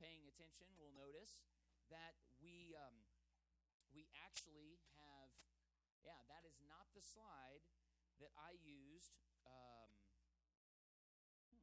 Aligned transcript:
paying 0.00 0.24
attention 0.24 0.72
will 0.80 0.90
notice 0.96 1.44
that 1.92 2.16
we 2.40 2.72
um, 2.80 2.96
we 3.92 4.08
actually 4.16 4.80
have, 4.96 5.30
yeah, 6.00 6.18
that 6.30 6.46
is 6.48 6.56
not 6.64 6.88
the 6.96 7.02
slide 7.04 7.62
that 8.22 8.32
I 8.38 8.56
used. 8.62 9.18
Um, 9.44 9.90
hmm. 11.50 11.60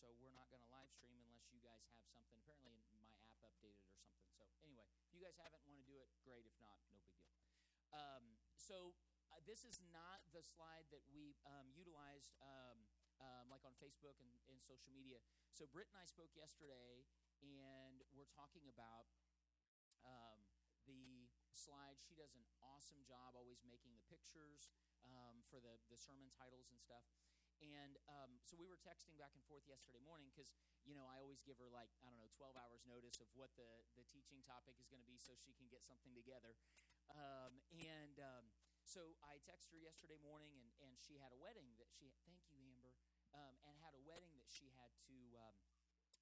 So 0.00 0.16
we're 0.16 0.32
not 0.32 0.48
going 0.48 0.64
to 0.64 0.72
live 0.72 0.88
stream 0.88 1.20
unless 1.28 1.52
you 1.52 1.60
guys 1.60 1.84
have 1.92 2.00
something. 2.08 2.40
Apparently, 2.48 3.04
my 3.04 3.20
app 3.28 3.36
updated 3.44 3.84
or 3.84 3.92
something. 3.92 4.24
So 4.32 4.48
anyway, 4.64 4.88
if 5.04 5.12
you 5.12 5.20
guys 5.20 5.36
haven't 5.36 5.60
want 5.68 5.76
to 5.76 5.84
do 5.84 6.00
it, 6.00 6.08
great. 6.24 6.48
If 6.48 6.56
not, 6.56 6.80
no 6.88 6.96
big 7.04 7.04
deal. 7.20 7.36
Um, 7.92 8.40
so 8.56 8.96
uh, 9.28 9.44
this 9.44 9.60
is 9.68 9.76
not 9.92 10.24
the 10.32 10.40
slide 10.40 10.88
that 10.88 11.04
we 11.12 11.36
um, 11.44 11.68
utilized 11.76 12.32
um, 12.40 12.80
um, 13.20 13.52
like 13.52 13.60
on 13.68 13.76
Facebook 13.76 14.16
and, 14.24 14.32
and 14.48 14.56
social 14.64 14.88
media. 14.88 15.20
So 15.52 15.68
Britt 15.68 15.92
and 15.92 16.00
I 16.00 16.08
spoke 16.08 16.32
yesterday, 16.32 17.04
and 17.44 18.00
we're 18.16 18.30
talking 18.32 18.64
about 18.72 19.12
um, 20.08 20.40
the 20.88 21.28
slide. 21.52 22.00
She 22.00 22.16
does 22.16 22.32
an 22.32 22.48
awesome 22.64 23.04
job 23.04 23.36
always 23.36 23.60
making 23.68 23.92
the 23.92 24.04
pictures 24.08 24.72
um, 25.04 25.44
for 25.52 25.60
the, 25.60 25.76
the 25.92 26.00
sermon 26.00 26.32
titles 26.32 26.72
and 26.72 26.80
stuff. 26.80 27.04
And 27.60 28.00
um, 28.08 28.40
so 28.48 28.56
we 28.56 28.64
were 28.64 28.80
texting 28.80 29.16
back 29.20 29.36
and 29.36 29.44
forth 29.44 29.68
yesterday 29.68 30.00
morning 30.00 30.32
because, 30.32 30.48
you 30.88 30.96
know, 30.96 31.04
I 31.04 31.20
always 31.20 31.44
give 31.44 31.60
her 31.60 31.68
like, 31.68 31.92
I 32.00 32.08
don't 32.08 32.16
know, 32.16 32.32
12 32.32 32.56
hours 32.56 32.80
notice 32.88 33.20
of 33.20 33.28
what 33.36 33.52
the, 33.60 33.68
the 34.00 34.04
teaching 34.08 34.40
topic 34.48 34.80
is 34.80 34.88
going 34.88 35.04
to 35.04 35.08
be 35.08 35.20
so 35.20 35.36
she 35.36 35.52
can 35.52 35.68
get 35.68 35.84
something 35.84 36.16
together. 36.16 36.56
Um, 37.12 37.60
and 37.76 38.16
um, 38.16 38.44
so 38.80 39.12
I 39.20 39.36
texted 39.44 39.76
her 39.76 39.82
yesterday 39.82 40.16
morning 40.24 40.56
and, 40.56 40.72
and 40.80 40.96
she 40.96 41.20
had 41.20 41.36
a 41.36 41.38
wedding 41.38 41.76
that 41.76 41.92
she, 41.92 42.16
thank 42.24 42.40
you, 42.48 42.64
Amber, 42.64 42.96
um, 43.36 43.60
and 43.68 43.76
had 43.84 43.92
a 43.92 44.02
wedding 44.08 44.32
that 44.40 44.48
she 44.48 44.72
had 44.72 44.90
to, 45.12 45.18
um, 45.36 45.56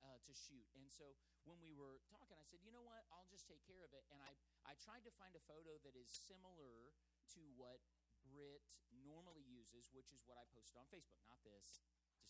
uh, 0.02 0.18
to 0.26 0.32
shoot. 0.34 0.66
And 0.74 0.90
so 0.90 1.14
when 1.46 1.58
we 1.62 1.74
were 1.74 2.02
talking, 2.06 2.34
I 2.38 2.46
said, 2.46 2.62
you 2.62 2.70
know 2.74 2.82
what, 2.82 3.06
I'll 3.14 3.26
just 3.30 3.46
take 3.46 3.62
care 3.66 3.82
of 3.82 3.94
it. 3.94 4.06
And 4.10 4.18
I, 4.22 4.34
I 4.66 4.74
tried 4.78 5.06
to 5.06 5.12
find 5.14 5.34
a 5.38 5.42
photo 5.46 5.78
that 5.86 5.94
is 5.94 6.10
similar 6.10 6.94
to 7.34 7.42
what 7.58 7.82
Britt 8.30 8.64
normally 9.04 9.44
uses, 9.44 9.90
which 9.92 10.12
is 10.12 10.22
what 10.28 10.36
I 10.36 10.44
posted 10.52 10.76
on 10.76 10.86
Facebook. 10.92 11.20
Not 11.24 11.40
this, 11.42 11.84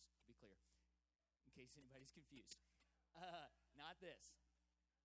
just 0.09 0.23
to 0.23 0.27
be 0.31 0.37
clear, 0.39 0.57
in 1.45 1.53
case 1.53 1.75
anybody's 1.77 2.15
confused. 2.15 2.63
Uh, 3.19 3.51
not 3.75 3.99
this. 3.99 4.39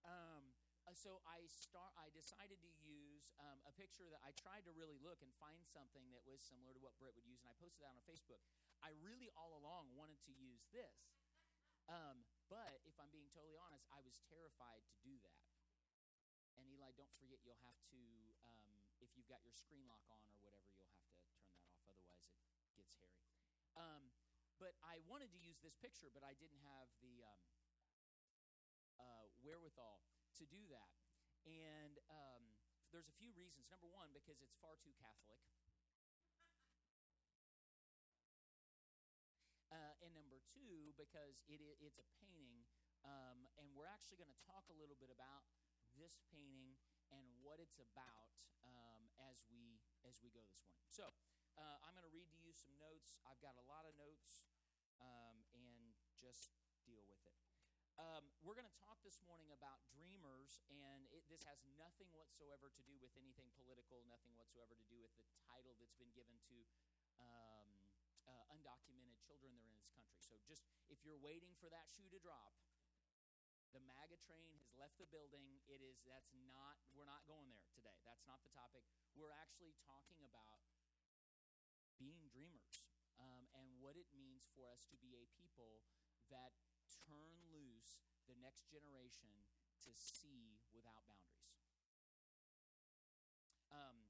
Um, 0.05 0.53
uh, 0.83 0.91
so 0.93 1.23
I 1.23 1.47
start. 1.47 1.95
I 1.95 2.11
decided 2.11 2.59
to 2.59 2.71
use 2.83 3.31
um, 3.39 3.63
a 3.63 3.71
picture 3.73 4.05
that 4.11 4.19
I 4.19 4.35
tried 4.35 4.67
to 4.67 4.75
really 4.75 4.99
look 4.99 5.23
and 5.23 5.31
find 5.39 5.63
something 5.63 6.03
that 6.11 6.27
was 6.27 6.43
similar 6.43 6.75
to 6.75 6.81
what 6.83 6.99
Britt 6.99 7.15
would 7.15 7.23
use, 7.23 7.39
and 7.39 7.49
I 7.49 7.55
posted 7.55 7.87
that 7.87 7.95
on 7.95 8.03
Facebook. 8.03 8.43
I 8.83 8.91
really 8.99 9.31
all 9.39 9.55
along 9.55 9.95
wanted 9.95 10.19
to 10.27 10.31
use 10.35 10.67
this, 10.75 11.23
um, 11.87 12.27
but 12.51 12.83
if 12.83 12.99
I'm 12.99 13.07
being 13.15 13.31
totally 13.31 13.55
honest, 13.55 13.87
I 13.87 14.03
was 14.03 14.19
terrified 14.27 14.83
to 14.91 14.95
do 14.99 15.15
that. 15.23 15.47
And 16.59 16.67
Eli, 16.69 16.91
don't 16.93 17.15
forget 17.17 17.41
you'll 17.41 17.63
have 17.65 17.79
to, 17.89 18.01
um, 18.45 18.75
if 19.01 19.09
you've 19.17 19.27
got 19.31 19.41
your 19.41 19.55
screen 19.55 19.87
lock 19.89 20.05
on 20.05 20.21
or 20.29 20.37
whatever, 20.43 20.69
you'll 20.75 20.91
have 20.91 20.99
to 20.99 21.09
turn 21.09 21.25
that 21.31 21.41
off. 21.41 21.57
Otherwise, 21.89 22.29
it 22.29 22.72
gets 22.83 22.99
hairy. 22.99 23.25
Um, 23.79 24.11
but 24.61 24.77
I 24.85 25.01
wanted 25.09 25.33
to 25.33 25.39
use 25.41 25.59
this 25.59 25.75
picture, 25.79 26.13
but 26.13 26.23
I 26.23 26.37
didn't 26.37 26.61
have 26.63 26.87
the 27.01 27.25
um, 27.25 27.43
uh, 28.99 29.25
wherewithal 29.43 30.03
to 30.39 30.43
do 30.45 30.61
that. 30.71 30.93
And 31.43 31.99
um, 32.07 32.43
there's 32.93 33.09
a 33.09 33.15
few 33.17 33.33
reasons. 33.35 33.67
Number 33.67 33.89
one, 33.89 34.13
because 34.13 34.39
it's 34.39 34.55
far 34.61 34.79
too 34.79 34.93
Catholic. 34.95 35.41
Uh, 39.73 39.97
and 40.05 40.13
number 40.13 40.37
two, 40.53 40.93
because 41.01 41.41
it, 41.49 41.57
it's 41.81 41.97
a 41.97 42.05
painting, 42.21 42.61
um, 43.01 43.49
and 43.57 43.65
we're 43.73 43.89
actually 43.89 44.21
going 44.21 44.29
to 44.29 44.41
talk 44.45 44.69
a 44.69 44.77
little 44.77 44.93
bit 45.01 45.09
about 45.09 45.49
this 45.97 46.21
painting 46.29 46.77
and 47.09 47.25
what 47.41 47.57
it's 47.57 47.81
about 47.81 48.29
um, 48.61 49.09
as 49.29 49.41
we 49.49 49.81
as 50.05 50.21
we 50.21 50.29
go 50.29 50.45
this 50.45 50.61
morning. 50.61 50.85
So 50.93 51.09
uh, 51.57 51.77
I'm 51.85 51.93
going 51.93 52.07
to 52.07 52.13
read 52.13 52.29
to 52.33 52.39
you 52.41 52.53
some 52.53 52.73
notes. 52.81 53.21
I've 53.29 53.41
got 53.41 53.57
a 53.57 53.65
lot 53.69 53.85
of 53.85 53.93
notes, 53.97 54.45
um, 55.01 55.37
and 55.53 55.93
just 56.17 56.53
deal 56.85 57.05
with 57.09 57.21
it. 57.25 57.37
Um, 58.01 58.25
we're 58.41 58.57
going 58.57 58.69
to 58.69 58.79
talk 58.81 58.97
this 59.05 59.21
morning 59.21 59.53
about 59.53 59.85
dreamers, 59.93 60.65
and 60.73 61.05
it, 61.13 61.21
this 61.29 61.45
has 61.45 61.61
nothing 61.77 62.09
whatsoever 62.17 62.73
to 62.73 62.81
do 62.89 62.97
with 62.97 63.13
anything 63.13 63.53
political, 63.53 64.01
nothing 64.09 64.33
whatsoever 64.33 64.73
to 64.73 64.87
do 64.89 64.97
with 64.97 65.13
the 65.21 65.25
title 65.45 65.77
that's 65.77 65.93
been 66.01 66.09
given 66.17 66.33
to 66.49 66.57
um, 67.21 67.69
uh, 68.25 68.43
undocumented 68.49 69.13
children 69.21 69.53
that 69.53 69.61
are 69.61 69.69
in 69.69 69.77
this 69.77 69.93
country. 69.93 70.17
So 70.17 70.41
just 70.49 70.65
if 70.89 71.05
you're 71.05 71.21
waiting 71.21 71.53
for 71.61 71.69
that 71.69 71.85
shoe 71.85 72.09
to 72.09 72.17
drop, 72.17 72.57
the 73.77 73.81
MAGA 73.85 74.17
train 74.25 74.53
has 74.57 74.73
left 74.77 74.97
the 75.01 75.09
building. 75.09 75.61
It 75.65 75.81
is 75.81 76.01
that's 76.05 76.33
not 76.49 76.77
we're 76.93 77.09
not 77.09 77.25
going 77.25 77.49
there 77.53 77.69
today. 77.73 77.97
That's 78.05 78.25
not 78.29 78.41
the 78.45 78.53
topic. 78.53 78.85
We're 79.17 79.33
actually 79.33 79.73
talking 79.85 80.21
about 80.25 80.61
being 81.97 82.29
dreamers 82.29 82.83
um, 83.19 83.45
and 83.57 83.69
what 83.79 83.95
it 83.95 84.09
means 84.13 84.47
for 84.53 84.65
us 84.69 84.85
to 84.89 84.97
be 84.97 85.13
a 85.17 85.25
people 85.37 85.85
that 86.31 86.55
turn 87.05 87.37
loose 87.51 88.01
the 88.25 88.37
next 88.39 88.69
generation 88.71 89.31
to 89.83 89.91
see 89.91 90.57
without 90.71 91.03
boundaries. 91.05 91.67
Um, 93.73 94.07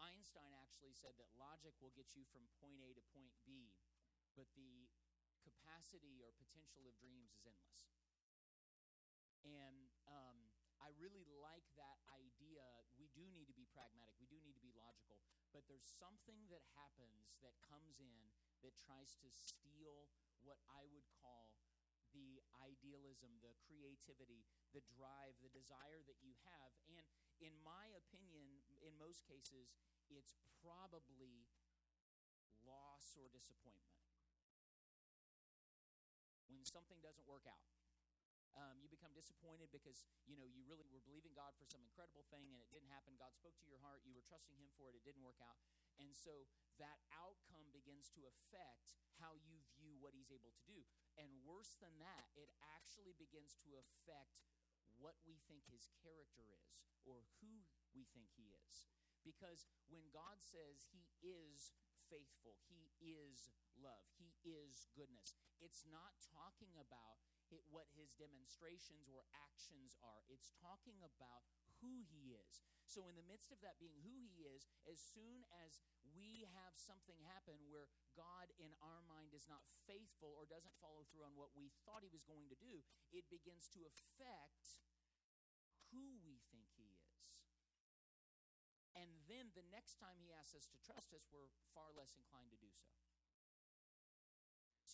Einstein 0.00 0.52
actually 0.58 0.92
said 0.96 1.14
that 1.16 1.30
logic 1.38 1.78
will 1.78 1.94
get 1.94 2.12
you 2.18 2.26
from 2.34 2.50
point 2.58 2.82
A 2.82 2.92
to 2.96 3.04
point 3.14 3.32
B, 3.46 3.70
but 4.34 4.50
the 4.58 4.90
capacity 5.44 6.18
or 6.18 6.34
potential 6.34 6.88
of 6.88 6.96
dreams 6.98 7.30
is 7.36 7.46
endless. 7.46 7.94
And 9.44 9.92
um, 10.08 10.50
I 10.80 10.90
really 10.96 11.24
like 11.40 11.68
that 11.76 12.00
idea. 12.16 12.64
We 12.96 13.12
do 13.12 13.28
need 13.28 13.46
to 13.52 13.56
be 13.56 13.68
pragmatic, 13.70 14.16
we 14.18 14.26
do 14.26 14.40
need 14.40 14.56
to 14.56 14.64
be 14.64 14.72
logical, 14.72 15.20
but 15.54 15.62
there's 15.70 15.86
something 15.86 16.50
that 16.50 16.66
happens 16.74 17.38
that 17.38 17.54
comes 17.62 18.02
in 18.02 18.34
that 18.66 18.74
tries 18.74 19.14
to 19.22 19.30
steal 19.30 20.10
what 20.42 20.58
I 20.66 20.82
would 20.90 21.06
call 21.22 21.54
the 22.10 22.42
idealism, 22.62 23.38
the 23.42 23.54
creativity, 23.62 24.42
the 24.74 24.82
drive, 24.86 25.38
the 25.42 25.50
desire 25.54 26.02
that 26.06 26.18
you 26.22 26.34
have. 26.46 26.70
And 26.90 27.06
in 27.38 27.54
my 27.62 27.90
opinion, 27.94 28.62
in 28.82 28.94
most 28.98 29.22
cases, 29.26 29.74
it's 30.10 30.34
probably 30.62 31.46
loss 32.62 33.14
or 33.18 33.26
disappointment. 33.30 33.98
When 36.46 36.62
something 36.62 37.02
doesn't 37.02 37.26
work 37.26 37.50
out, 37.50 37.73
um, 38.54 38.78
you 38.78 38.86
become 38.86 39.10
disappointed 39.14 39.70
because 39.74 40.06
you 40.30 40.38
know 40.38 40.46
you 40.46 40.62
really 40.66 40.86
were 40.94 41.02
believing 41.02 41.34
God 41.34 41.54
for 41.58 41.66
some 41.66 41.82
incredible 41.82 42.22
thing 42.30 42.46
and 42.54 42.62
it 42.62 42.70
didn't 42.70 42.90
happen. 42.90 43.18
God 43.18 43.34
spoke 43.34 43.58
to 43.62 43.66
your 43.66 43.82
heart, 43.82 44.06
you 44.06 44.14
were 44.14 44.26
trusting 44.26 44.54
Him 44.54 44.70
for 44.78 44.90
it, 44.90 44.98
it 44.98 45.02
didn't 45.02 45.26
work 45.26 45.42
out, 45.42 45.58
and 45.98 46.14
so 46.14 46.46
that 46.78 47.02
outcome 47.14 47.66
begins 47.74 48.10
to 48.14 48.26
affect 48.26 48.94
how 49.18 49.34
you 49.46 49.58
view 49.78 49.98
what 49.98 50.14
He's 50.14 50.30
able 50.30 50.50
to 50.50 50.64
do. 50.66 50.82
And 51.18 51.30
worse 51.46 51.78
than 51.78 51.94
that, 52.02 52.26
it 52.34 52.50
actually 52.74 53.14
begins 53.14 53.54
to 53.62 53.78
affect 53.78 54.42
what 54.98 55.18
we 55.26 55.38
think 55.46 55.66
His 55.70 55.90
character 56.02 56.46
is 56.50 56.82
or 57.06 57.22
who 57.42 57.66
we 57.94 58.06
think 58.14 58.30
He 58.34 58.50
is. 58.70 58.90
Because 59.22 59.66
when 59.90 60.06
God 60.10 60.38
says 60.42 60.90
He 60.90 61.10
is 61.22 61.74
faithful, 62.10 62.58
He 62.70 62.90
is 63.02 63.50
love, 63.78 64.06
He 64.18 64.34
is 64.46 64.86
goodness, 64.94 65.34
it's 65.58 65.86
not 65.86 66.14
talking 66.30 66.74
about 66.78 67.22
it, 67.54 67.62
what 67.70 67.86
His 67.94 68.10
demonstrations 68.18 69.06
or 69.06 69.22
actions 69.32 69.94
are. 70.02 70.26
It's 70.26 70.52
talking 70.58 70.98
about 71.00 71.46
who 71.84 72.04
he 72.08 72.32
is. 72.32 72.64
So, 72.88 73.08
in 73.12 73.16
the 73.16 73.26
midst 73.28 73.52
of 73.52 73.60
that 73.64 73.80
being 73.80 73.96
who 74.04 74.24
he 74.24 74.44
is, 74.48 74.68
as 74.88 75.00
soon 75.00 75.44
as 75.64 75.80
we 76.16 76.48
have 76.52 76.76
something 76.76 77.16
happen 77.24 77.56
where 77.68 77.88
God 78.16 78.52
in 78.60 78.72
our 78.80 79.04
mind 79.04 79.36
is 79.36 79.48
not 79.48 79.64
faithful 79.88 80.32
or 80.36 80.48
doesn't 80.48 80.76
follow 80.80 81.04
through 81.08 81.28
on 81.28 81.36
what 81.36 81.52
we 81.56 81.72
thought 81.84 82.04
he 82.04 82.12
was 82.12 82.24
going 82.24 82.48
to 82.52 82.58
do, 82.60 82.84
it 83.12 83.28
begins 83.28 83.68
to 83.76 83.84
affect 83.88 84.80
who 85.92 86.20
we 86.24 86.40
think 86.52 86.68
he 86.76 86.88
is. 86.88 87.12
And 88.94 89.10
then 89.26 89.50
the 89.58 89.66
next 89.74 89.98
time 89.98 90.22
he 90.22 90.30
asks 90.30 90.54
us 90.54 90.70
to 90.70 90.78
trust 90.86 91.10
us, 91.10 91.26
we're 91.34 91.50
far 91.74 91.90
less 91.90 92.14
inclined 92.14 92.54
to 92.54 92.60
do 92.62 92.70
so. 92.70 92.86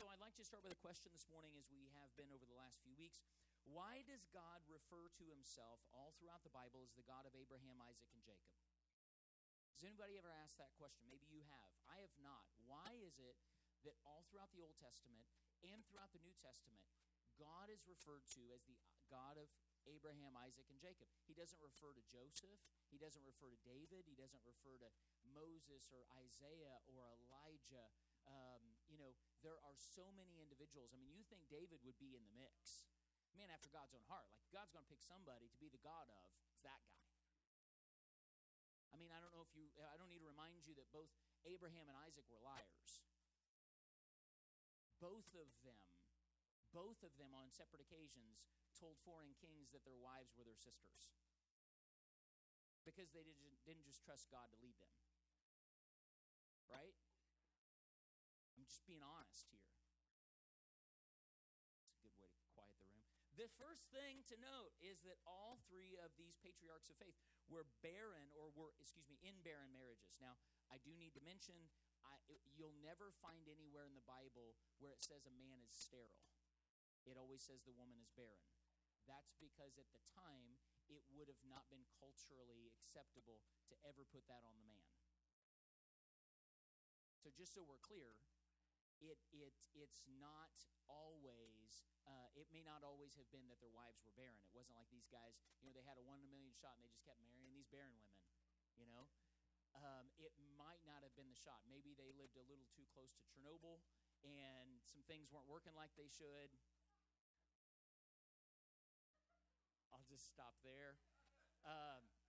So 0.00 0.08
I'd 0.08 0.24
like 0.24 0.40
to 0.40 0.48
start 0.48 0.64
with 0.64 0.72
a 0.72 0.80
question 0.80 1.12
this 1.12 1.28
morning, 1.28 1.52
as 1.60 1.68
we 1.68 1.84
have 1.92 2.08
been 2.16 2.32
over 2.32 2.48
the 2.48 2.56
last 2.56 2.80
few 2.80 2.96
weeks. 2.96 3.20
Why 3.68 4.00
does 4.08 4.24
God 4.32 4.64
refer 4.64 5.12
to 5.20 5.28
himself 5.28 5.84
all 5.92 6.16
throughout 6.16 6.40
the 6.40 6.56
Bible 6.56 6.80
as 6.80 6.96
the 6.96 7.04
God 7.04 7.28
of 7.28 7.36
Abraham, 7.36 7.76
Isaac, 7.84 8.08
and 8.16 8.24
Jacob? 8.24 8.48
Has 9.76 9.84
anybody 9.84 10.16
ever 10.16 10.32
asked 10.32 10.56
that 10.56 10.72
question? 10.80 11.04
Maybe 11.12 11.28
you 11.28 11.44
have. 11.52 11.72
I 11.84 12.00
have 12.00 12.16
not. 12.16 12.48
Why 12.64 12.96
is 13.04 13.20
it 13.20 13.36
that 13.84 14.00
all 14.08 14.24
throughout 14.24 14.48
the 14.56 14.64
Old 14.64 14.72
Testament 14.80 15.28
and 15.68 15.84
throughout 15.84 16.16
the 16.16 16.24
New 16.24 16.32
Testament, 16.40 16.80
God 17.36 17.68
is 17.68 17.84
referred 17.84 18.24
to 18.40 18.56
as 18.56 18.64
the 18.64 18.80
God 19.12 19.36
of 19.36 19.52
Abraham, 19.84 20.32
Isaac, 20.40 20.64
and 20.72 20.80
Jacob? 20.80 21.12
He 21.28 21.36
doesn't 21.36 21.60
refer 21.60 21.92
to 21.92 22.00
Joseph. 22.08 22.64
He 22.88 22.96
doesn't 22.96 23.28
refer 23.28 23.52
to 23.52 23.60
David. 23.68 24.08
He 24.08 24.16
doesn't 24.16 24.48
refer 24.48 24.80
to 24.80 24.88
Moses 25.36 25.92
or 25.92 26.08
Isaiah 26.16 26.80
or 26.88 27.04
Elijah. 27.20 27.92
Um, 28.24 28.64
you 28.90 28.98
know, 28.98 29.14
there 29.46 29.56
are 29.62 29.78
so 29.78 30.10
many 30.18 30.42
individuals. 30.42 30.90
I 30.92 30.98
mean, 30.98 31.14
you 31.14 31.22
think 31.30 31.46
David 31.46 31.80
would 31.86 31.96
be 31.96 32.18
in 32.18 32.26
the 32.26 32.34
mix. 32.34 32.90
Man 33.38 33.46
after 33.54 33.70
God's 33.70 33.94
own 33.94 34.02
heart. 34.10 34.26
Like, 34.34 34.50
God's 34.50 34.74
going 34.74 34.82
to 34.82 34.90
pick 34.90 35.00
somebody 35.00 35.46
to 35.46 35.58
be 35.62 35.70
the 35.70 35.80
God 35.80 36.10
of. 36.10 36.26
It's 36.50 36.60
that 36.66 36.82
guy. 36.90 37.06
I 38.90 38.98
mean, 38.98 39.14
I 39.14 39.22
don't 39.22 39.30
know 39.30 39.46
if 39.46 39.54
you, 39.54 39.70
I 39.86 39.94
don't 39.94 40.10
need 40.10 40.20
to 40.20 40.26
remind 40.26 40.66
you 40.66 40.74
that 40.74 40.90
both 40.90 41.14
Abraham 41.46 41.86
and 41.86 41.94
Isaac 42.02 42.26
were 42.26 42.42
liars. 42.42 43.00
Both 44.98 45.30
of 45.38 45.48
them, 45.62 45.88
both 46.74 47.00
of 47.06 47.14
them 47.16 47.32
on 47.32 47.48
separate 47.54 47.80
occasions 47.80 48.44
told 48.76 49.00
foreign 49.06 49.32
kings 49.40 49.72
that 49.72 49.86
their 49.86 49.96
wives 49.96 50.36
were 50.36 50.44
their 50.44 50.58
sisters 50.58 51.14
because 52.84 53.08
they 53.14 53.24
didn't 53.64 53.86
just 53.86 54.04
trust 54.04 54.28
God 54.28 54.52
to 54.52 54.58
lead 54.60 54.76
them. 54.76 54.92
Right? 56.68 56.99
Just 58.70 58.86
being 58.86 59.02
honest 59.02 59.50
here. 59.50 59.66
It's 61.90 62.06
a 62.06 62.06
good 62.06 62.14
way 62.22 62.30
to 62.30 62.42
quiet 62.54 62.78
the 62.78 62.86
room. 62.86 63.02
The 63.34 63.50
first 63.58 63.82
thing 63.90 64.22
to 64.30 64.38
note 64.38 64.70
is 64.78 65.02
that 65.02 65.18
all 65.26 65.58
three 65.66 65.98
of 65.98 66.14
these 66.14 66.38
patriarchs 66.38 66.86
of 66.86 66.94
faith 67.02 67.18
were 67.50 67.66
barren 67.82 68.30
or 68.30 68.54
were, 68.54 68.70
excuse 68.78 69.10
me, 69.10 69.18
in 69.26 69.34
barren 69.42 69.74
marriages. 69.74 70.22
Now, 70.22 70.38
I 70.70 70.78
do 70.86 70.94
need 70.94 71.18
to 71.18 71.22
mention, 71.26 71.58
I, 72.06 72.14
you'll 72.54 72.78
never 72.78 73.10
find 73.18 73.50
anywhere 73.50 73.90
in 73.90 73.98
the 73.98 74.06
Bible 74.06 74.54
where 74.78 74.94
it 74.94 75.02
says 75.02 75.26
a 75.26 75.34
man 75.34 75.58
is 75.66 75.74
sterile. 75.74 76.30
It 77.02 77.18
always 77.18 77.42
says 77.42 77.66
the 77.66 77.74
woman 77.74 77.98
is 77.98 78.14
barren. 78.14 78.54
That's 79.10 79.34
because 79.42 79.82
at 79.82 79.90
the 79.90 80.04
time, 80.14 80.62
it 80.86 81.02
would 81.10 81.26
have 81.26 81.42
not 81.42 81.66
been 81.74 81.82
culturally 81.98 82.70
acceptable 82.78 83.42
to 83.66 83.74
ever 83.82 84.06
put 84.06 84.30
that 84.30 84.46
on 84.46 84.54
the 84.54 84.70
man. 84.70 84.86
So, 87.18 87.34
just 87.34 87.50
so 87.52 87.66
we're 87.66 87.82
clear, 87.82 88.14
it, 89.00 89.18
it, 89.32 89.56
it's 89.72 90.04
not 90.20 90.52
always, 90.86 91.88
uh, 92.04 92.28
it 92.36 92.48
may 92.52 92.60
not 92.60 92.84
always 92.84 93.16
have 93.16 93.28
been 93.32 93.48
that 93.48 93.58
their 93.58 93.72
wives 93.72 94.04
were 94.04 94.12
barren. 94.14 94.40
It 94.44 94.52
wasn't 94.52 94.76
like 94.76 94.92
these 94.92 95.08
guys, 95.08 95.40
you 95.60 95.64
know, 95.64 95.74
they 95.74 95.84
had 95.84 95.96
a 95.96 96.04
one 96.04 96.20
in 96.20 96.28
a 96.28 96.32
million 96.32 96.52
shot 96.52 96.76
and 96.76 96.84
they 96.84 96.92
just 96.92 97.04
kept 97.08 97.20
marrying 97.24 97.50
these 97.52 97.68
barren 97.68 97.96
women, 97.96 98.20
you 98.76 98.86
know? 98.86 99.08
Um, 99.72 100.10
it 100.18 100.34
might 100.58 100.82
not 100.82 101.06
have 101.06 101.14
been 101.14 101.30
the 101.30 101.38
shot. 101.38 101.62
Maybe 101.70 101.94
they 101.94 102.10
lived 102.18 102.34
a 102.34 102.44
little 102.44 102.66
too 102.74 102.84
close 102.90 103.14
to 103.16 103.22
Chernobyl 103.30 103.80
and 104.26 104.82
some 104.84 105.00
things 105.08 105.32
weren't 105.32 105.48
working 105.48 105.72
like 105.78 105.94
they 105.96 106.10
should. 106.10 106.52
I'll 109.94 110.04
just 110.10 110.28
stop 110.28 110.58
there. 110.66 110.98
Um, 111.64 112.19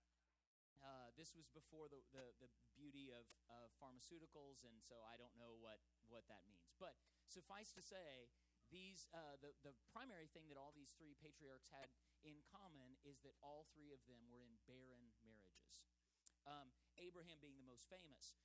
uh, 1.12 1.19
this 1.19 1.36
was 1.36 1.52
before 1.52 1.92
the, 1.92 2.00
the, 2.16 2.31
the 2.40 2.48
beauty 2.72 3.12
of, 3.12 3.28
of 3.52 3.68
pharmaceuticals, 3.84 4.63
and 4.63 4.80
so 4.80 5.04
I 5.04 5.19
don't 5.19 5.36
know 5.36 5.60
what, 5.60 5.84
what 6.08 6.24
that 6.31 6.48
means. 6.48 6.72
But 6.80 6.96
suffice 7.28 7.75
to 7.75 7.84
say, 7.84 8.31
these 8.72 9.04
uh, 9.12 9.36
the, 9.44 9.52
the 9.68 9.75
primary 9.92 10.31
thing 10.31 10.48
that 10.48 10.56
all 10.56 10.72
these 10.72 10.96
three 10.96 11.19
patriarchs 11.19 11.68
had 11.75 11.92
in 12.24 12.40
common 12.48 12.96
is 13.04 13.19
that 13.28 13.36
all 13.44 13.68
three 13.75 13.92
of 13.92 14.00
them 14.08 14.24
were 14.31 14.48
in 14.48 14.56
barren 14.63 15.12
marriages. 15.19 15.68
Um, 16.48 16.72
Abraham 16.96 17.44
being 17.44 17.60
the 17.60 17.68
most 17.68 17.92
famous. 17.92 18.40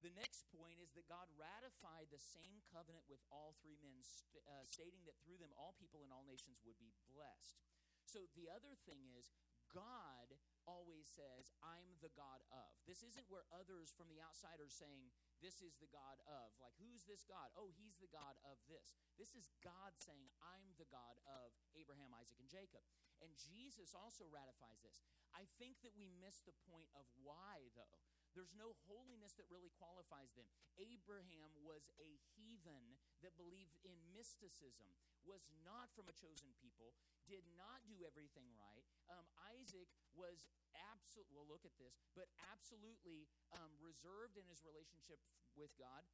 The 0.00 0.12
next 0.16 0.48
point 0.48 0.80
is 0.80 0.96
that 0.96 1.08
God 1.08 1.28
ratified 1.36 2.08
the 2.08 2.20
same 2.20 2.64
covenant 2.72 3.04
with 3.08 3.20
all 3.28 3.56
three 3.60 3.76
men, 3.80 4.00
st- 4.00 4.44
uh, 4.48 4.64
stating 4.64 5.04
that 5.04 5.20
through 5.20 5.40
them 5.40 5.52
all 5.56 5.76
people 5.76 6.04
and 6.04 6.12
all 6.12 6.24
nations 6.24 6.64
would 6.64 6.80
be 6.80 6.92
blessed. 7.12 7.60
So 8.04 8.28
the 8.32 8.48
other 8.48 8.76
thing 8.88 9.08
is, 9.12 9.32
God 9.76 10.32
always 10.64 11.04
says, 11.04 11.52
I'm 11.60 11.84
the 12.00 12.10
God 12.16 12.40
of. 12.48 12.72
This 12.88 13.04
isn't 13.04 13.28
where 13.28 13.44
others 13.52 13.92
from 13.92 14.08
the 14.08 14.24
outside 14.24 14.56
are 14.58 14.72
saying, 14.72 15.12
This 15.44 15.60
is 15.60 15.76
the 15.76 15.92
God 15.92 16.16
of. 16.24 16.56
Like, 16.56 16.72
who's 16.80 17.04
this 17.04 17.28
God? 17.28 17.52
Oh, 17.54 17.68
he's 17.76 18.00
the 18.00 18.08
God 18.08 18.40
of 18.48 18.56
this. 18.66 18.96
This 19.20 19.36
is 19.36 19.52
God 19.60 19.92
saying, 19.94 20.32
I'm 20.40 20.72
the 20.80 20.88
God 20.88 21.20
of 21.28 21.52
Abraham, 21.76 22.16
Isaac, 22.16 22.40
and 22.40 22.48
Jacob. 22.48 22.82
And 23.20 23.30
Jesus 23.36 23.92
also 23.92 24.24
ratifies 24.32 24.80
this. 24.80 24.96
I 25.36 25.44
think 25.60 25.84
that 25.84 25.92
we 25.92 26.08
miss 26.08 26.40
the 26.42 26.56
point 26.64 26.88
of 26.96 27.04
why, 27.20 27.68
though. 27.76 28.00
There's 28.36 28.52
no 28.52 28.76
holiness 28.84 29.32
that 29.40 29.48
really 29.48 29.72
qualifies 29.80 30.36
them. 30.36 30.44
Abraham 30.76 31.56
was 31.64 31.88
a 31.96 32.20
heathen 32.36 33.00
that 33.24 33.32
believed 33.40 33.80
in 33.80 33.96
mysticism, 34.12 34.92
was 35.24 35.48
not 35.64 35.88
from 35.96 36.12
a 36.12 36.14
chosen 36.14 36.52
people, 36.60 36.92
did 37.24 37.48
not 37.56 37.80
do 37.88 38.04
everything 38.04 38.52
right. 38.60 38.84
Um, 39.08 39.24
Isaac 39.56 39.88
was 40.12 40.44
absolutely, 40.92 41.32
well, 41.32 41.48
look 41.48 41.64
at 41.64 41.72
this, 41.80 41.96
but 42.12 42.28
absolutely 42.52 43.24
um, 43.56 43.72
reserved 43.80 44.36
in 44.36 44.44
his 44.52 44.60
relationship 44.68 45.18
with 45.56 45.72
God, 45.80 46.04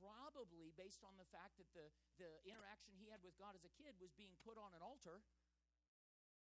probably 0.00 0.72
based 0.80 1.04
on 1.04 1.12
the 1.20 1.28
fact 1.28 1.60
that 1.60 1.68
the, 1.76 1.92
the 2.16 2.32
interaction 2.48 2.96
he 2.96 3.12
had 3.12 3.20
with 3.20 3.36
God 3.36 3.52
as 3.52 3.68
a 3.68 3.72
kid 3.76 4.00
was 4.00 4.16
being 4.16 4.32
put 4.40 4.56
on 4.56 4.72
an 4.72 4.80
altar. 4.80 5.20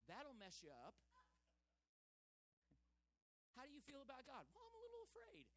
That'll 0.04 0.36
mess 0.36 0.60
you 0.60 0.70
up. 0.84 0.94
How 3.56 3.64
do 3.64 3.72
you 3.72 3.80
feel 3.88 4.04
about 4.04 4.28
God? 4.28 4.44
Well, 4.52 4.68
I'm 4.68 4.76
a 4.76 4.84
little 4.84 5.08
afraid. 5.08 5.48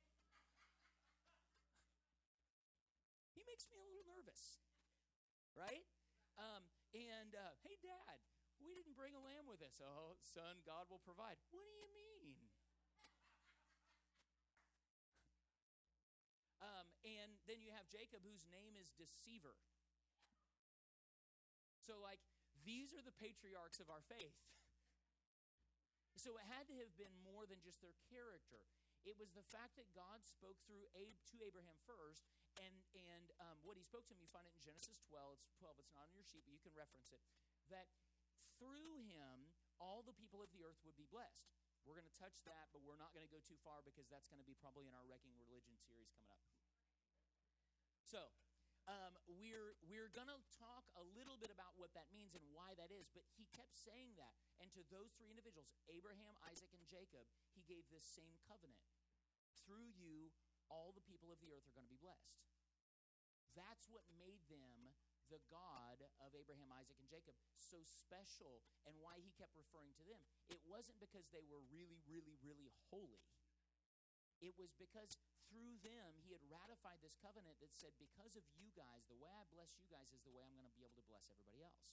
He 3.35 3.43
makes 3.43 3.67
me 3.67 3.75
a 3.75 3.83
little 3.83 4.07
nervous, 4.07 4.63
right? 5.51 5.83
Um, 6.39 6.63
and 6.95 7.35
uh, 7.35 7.59
hey, 7.67 7.75
Dad, 7.83 8.23
we 8.63 8.71
didn't 8.71 8.95
bring 8.95 9.15
a 9.15 9.23
lamb 9.23 9.51
with 9.51 9.59
us. 9.59 9.83
Oh, 9.83 10.15
son, 10.23 10.63
God 10.63 10.87
will 10.87 11.03
provide. 11.03 11.35
What 11.51 11.67
do 11.67 11.75
you 11.75 11.91
mean? 11.91 12.39
Um, 16.63 16.87
and 17.03 17.35
then 17.47 17.59
you 17.59 17.75
have 17.75 17.87
Jacob, 17.91 18.23
whose 18.23 18.47
name 18.47 18.79
is 18.79 18.91
Deceiver. 18.95 19.55
So, 21.83 21.99
like, 21.99 22.19
these 22.63 22.91
are 22.95 23.03
the 23.03 23.15
patriarchs 23.15 23.79
of 23.79 23.87
our 23.87 24.03
faith. 24.07 24.35
So 26.19 26.35
it 26.35 26.43
had 26.51 26.67
to 26.67 26.75
have 26.83 26.91
been 26.99 27.15
more 27.23 27.47
than 27.47 27.63
just 27.63 27.79
their 27.79 27.95
character. 28.11 28.67
It 29.07 29.15
was 29.15 29.31
the 29.31 29.47
fact 29.55 29.79
that 29.79 29.87
God 29.95 30.19
spoke 30.19 30.59
through 30.67 30.91
Abe 30.91 31.15
to 31.31 31.39
Abraham 31.39 31.79
first, 31.87 32.27
and 32.59 32.75
and 32.91 33.31
um, 33.39 33.55
what 33.63 33.79
He 33.79 33.83
spoke 33.87 34.03
to 34.07 34.13
him. 34.13 34.19
You 34.19 34.27
find 34.27 34.43
it 34.43 34.51
in 34.51 34.59
Genesis 34.59 34.99
12. 35.07 35.39
It's 35.39 35.55
12. 35.55 35.79
It's 35.79 35.95
not 35.95 36.11
on 36.11 36.13
your 36.19 36.27
sheet, 36.27 36.43
but 36.43 36.51
you 36.51 36.59
can 36.59 36.75
reference 36.75 37.15
it. 37.15 37.23
That 37.71 37.87
through 38.59 38.99
him 39.07 39.55
all 39.79 40.03
the 40.03 40.11
people 40.11 40.43
of 40.43 40.51
the 40.51 40.59
earth 40.67 40.83
would 40.83 40.99
be 40.99 41.07
blessed. 41.07 41.55
We're 41.87 41.95
going 41.95 42.11
to 42.11 42.19
touch 42.19 42.43
that, 42.43 42.67
but 42.75 42.83
we're 42.83 42.99
not 42.99 43.15
going 43.15 43.23
to 43.23 43.31
go 43.31 43.39
too 43.39 43.55
far 43.63 43.79
because 43.87 44.11
that's 44.11 44.27
going 44.27 44.43
to 44.43 44.45
be 44.45 44.59
probably 44.59 44.91
in 44.91 44.93
our 44.93 45.07
Wrecking 45.07 45.31
Religion 45.39 45.79
series 45.79 46.11
coming 46.11 46.27
up. 46.35 46.43
So, 48.03 48.27
um, 48.89 49.13
we're 49.37 49.77
we're 49.85 50.09
going 50.09 50.29
to 50.29 50.41
talk 50.57 50.89
a 50.97 51.05
little 51.13 51.37
bit 51.37 51.53
about 51.53 51.77
what 51.77 51.93
that 51.93 52.09
means 52.09 52.33
and 52.33 52.41
why 52.49 52.73
that 52.81 52.89
is. 52.89 53.05
But 53.13 53.21
he 53.37 53.45
kept 53.53 53.77
saying 53.77 54.17
that, 54.17 54.33
and 54.57 54.73
to 54.73 54.81
those 54.89 55.13
three 55.13 55.29
individuals, 55.29 55.69
Abraham, 55.93 56.33
Isaac, 56.49 56.73
and 56.73 56.81
Jacob, 56.89 57.29
he 57.53 57.61
gave 57.69 57.85
this 57.93 58.03
same 58.03 58.33
covenant. 58.49 58.81
Through 59.61 59.93
you, 59.93 60.33
all 60.73 60.89
the 60.97 61.05
people 61.05 61.29
of 61.29 61.37
the 61.45 61.53
earth 61.53 61.69
are 61.69 61.75
going 61.77 61.85
to 61.85 61.93
be 61.93 62.01
blessed. 62.01 62.41
That's 63.53 63.85
what 63.93 64.05
made 64.17 64.41
them 64.49 64.89
the 65.29 65.41
God 65.53 66.01
of 66.25 66.33
Abraham, 66.33 66.73
Isaac, 66.73 66.97
and 66.97 67.05
Jacob 67.05 67.37
so 67.53 67.77
special, 67.85 68.65
and 68.89 68.97
why 68.97 69.21
he 69.21 69.29
kept 69.37 69.53
referring 69.53 69.93
to 70.01 70.05
them. 70.09 70.17
It 70.49 70.57
wasn't 70.65 70.97
because 70.97 71.29
they 71.29 71.45
were 71.45 71.61
really, 71.69 72.01
really, 72.09 72.33
really 72.41 72.73
holy. 72.89 73.21
It 74.39 74.55
was 74.55 74.71
because 74.75 75.19
through 75.51 75.79
them 75.83 76.19
he 76.23 76.31
had 76.31 76.43
ratified 76.47 77.03
this 77.03 77.19
covenant 77.19 77.59
that 77.59 77.75
said, 77.75 77.91
because 77.99 78.39
of 78.39 78.45
you 78.55 78.71
guys, 78.75 79.07
the 79.07 79.19
way 79.19 79.31
I 79.31 79.43
bless 79.51 79.75
you 79.75 79.87
guys 79.91 80.09
is 80.15 80.23
the 80.23 80.31
way 80.31 80.43
I'm 80.43 80.55
going 80.55 80.69
to 80.69 80.77
be 80.77 80.83
able 80.83 80.99
to 80.99 81.09
bless 81.11 81.27
everybody 81.27 81.59
else. 81.63 81.83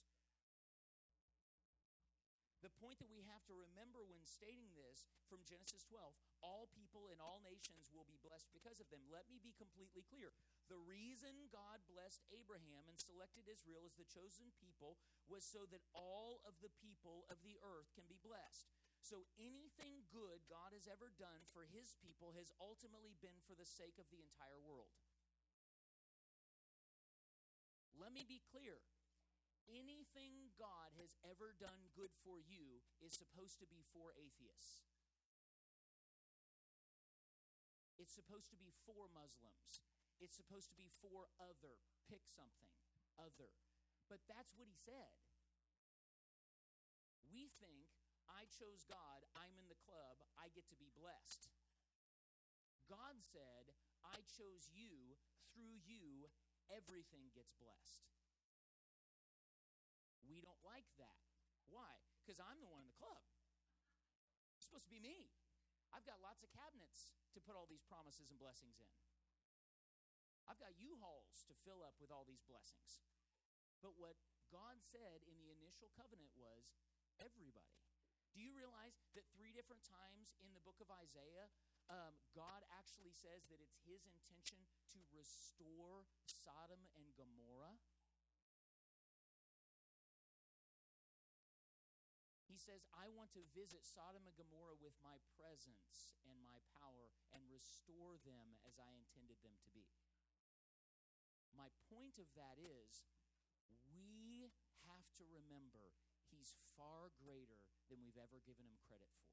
The 2.65 2.73
point 2.81 2.97
that 3.05 3.13
we 3.13 3.21
have 3.29 3.45
to 3.45 3.53
remember 3.53 4.01
when 4.01 4.25
stating 4.25 4.73
this 4.73 5.05
from 5.29 5.45
Genesis 5.45 5.85
12 5.85 6.09
all 6.41 6.69
people 6.73 7.09
and 7.13 7.21
all 7.21 7.41
nations 7.45 7.89
will 7.93 8.05
be 8.05 8.17
blessed 8.21 8.49
because 8.53 8.81
of 8.81 8.89
them. 8.89 9.01
Let 9.09 9.29
me 9.29 9.37
be 9.41 9.53
completely 9.57 10.05
clear. 10.05 10.33
The 10.69 10.81
reason 10.81 11.49
God 11.53 11.81
blessed 11.85 12.25
Abraham 12.33 12.89
and 12.89 12.97
selected 12.97 13.45
Israel 13.45 13.85
as 13.85 13.93
the 13.97 14.09
chosen 14.09 14.49
people 14.57 14.97
was 15.29 15.45
so 15.45 15.69
that 15.69 15.85
all 15.93 16.41
of 16.45 16.57
the 16.61 16.73
people 16.81 17.29
of 17.29 17.41
the 17.45 17.57
earth 17.61 17.93
can 17.93 18.09
be 18.09 18.17
blessed. 18.21 18.69
So 19.07 19.23
anything 19.39 20.03
good 20.11 20.43
God 20.51 20.75
has 20.75 20.83
ever 20.83 21.15
done 21.15 21.47
for 21.55 21.63
his 21.63 21.95
people 22.03 22.35
has 22.35 22.51
ultimately 22.59 23.15
been 23.23 23.39
for 23.47 23.55
the 23.55 23.63
sake 23.63 23.95
of 23.95 24.11
the 24.11 24.19
entire 24.19 24.59
world. 24.59 24.91
Let 27.95 28.11
me 28.11 28.27
be 28.27 28.43
clear. 28.51 28.83
Anything 29.71 30.51
God 30.59 30.91
has 30.99 31.15
ever 31.23 31.55
done 31.55 31.87
good 31.95 32.11
for 32.19 32.43
you 32.43 32.83
is 32.99 33.15
supposed 33.15 33.63
to 33.63 33.67
be 33.71 33.87
for 33.95 34.11
atheists. 34.19 34.83
It's 37.95 38.11
supposed 38.11 38.51
to 38.51 38.59
be 38.59 38.75
for 38.83 39.07
Muslims. 39.15 39.87
It's 40.19 40.35
supposed 40.35 40.67
to 40.67 40.77
be 40.77 40.91
for 40.99 41.31
other. 41.39 41.79
Pick 42.11 42.27
something. 42.27 42.75
Other. 43.15 43.55
But 44.11 44.19
that's 44.27 44.51
what 44.59 44.67
he 44.67 44.75
said. 44.75 45.15
We 47.31 47.47
think, 47.59 47.86
I 48.31 48.47
chose 48.51 48.83
God, 48.87 49.23
I'm 49.35 49.55
in 49.55 49.67
the 49.71 49.79
club, 49.87 50.19
I 50.35 50.51
get 50.51 50.67
to 50.71 50.77
be 50.77 50.91
blessed. 50.95 51.47
God 52.87 53.19
said, 53.31 53.71
I 54.03 54.23
chose 54.39 54.67
you, 54.71 55.19
through 55.51 55.79
you, 55.83 56.27
everything 56.71 57.31
gets 57.35 57.55
blessed. 57.59 58.07
We 60.27 60.43
don't 60.43 60.59
like 60.67 60.87
that. 60.99 61.23
Why? 61.71 61.87
Because 62.23 62.39
I'm 62.39 62.59
the 62.59 62.71
one 62.71 62.83
in 62.83 62.91
the 62.91 62.99
club. 62.99 63.23
It's 64.55 64.67
supposed 64.67 64.87
to 64.87 64.93
be 64.93 65.03
me. 65.03 65.31
I've 65.95 66.03
got 66.03 66.19
lots 66.19 66.43
of 66.43 66.51
cabinets 66.51 67.15
to 67.31 67.39
put 67.39 67.55
all 67.55 67.67
these 67.67 67.83
promises 67.87 68.27
and 68.27 68.39
blessings 68.39 68.75
in. 68.79 68.93
I've 70.47 70.59
got 70.59 70.75
U-Hauls 70.79 71.43
to 71.47 71.53
fill 71.63 71.83
up 71.83 71.95
with 71.99 72.11
all 72.11 72.23
these 72.27 72.43
blessings. 72.47 73.03
But 73.83 73.95
what 73.99 74.15
God 74.51 74.79
said 74.79 75.23
in 75.27 75.35
the 75.39 75.51
initial 75.51 75.91
covenant 75.95 76.31
was 76.39 76.71
everybody. 77.19 77.86
Do 78.37 78.45
you 78.45 78.53
realize 78.53 78.93
that 79.17 79.25
three 79.33 79.49
different 79.49 79.81
times 79.81 80.37
in 80.45 80.53
the 80.53 80.61
book 80.61 80.77
of 80.77 80.93
Isaiah, 80.93 81.49
um, 81.89 82.13
God 82.37 82.61
actually 82.69 83.09
says 83.09 83.49
that 83.49 83.57
it's 83.57 83.81
his 83.81 84.05
intention 84.05 84.61
to 84.93 85.01
restore 85.09 86.05
Sodom 86.29 86.85
and 86.93 87.09
Gomorrah? 87.17 87.81
He 92.45 92.61
says, 92.61 92.85
I 92.93 93.09
want 93.09 93.33
to 93.33 93.41
visit 93.57 93.81
Sodom 93.81 94.29
and 94.29 94.37
Gomorrah 94.37 94.77
with 94.77 94.93
my 95.01 95.17
presence 95.33 96.13
and 96.29 96.37
my 96.45 96.61
power 96.77 97.09
and 97.33 97.41
restore 97.49 98.21
them 98.21 98.53
as 98.69 98.77
I 98.77 98.93
intended 98.93 99.41
them 99.41 99.57
to 99.65 99.69
be. 99.73 99.89
My 101.57 101.73
point 101.89 102.21
of 102.21 102.29
that 102.37 102.61
is, 102.61 103.01
we 103.89 104.53
have 104.85 105.09
to 105.17 105.25
remember 105.25 105.97
he's 106.29 106.53
far 106.77 107.09
greater 107.17 107.66
than 107.87 108.03
we've 108.03 108.19
ever 108.19 108.43
given 108.43 108.67
him 108.67 108.77
credit 108.87 109.09
for. 109.19 109.31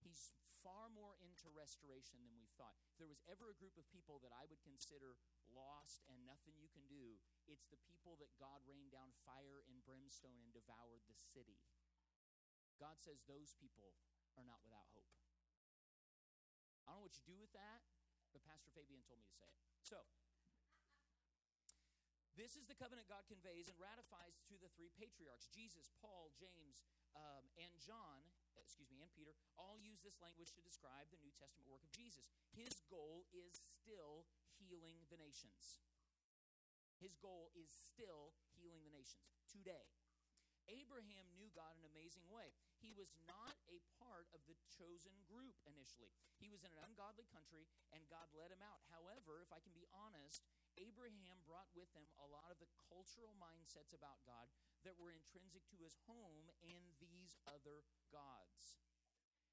He's 0.00 0.30
far 0.62 0.90
more 0.90 1.14
into 1.22 1.46
restoration 1.50 2.22
than 2.26 2.34
we 2.38 2.50
thought. 2.58 2.78
If 2.90 2.98
there 2.98 3.10
was 3.10 3.22
ever 3.30 3.50
a 3.50 3.58
group 3.58 3.78
of 3.78 3.86
people 3.90 4.18
that 4.22 4.34
I 4.34 4.46
would 4.50 4.62
consider 4.66 5.14
lost 5.54 6.02
and 6.10 6.26
nothing 6.26 6.58
you 6.58 6.70
can 6.70 6.86
do, 6.90 7.18
it's 7.46 7.70
the 7.70 7.78
people 7.86 8.18
that 8.18 8.34
God 8.38 8.62
rained 8.66 8.90
down 8.90 9.14
fire 9.22 9.62
and 9.70 9.82
brimstone 9.86 10.42
and 10.42 10.50
devoured 10.50 11.06
the 11.06 11.18
city. 11.18 11.62
God 12.82 12.98
says 12.98 13.22
those 13.24 13.54
people 13.56 13.94
are 14.34 14.46
not 14.46 14.60
without 14.66 14.90
hope. 14.92 15.10
I 16.86 16.94
don't 16.94 17.02
know 17.02 17.06
what 17.06 17.18
you 17.18 17.26
do 17.26 17.38
with 17.38 17.50
that, 17.54 17.82
but 18.30 18.46
Pastor 18.46 18.70
Fabian 18.74 19.02
told 19.06 19.18
me 19.18 19.26
to 19.26 19.38
say 19.38 19.50
it. 19.50 19.58
So, 19.82 20.02
this 22.36 22.52
is 22.54 22.68
the 22.68 22.76
covenant 22.76 23.08
God 23.08 23.24
conveys 23.32 23.72
and 23.72 23.76
ratifies 23.80 24.36
to 24.52 24.60
the 24.60 24.68
three 24.76 24.92
patriarchs 25.00 25.48
Jesus, 25.48 25.88
Paul, 26.04 26.30
James, 26.36 26.84
um, 27.16 27.48
and 27.56 27.72
John, 27.80 28.20
excuse 28.60 28.92
me, 28.92 29.00
and 29.00 29.08
Peter, 29.16 29.32
all 29.56 29.80
use 29.80 30.04
this 30.04 30.20
language 30.20 30.52
to 30.52 30.62
describe 30.62 31.08
the 31.08 31.20
New 31.24 31.32
Testament 31.40 31.72
work 31.72 31.80
of 31.80 31.92
Jesus. 31.96 32.28
His 32.52 32.76
goal 32.92 33.24
is 33.32 33.56
still 33.80 34.28
healing 34.60 35.00
the 35.08 35.16
nations. 35.16 35.80
His 37.00 37.16
goal 37.20 37.52
is 37.56 37.72
still 37.72 38.36
healing 38.56 38.84
the 38.84 38.92
nations 38.92 39.32
today. 39.48 39.88
Abraham 40.68 41.28
knew 41.36 41.48
God 41.56 41.72
in 41.80 41.84
an 41.84 41.92
amazing 41.92 42.26
way. 42.28 42.52
He 42.80 42.92
was 42.92 43.08
not 43.24 43.56
a 43.66 43.80
part 43.96 44.28
of 44.36 44.44
the 44.44 44.56
chosen 44.68 45.12
group 45.24 45.56
initially. 45.64 46.12
He 46.36 46.52
was 46.52 46.60
in 46.62 46.72
an 46.72 46.84
ungodly 46.84 47.24
country 47.32 47.64
and 47.92 48.04
God 48.12 48.28
led 48.36 48.52
him 48.52 48.60
out. 48.60 48.84
However, 48.92 49.40
if 49.40 49.50
I 49.50 49.64
can 49.64 49.72
be 49.72 49.88
honest, 49.92 50.44
Abraham 50.76 51.40
brought 51.48 51.72
with 51.72 51.88
him 51.96 52.04
a 52.20 52.28
lot 52.28 52.52
of 52.52 52.60
the 52.60 52.68
cultural 52.92 53.32
mindsets 53.40 53.96
about 53.96 54.20
God 54.28 54.52
that 54.84 55.00
were 55.00 55.12
intrinsic 55.12 55.64
to 55.72 55.80
his 55.80 55.96
home 56.04 56.52
and 56.60 56.84
these 57.00 57.40
other 57.48 57.88
gods. 58.12 58.76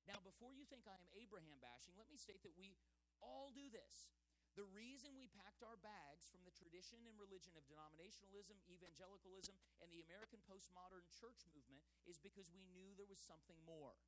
Now, 0.03 0.19
before 0.19 0.51
you 0.51 0.67
think 0.67 0.83
I 0.83 0.99
am 0.99 1.07
Abraham 1.15 1.63
bashing, 1.63 1.95
let 1.95 2.11
me 2.11 2.19
state 2.19 2.43
that 2.43 2.59
we 2.59 2.75
all 3.23 3.55
do 3.55 3.71
this. 3.71 4.11
The 4.53 4.67
reason 4.69 5.17
we 5.17 5.31
packed 5.33 5.65
our 5.65 5.79
bags 5.81 6.29
from 6.29 6.45
the 6.45 6.53
tradition 6.53 7.01
and 7.09 7.17
religion 7.17 7.57
of 7.57 7.65
denominationalism, 7.65 8.59
evangelicalism, 8.69 9.57
and 9.83 9.91
the 9.91 9.99
American 10.07 10.39
postmodern 10.47 11.03
church 11.11 11.43
movement 11.51 11.83
is 12.07 12.15
because 12.15 12.47
we 12.55 12.63
knew 12.71 12.95
there 12.95 13.09
was 13.11 13.19
something 13.19 13.59
more. 13.67 13.99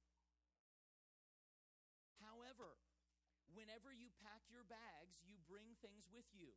However, 2.23 2.79
whenever 3.51 3.91
you 3.91 4.07
pack 4.23 4.47
your 4.47 4.63
bags, 4.63 5.19
you 5.27 5.35
bring 5.51 5.75
things 5.83 6.07
with 6.15 6.31
you. 6.31 6.55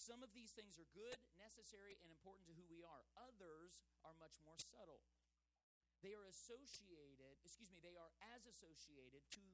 Some 0.00 0.24
of 0.24 0.32
these 0.32 0.56
things 0.56 0.80
are 0.80 0.88
good, 0.96 1.18
necessary, 1.36 2.00
and 2.00 2.08
important 2.08 2.48
to 2.48 2.56
who 2.56 2.64
we 2.70 2.80
are. 2.80 3.04
Others 3.28 3.84
are 4.06 4.16
much 4.16 4.40
more 4.46 4.56
subtle. 4.72 5.02
They 6.00 6.14
are 6.14 6.24
associated, 6.30 7.36
excuse 7.44 7.68
me, 7.68 7.82
they 7.82 7.98
are 7.98 8.14
as 8.32 8.46
associated 8.46 9.26
to 9.34 9.44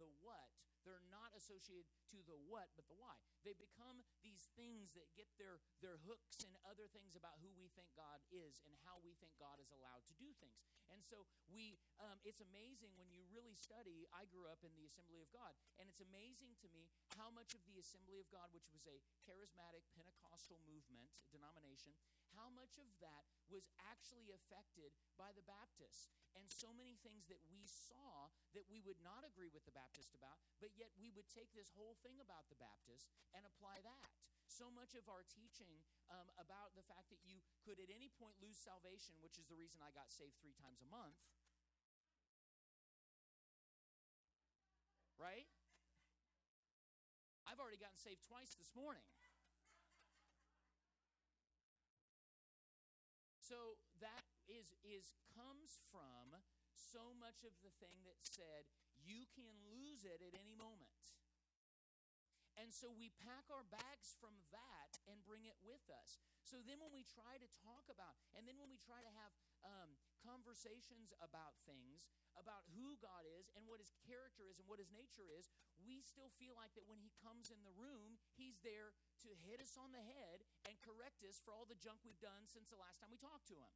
the 0.00 0.08
what. 0.24 0.48
They're 0.86 1.04
not 1.12 1.34
associated 1.34 1.86
to 2.14 2.18
the 2.24 2.38
what, 2.46 2.70
but 2.78 2.86
the 2.90 2.98
why. 2.98 3.14
They 3.46 3.54
become 3.54 4.02
these 4.22 4.50
things 4.58 4.94
that 4.98 5.10
get 5.14 5.30
their, 5.38 5.62
their 5.80 5.98
hooks 6.04 6.42
and 6.44 6.54
other 6.66 6.90
things 6.90 7.14
about 7.14 7.38
who 7.40 7.50
we 7.54 7.70
think 7.74 7.90
God 7.94 8.20
is 8.30 8.58
and 8.66 8.74
how 8.86 8.98
we 9.02 9.14
think 9.18 9.34
God 9.38 9.58
is 9.62 9.70
allowed 9.74 10.04
to 10.10 10.14
do 10.18 10.30
things. 10.38 10.58
And 10.88 11.04
so 11.04 11.28
we, 11.52 11.76
um, 12.00 12.16
it's 12.24 12.40
amazing 12.40 12.96
when 12.96 13.12
you 13.12 13.24
really 13.28 13.56
study. 13.56 14.08
I 14.12 14.24
grew 14.28 14.48
up 14.48 14.64
in 14.64 14.72
the 14.72 14.88
Assembly 14.88 15.20
of 15.20 15.28
God, 15.30 15.52
and 15.76 15.84
it's 15.86 16.00
amazing 16.00 16.56
to 16.64 16.68
me 16.72 16.88
how 17.16 17.28
much 17.28 17.52
of 17.52 17.62
the 17.68 17.76
Assembly 17.76 18.16
of 18.18 18.28
God, 18.32 18.48
which 18.56 18.68
was 18.72 18.88
a 18.88 18.96
charismatic 19.28 19.84
Pentecostal 19.92 20.60
movement, 20.64 21.12
denomination, 21.28 21.92
how 22.38 22.46
much 22.54 22.78
of 22.78 22.86
that 23.02 23.26
was 23.50 23.66
actually 23.90 24.30
affected 24.30 24.94
by 25.18 25.34
the 25.34 25.42
Baptists. 25.42 26.06
And 26.38 26.46
so 26.46 26.70
many 26.70 26.94
things 27.02 27.26
that 27.26 27.42
we 27.50 27.66
saw 27.66 28.30
that 28.54 28.70
we 28.70 28.78
would 28.78 29.02
not 29.02 29.26
agree 29.26 29.50
with 29.50 29.66
the 29.66 29.74
Baptist 29.74 30.14
about, 30.14 30.38
but 30.62 30.70
yet 30.78 30.94
we 30.94 31.10
would 31.10 31.26
take 31.26 31.50
this 31.50 31.74
whole 31.74 31.98
thing 32.06 32.22
about 32.22 32.46
the 32.46 32.60
Baptist 32.62 33.10
and 33.34 33.42
apply 33.42 33.82
that. 33.82 34.14
So 34.46 34.70
much 34.70 34.94
of 34.94 35.10
our 35.10 35.26
teaching 35.26 35.82
um, 36.14 36.30
about 36.38 36.78
the 36.78 36.86
fact 36.86 37.10
that 37.10 37.20
you 37.26 37.42
could 37.66 37.82
at 37.82 37.90
any 37.90 38.08
point 38.14 38.38
lose 38.38 38.56
salvation, 38.56 39.18
which 39.18 39.34
is 39.34 39.50
the 39.50 39.58
reason 39.58 39.82
I 39.82 39.90
got 39.90 40.14
saved 40.14 40.38
three 40.38 40.54
times 40.54 40.78
a 40.78 40.88
month. 40.88 41.18
Right? 45.18 45.50
I've 47.50 47.58
already 47.58 47.82
gotten 47.82 47.98
saved 47.98 48.22
twice 48.22 48.54
this 48.54 48.70
morning. 48.78 49.02
Is 54.98 55.14
comes 55.38 55.78
from 55.94 56.34
so 56.74 57.14
much 57.22 57.46
of 57.46 57.54
the 57.62 57.70
thing 57.78 58.02
that 58.02 58.18
said 58.26 58.66
you 58.98 59.30
can 59.30 59.54
lose 59.70 60.02
it 60.02 60.18
at 60.18 60.34
any 60.34 60.58
moment. 60.58 61.14
And 62.58 62.74
so 62.74 62.90
we 62.90 63.14
pack 63.22 63.46
our 63.54 63.62
bags 63.70 64.18
from 64.18 64.34
that 64.50 64.98
and 65.06 65.22
bring 65.22 65.46
it 65.46 65.54
with 65.62 65.86
us. 65.94 66.18
So 66.42 66.58
then 66.66 66.82
when 66.82 66.90
we 66.90 67.06
try 67.06 67.38
to 67.38 67.48
talk 67.62 67.86
about, 67.86 68.18
and 68.34 68.50
then 68.50 68.58
when 68.58 68.66
we 68.66 68.82
try 68.82 68.98
to 68.98 69.12
have 69.14 69.30
um, 69.62 69.94
conversations 70.26 71.14
about 71.22 71.54
things, 71.70 72.10
about 72.34 72.66
who 72.74 72.98
God 72.98 73.22
is 73.38 73.46
and 73.54 73.62
what 73.70 73.78
his 73.78 73.94
character 74.02 74.50
is 74.50 74.58
and 74.58 74.66
what 74.66 74.82
his 74.82 74.90
nature 74.90 75.30
is, 75.30 75.46
we 75.78 76.02
still 76.02 76.34
feel 76.34 76.58
like 76.58 76.74
that 76.74 76.90
when 76.90 76.98
he 76.98 77.14
comes 77.22 77.54
in 77.54 77.62
the 77.62 77.74
room, 77.78 78.18
he's 78.34 78.58
there 78.66 78.90
to 79.22 79.30
hit 79.46 79.62
us 79.62 79.78
on 79.78 79.94
the 79.94 80.02
head 80.02 80.42
and 80.66 80.74
correct 80.82 81.22
us 81.22 81.38
for 81.38 81.54
all 81.54 81.66
the 81.66 81.78
junk 81.78 82.02
we've 82.02 82.18
done 82.18 82.42
since 82.50 82.66
the 82.66 82.80
last 82.82 82.98
time 82.98 83.14
we 83.14 83.22
talked 83.22 83.46
to 83.54 83.58
him. 83.58 83.70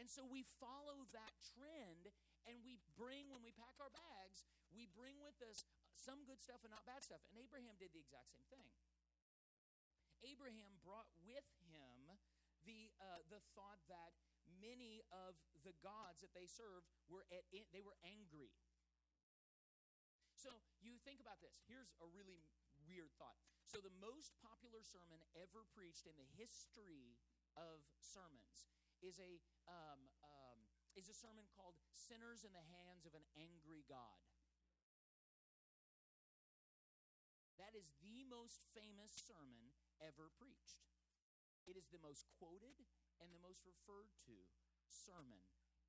And 0.00 0.08
so 0.08 0.24
we 0.24 0.48
follow 0.56 1.04
that 1.12 1.36
trend 1.52 2.08
and 2.48 2.56
we 2.64 2.80
bring, 2.96 3.28
when 3.28 3.44
we 3.44 3.52
pack 3.52 3.76
our 3.76 3.92
bags, 3.92 4.48
we 4.72 4.88
bring 4.96 5.20
with 5.20 5.36
us 5.44 5.68
some 5.92 6.24
good 6.24 6.40
stuff 6.40 6.64
and 6.64 6.72
not 6.72 6.88
bad 6.88 7.04
stuff. 7.04 7.20
And 7.28 7.36
Abraham 7.36 7.76
did 7.76 7.92
the 7.92 8.00
exact 8.00 8.32
same 8.32 8.48
thing. 8.48 8.64
Abraham 10.24 10.80
brought 10.80 11.12
with 11.20 11.44
him 11.68 12.16
the, 12.64 12.88
uh, 12.96 13.20
the 13.28 13.44
thought 13.52 13.84
that 13.92 14.16
many 14.48 15.04
of 15.12 15.36
the 15.68 15.76
gods 15.84 16.24
that 16.24 16.32
they 16.32 16.48
served 16.48 16.88
were 17.12 17.28
at, 17.28 17.44
they 17.52 17.84
were 17.84 17.96
angry. 18.00 18.56
So 20.32 20.64
you 20.80 20.96
think 21.04 21.20
about 21.20 21.44
this. 21.44 21.60
Here's 21.68 21.92
a 22.00 22.08
really 22.08 22.40
weird 22.88 23.12
thought. 23.20 23.36
So 23.68 23.84
the 23.84 23.92
most 24.00 24.32
popular 24.40 24.80
sermon 24.80 25.20
ever 25.36 25.68
preached 25.76 26.08
in 26.08 26.16
the 26.16 26.28
history 26.40 27.20
of 27.52 27.84
sermons 28.00 28.72
is 29.04 29.20
a 29.20 29.40
um, 29.70 30.10
um, 30.26 30.58
is 30.98 31.06
a 31.06 31.14
sermon 31.14 31.46
called 31.54 31.78
"Sinners 31.94 32.42
in 32.42 32.50
the 32.50 32.66
Hands 32.74 33.06
of 33.06 33.14
an 33.14 33.22
Angry 33.38 33.86
God." 33.86 34.18
That 37.62 37.78
is 37.78 37.94
the 38.02 38.26
most 38.26 38.66
famous 38.74 39.14
sermon 39.14 39.70
ever 40.02 40.32
preached. 40.34 40.82
It 41.68 41.78
is 41.78 41.86
the 41.92 42.02
most 42.02 42.26
quoted 42.34 42.82
and 43.22 43.30
the 43.30 43.44
most 43.44 43.62
referred 43.62 44.10
to 44.26 44.34
sermon 44.88 45.44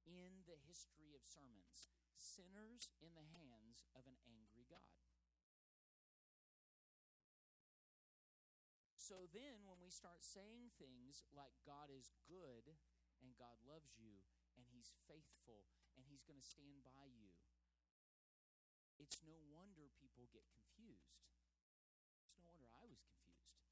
in 0.05 0.45
the 0.45 0.59
history 0.67 1.15
of 1.17 1.25
sermons. 1.25 1.89
Sinners 2.19 2.93
in 3.01 3.17
the 3.17 3.25
hands 3.33 3.87
of 3.97 4.05
an 4.05 4.19
angry 4.29 4.67
God. 4.69 5.01
So 8.99 9.27
then, 9.33 9.65
when 9.67 9.81
we 9.81 9.91
start 9.91 10.23
saying 10.23 10.71
things 10.77 11.25
like 11.33 11.51
God 11.65 11.91
is 11.91 12.15
good 12.29 12.77
and 13.21 13.37
God 13.37 13.57
loves 13.65 13.95
you 13.97 14.21
and 14.57 14.65
He's 14.69 14.93
faithful 15.05 15.65
and 15.95 16.05
He's 16.05 16.25
going 16.25 16.37
to 16.37 16.45
stand 16.45 16.83
by 16.85 17.07
you, 17.09 17.31
it's 19.01 19.21
no 19.25 19.37
wonder 19.49 19.89
people 19.97 20.29
get 20.29 20.45
confused. 20.53 21.25
It's 22.21 22.37
no 22.37 22.45
wonder 22.45 22.69
I 22.69 22.85
was 22.85 23.01
confused. 23.01 23.65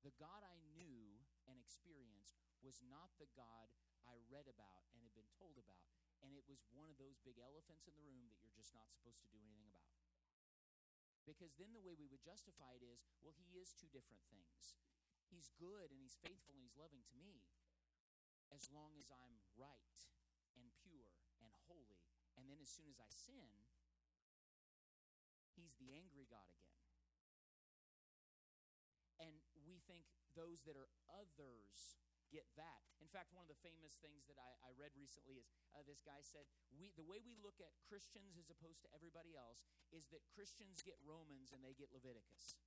The 0.00 0.16
God 0.16 0.40
I 0.44 0.56
knew 0.72 1.20
and 1.44 1.60
experienced 1.60 2.44
was 2.64 2.80
not 2.88 3.12
the 3.20 3.28
God 3.36 3.68
I 4.08 4.20
read 4.32 4.48
about 4.48 4.88
and 4.92 5.00
had 5.04 5.12
been 5.12 5.28
told 5.36 5.60
about. 5.60 5.92
And 6.24 6.32
it 6.32 6.48
was 6.48 6.64
one 6.72 6.88
of 6.88 6.96
those 6.96 7.20
big 7.20 7.36
elephants 7.36 7.84
in 7.84 7.92
the 7.96 8.04
room 8.08 8.24
that 8.32 8.40
you're 8.40 8.56
just 8.56 8.72
not 8.72 8.88
supposed 8.88 9.20
to 9.20 9.28
do 9.28 9.40
anything 9.44 9.68
about. 9.76 10.00
Because 11.28 11.56
then 11.56 11.72
the 11.72 11.84
way 11.84 11.96
we 11.96 12.08
would 12.08 12.24
justify 12.24 12.76
it 12.76 12.84
is 12.84 13.04
well, 13.20 13.36
he 13.36 13.56
is 13.56 13.76
two 13.76 13.88
different 13.92 14.24
things. 14.28 14.76
He's 15.28 15.52
good 15.56 15.88
and 15.92 16.00
he's 16.00 16.20
faithful 16.20 16.56
and 16.56 16.64
he's 16.64 16.76
loving 16.76 17.04
to 17.04 17.16
me 17.16 17.44
as 18.54 18.70
long 18.70 18.94
as 19.02 19.10
I'm 19.10 19.34
right 19.58 19.98
and 20.54 20.70
pure 20.86 21.10
and 21.42 21.50
holy. 21.66 21.98
And 22.38 22.46
then 22.46 22.62
as 22.62 22.70
soon 22.70 22.86
as 22.86 23.02
I 23.02 23.10
sin, 23.10 23.50
he's 25.58 25.74
the 25.82 25.90
angry 25.90 26.30
God 26.30 26.46
again. 26.54 26.78
And 29.18 29.34
we 29.66 29.82
think 29.86 30.06
those 30.38 30.62
that 30.66 30.78
are 30.78 30.90
others 31.10 31.98
get 32.34 32.46
that. 32.58 32.82
In 32.98 33.06
fact, 33.06 33.30
one 33.30 33.46
of 33.46 33.50
the 33.50 33.62
famous 33.62 33.94
things 34.02 34.26
that 34.26 34.34
I, 34.42 34.50
I 34.66 34.74
read 34.74 34.90
recently 34.98 35.38
is 35.38 35.46
uh, 35.70 35.86
this 35.86 36.02
guy 36.02 36.18
said, 36.26 36.50
we, 36.74 36.90
The 36.98 37.06
way 37.06 37.22
we 37.22 37.38
look 37.38 37.62
at 37.62 37.70
Christians 37.86 38.34
as 38.34 38.50
opposed 38.50 38.82
to 38.82 38.90
everybody 38.90 39.38
else 39.38 39.62
is 39.94 40.10
that 40.10 40.26
Christians 40.34 40.82
get 40.82 40.98
Romans 41.06 41.54
and 41.54 41.62
they 41.62 41.78
get 41.78 41.94
Leviticus. 41.94 42.58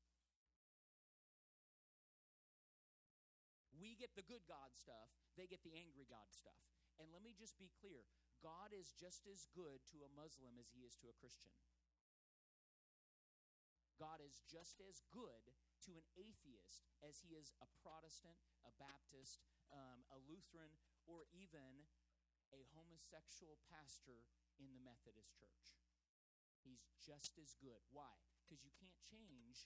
Get 3.98 4.14
the 4.14 4.26
good 4.26 4.46
God 4.46 4.72
stuff, 4.78 5.10
they 5.36 5.50
get 5.50 5.66
the 5.66 5.74
angry 5.74 6.06
God 6.06 6.30
stuff. 6.30 6.62
And 7.02 7.10
let 7.14 7.22
me 7.22 7.34
just 7.34 7.58
be 7.58 7.70
clear 7.78 8.06
God 8.42 8.74
is 8.74 8.94
just 8.94 9.26
as 9.26 9.50
good 9.54 9.82
to 9.94 10.06
a 10.06 10.14
Muslim 10.14 10.62
as 10.62 10.70
he 10.74 10.86
is 10.86 10.94
to 11.02 11.10
a 11.10 11.20
Christian. 11.20 11.54
God 13.98 14.22
is 14.22 14.46
just 14.46 14.78
as 14.86 15.02
good 15.10 15.50
to 15.90 15.98
an 15.98 16.06
atheist 16.14 16.86
as 17.02 17.18
he 17.26 17.34
is 17.34 17.50
a 17.66 17.70
Protestant, 17.82 18.38
a 18.62 18.74
Baptist, 18.78 19.42
um, 19.74 20.06
a 20.14 20.22
Lutheran, 20.30 20.78
or 21.10 21.26
even 21.34 21.90
a 22.54 22.62
homosexual 22.78 23.58
pastor 23.66 24.22
in 24.62 24.70
the 24.74 24.86
Methodist 24.86 25.34
Church. 25.34 25.82
He's 26.62 26.86
just 27.02 27.42
as 27.42 27.58
good. 27.58 27.82
Why? 27.90 28.14
Because 28.46 28.62
you 28.62 28.74
can't 28.78 28.98
change 29.02 29.66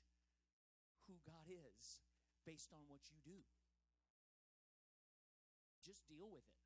who 1.08 1.20
God 1.28 1.52
is 1.52 2.04
based 2.48 2.72
on 2.72 2.88
what 2.88 3.12
you 3.12 3.20
do. 3.22 3.44
Just 5.82 6.08
deal 6.08 6.30
with 6.30 6.46
it. 6.46 6.62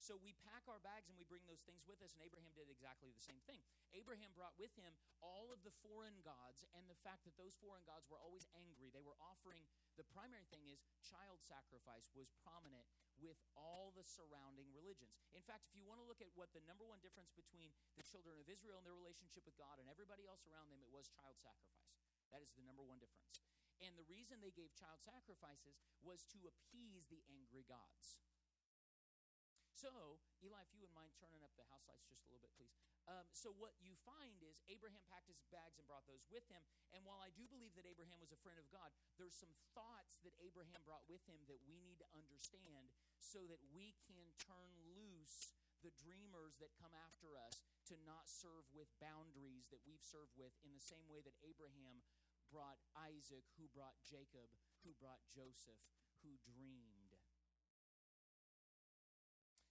So 0.00 0.16
we 0.16 0.32
pack 0.48 0.64
our 0.64 0.80
bags 0.80 1.12
and 1.12 1.14
we 1.20 1.28
bring 1.28 1.44
those 1.44 1.60
things 1.68 1.84
with 1.84 2.00
us, 2.00 2.16
and 2.16 2.24
Abraham 2.24 2.56
did 2.56 2.72
exactly 2.72 3.12
the 3.12 3.20
same 3.20 3.44
thing. 3.44 3.60
Abraham 3.92 4.32
brought 4.32 4.56
with 4.56 4.72
him 4.72 4.96
all 5.20 5.52
of 5.52 5.60
the 5.60 5.76
foreign 5.84 6.24
gods 6.24 6.64
and 6.72 6.88
the 6.88 6.96
fact 7.04 7.28
that 7.28 7.36
those 7.36 7.52
foreign 7.60 7.84
gods 7.84 8.08
were 8.08 8.18
always 8.18 8.48
angry. 8.56 8.88
They 8.88 9.04
were 9.04 9.20
offering, 9.20 9.68
the 10.00 10.08
primary 10.08 10.48
thing 10.48 10.64
is 10.72 10.80
child 11.04 11.44
sacrifice 11.44 12.08
was 12.16 12.32
prominent 12.40 12.88
with 13.20 13.36
all 13.52 13.92
the 13.92 14.02
surrounding 14.02 14.72
religions. 14.72 15.20
In 15.36 15.44
fact, 15.44 15.68
if 15.68 15.76
you 15.76 15.84
want 15.84 16.00
to 16.00 16.08
look 16.08 16.24
at 16.24 16.32
what 16.32 16.48
the 16.56 16.64
number 16.64 16.88
one 16.88 17.04
difference 17.04 17.36
between 17.36 17.68
the 18.00 18.06
children 18.08 18.40
of 18.40 18.48
Israel 18.48 18.80
and 18.80 18.86
their 18.88 18.96
relationship 18.96 19.44
with 19.44 19.60
God 19.60 19.76
and 19.76 19.86
everybody 19.92 20.24
else 20.24 20.48
around 20.48 20.72
them, 20.72 20.80
it 20.80 20.88
was 20.88 21.12
child 21.12 21.36
sacrifice. 21.36 21.92
That 22.32 22.40
is 22.40 22.56
the 22.56 22.64
number 22.64 22.80
one 22.80 22.98
difference. 23.04 23.49
And 23.80 23.96
the 23.96 24.04
reason 24.08 24.44
they 24.44 24.52
gave 24.52 24.76
child 24.76 25.00
sacrifices 25.00 25.80
was 26.04 26.24
to 26.36 26.38
appease 26.44 27.08
the 27.08 27.24
angry 27.32 27.64
gods. 27.64 28.20
So, 29.72 30.20
Eli, 30.44 30.60
if 30.60 30.68
you 30.76 30.84
wouldn't 30.84 30.92
mind 30.92 31.16
turning 31.16 31.40
up 31.40 31.56
the 31.56 31.64
house 31.72 31.88
lights 31.88 32.04
just 32.04 32.28
a 32.28 32.36
little 32.36 32.44
bit, 32.44 32.52
please. 32.52 32.76
Um, 33.08 33.24
so, 33.32 33.48
what 33.56 33.72
you 33.80 33.96
find 34.04 34.36
is 34.44 34.60
Abraham 34.68 35.00
packed 35.08 35.32
his 35.32 35.40
bags 35.48 35.80
and 35.80 35.88
brought 35.88 36.04
those 36.04 36.20
with 36.28 36.44
him. 36.52 36.60
And 36.92 37.00
while 37.08 37.24
I 37.24 37.32
do 37.32 37.48
believe 37.48 37.72
that 37.80 37.88
Abraham 37.88 38.20
was 38.20 38.28
a 38.28 38.40
friend 38.44 38.60
of 38.60 38.68
God, 38.68 38.92
there's 39.16 39.32
some 39.32 39.56
thoughts 39.72 40.20
that 40.20 40.36
Abraham 40.44 40.84
brought 40.84 41.08
with 41.08 41.24
him 41.24 41.40
that 41.48 41.64
we 41.64 41.80
need 41.80 41.96
to 42.04 42.08
understand 42.12 42.92
so 43.16 43.48
that 43.48 43.64
we 43.72 43.96
can 44.04 44.28
turn 44.36 44.68
loose 44.92 45.56
the 45.80 45.96
dreamers 45.96 46.60
that 46.60 46.76
come 46.76 46.92
after 46.92 47.40
us 47.40 47.64
to 47.88 47.96
not 48.04 48.28
serve 48.28 48.68
with 48.76 48.92
boundaries 49.00 49.64
that 49.72 49.80
we've 49.88 50.04
served 50.04 50.36
with 50.36 50.52
in 50.60 50.76
the 50.76 50.82
same 50.82 51.08
way 51.08 51.24
that 51.24 51.32
Abraham 51.40 52.04
brought 52.50 52.82
Isaac, 52.98 53.46
who 53.56 53.70
brought 53.70 53.96
Jacob, 54.02 54.50
who 54.82 54.90
brought 54.98 55.22
Joseph, 55.30 55.80
who 56.26 56.34
dreamed. 56.42 57.14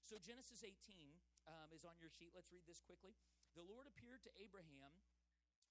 So, 0.07 0.17
Genesis 0.17 0.65
18 0.65 0.73
um, 1.45 1.69
is 1.69 1.85
on 1.85 1.99
your 2.01 2.09
sheet. 2.09 2.33
Let's 2.33 2.49
read 2.49 2.65
this 2.65 2.81
quickly. 2.81 3.13
The 3.53 3.67
Lord 3.67 3.85
appeared 3.85 4.25
to 4.25 4.31
Abraham 4.41 4.95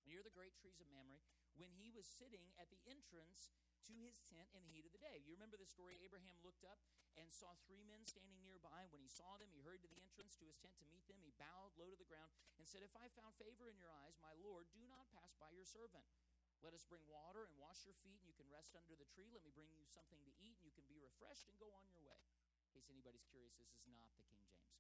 near 0.07 0.23
the 0.23 0.31
great 0.31 0.55
trees 0.55 0.79
of 0.79 0.87
Mamre 0.93 1.19
when 1.59 1.75
he 1.75 1.91
was 1.91 2.07
sitting 2.07 2.55
at 2.55 2.71
the 2.71 2.79
entrance 2.87 3.51
to 3.91 3.95
his 4.05 4.21
tent 4.29 4.47
in 4.55 4.63
the 4.63 4.71
heat 4.71 4.87
of 4.87 4.95
the 4.95 5.03
day. 5.03 5.25
You 5.25 5.35
remember 5.35 5.59
the 5.59 5.67
story? 5.67 5.99
Abraham 6.05 6.39
looked 6.45 6.63
up 6.63 6.79
and 7.19 7.33
saw 7.35 7.59
three 7.67 7.83
men 7.83 8.07
standing 8.07 8.39
nearby. 8.45 8.87
When 8.93 9.03
he 9.03 9.11
saw 9.11 9.41
them, 9.41 9.51
he 9.51 9.65
hurried 9.65 9.83
to 9.83 9.91
the 9.91 9.99
entrance 10.03 10.39
to 10.39 10.47
his 10.47 10.61
tent 10.61 10.77
to 10.79 10.87
meet 10.93 11.09
them. 11.11 11.19
He 11.25 11.35
bowed 11.41 11.75
low 11.75 11.91
to 11.91 11.99
the 11.99 12.07
ground 12.07 12.31
and 12.61 12.67
said, 12.69 12.85
If 12.85 12.95
I 12.95 13.11
found 13.19 13.35
favor 13.41 13.67
in 13.67 13.81
your 13.81 13.91
eyes, 13.91 14.19
my 14.23 14.35
Lord, 14.39 14.71
do 14.71 14.83
not 14.87 15.11
pass 15.11 15.35
by 15.41 15.51
your 15.51 15.67
servant. 15.67 16.07
Let 16.59 16.75
us 16.75 16.83
bring 16.83 17.07
water 17.07 17.47
and 17.47 17.55
wash 17.63 17.87
your 17.87 17.95
feet, 18.03 18.19
and 18.19 18.27
you 18.27 18.35
can 18.35 18.51
rest 18.51 18.75
under 18.75 18.99
the 18.99 19.07
tree. 19.15 19.31
Let 19.31 19.47
me 19.47 19.55
bring 19.55 19.71
you 19.71 19.87
something 19.87 20.19
to 20.27 20.33
eat, 20.43 20.59
and 20.59 20.67
you 20.67 20.75
can 20.75 20.87
be 20.91 20.99
refreshed 20.99 21.47
and 21.47 21.55
go 21.63 21.71
on 21.79 21.87
your 21.87 22.03
way 22.03 22.19
In 22.67 22.75
case 22.75 22.91
anybody's 22.91 23.27
curious, 23.31 23.55
this 23.55 23.71
is 23.71 23.87
not 23.95 24.11
the 24.19 24.27
King 24.27 24.43
James. 24.43 24.79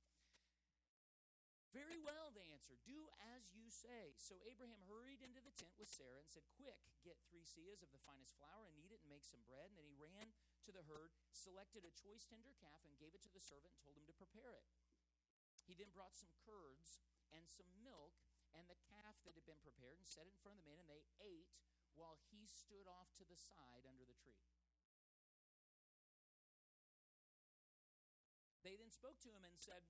Very 1.70 2.00
well, 2.00 2.32
they 2.32 2.48
answered. 2.50 2.80
Do 2.82 3.06
as 3.36 3.52
you 3.52 3.68
say. 3.70 4.16
So 4.18 4.40
Abraham 4.48 4.80
hurried 4.88 5.20
into 5.22 5.38
the 5.38 5.54
tent 5.54 5.76
with 5.78 5.86
Sarah 5.86 6.18
and 6.18 6.26
said, 6.26 6.42
Quick, 6.56 6.80
get 7.04 7.20
three 7.28 7.44
seahs 7.44 7.84
of 7.84 7.92
the 7.92 8.02
finest 8.02 8.34
flour 8.40 8.66
and 8.66 8.74
knead 8.80 8.90
it 8.90 9.04
and 9.04 9.12
make 9.12 9.28
some 9.28 9.44
bread. 9.46 9.70
And 9.70 9.76
then 9.78 9.86
he 9.86 9.94
ran 9.94 10.32
to 10.64 10.72
the 10.72 10.82
herd, 10.88 11.12
selected 11.30 11.84
a 11.84 11.92
choice 11.92 12.24
tender 12.26 12.56
calf, 12.58 12.82
and 12.82 12.98
gave 12.98 13.12
it 13.14 13.22
to 13.28 13.32
the 13.32 13.38
servant 13.38 13.76
and 13.76 13.80
told 13.84 14.00
him 14.00 14.08
to 14.08 14.16
prepare 14.16 14.56
it. 14.56 14.66
He 15.68 15.76
then 15.76 15.92
brought 15.92 16.16
some 16.16 16.32
curds 16.42 17.04
and 17.36 17.44
some 17.44 17.68
milk 17.84 18.16
and 18.58 18.66
the 18.66 18.82
calf 18.90 19.22
that 19.22 19.38
had 19.38 19.46
been 19.46 19.62
prepared 19.62 20.02
and 20.02 20.06
set 20.10 20.26
it 20.26 20.34
in 20.34 20.42
front 20.42 20.58
of 20.58 20.66
the 20.66 20.68
men, 20.68 20.82
and 20.82 20.90
they 20.90 21.06
ate 21.22 21.54
while 21.94 22.18
he 22.34 22.42
stood 22.50 22.90
off 22.90 23.14
to 23.14 23.24
the 23.26 23.38
side 23.38 23.86
under 23.86 24.02
the 24.02 24.18
tree. 24.18 24.42
They 28.66 28.74
then 28.74 28.90
spoke 28.90 29.22
to 29.22 29.30
him 29.30 29.46
and 29.46 29.54
said, 29.62 29.86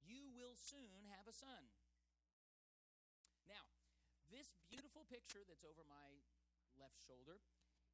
You 0.00 0.32
will 0.32 0.56
soon 0.56 1.04
have 1.12 1.28
a 1.28 1.36
son. 1.36 1.68
Now, 3.44 3.68
this 4.32 4.56
beautiful 4.66 5.06
picture 5.06 5.44
that's 5.44 5.62
over 5.62 5.84
my 5.86 6.24
left 6.74 6.98
shoulder 6.98 7.44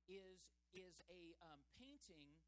is, 0.09 0.49
is 0.73 1.03
a 1.11 1.37
um, 1.43 1.61
painting 1.77 2.39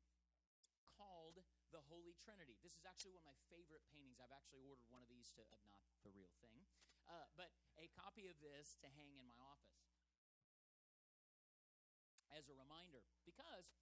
called 0.97 1.43
the 1.75 1.83
Holy 1.91 2.15
Trinity. 2.23 2.55
This 2.63 2.79
is 2.79 2.87
actually 2.87 3.19
one 3.19 3.27
of 3.27 3.35
my 3.35 3.35
favorite 3.51 3.83
paintings. 3.91 4.23
I've 4.23 4.31
actually 4.31 4.63
ordered 4.63 4.87
one 4.95 5.03
of 5.03 5.11
these 5.11 5.35
to, 5.35 5.43
uh, 5.43 5.59
not 5.67 5.83
the 6.07 6.15
real 6.15 6.31
thing, 6.39 6.63
uh, 7.11 7.27
but 7.35 7.51
a 7.75 7.91
copy 7.99 8.31
of 8.31 8.39
this 8.39 8.79
to 8.79 8.87
hang 8.95 9.19
in 9.19 9.27
my 9.27 9.35
office 9.43 9.91
as 12.31 12.47
a 12.47 12.55
reminder. 12.55 13.03
Because 13.27 13.75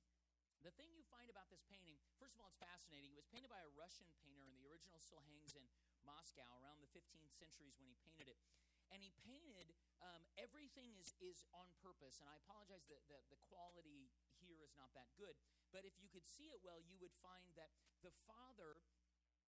the 0.64 0.72
thing 0.72 0.88
you 0.96 1.04
find 1.12 1.28
about 1.28 1.52
this 1.52 1.60
painting, 1.68 2.00
first 2.16 2.32
of 2.32 2.40
all, 2.40 2.48
it's 2.48 2.56
fascinating. 2.56 3.12
It 3.12 3.20
was 3.20 3.28
painted 3.28 3.52
by 3.52 3.60
a 3.60 3.68
Russian 3.76 4.08
painter, 4.24 4.40
and 4.48 4.56
the 4.56 4.64
original 4.64 4.96
still 4.96 5.20
hangs 5.28 5.52
in 5.52 5.68
Moscow 6.00 6.48
around 6.64 6.80
the 6.80 6.88
15th 6.96 7.36
centuries 7.36 7.76
when 7.76 7.92
he 7.92 7.96
painted 8.08 8.24
it. 8.24 8.40
And 8.88 9.04
he 9.04 9.12
painted 9.20 9.76
Um, 10.02 10.26
everything 10.34 10.98
is, 10.98 11.14
is 11.22 11.46
on 11.54 11.70
purpose, 11.78 12.18
and 12.18 12.26
I 12.26 12.34
apologize 12.42 12.82
that 12.90 13.06
the, 13.06 13.22
the 13.30 13.38
quality 13.38 14.10
here 14.42 14.58
is 14.66 14.74
not 14.74 14.90
that 14.98 15.06
good. 15.14 15.38
But 15.72 15.88
if 15.88 15.96
you 15.98 16.12
could 16.12 16.28
see 16.28 16.52
it 16.52 16.60
well, 16.60 16.78
you 16.84 17.00
would 17.00 17.16
find 17.24 17.48
that 17.56 17.72
the 18.04 18.12
Father, 18.28 18.78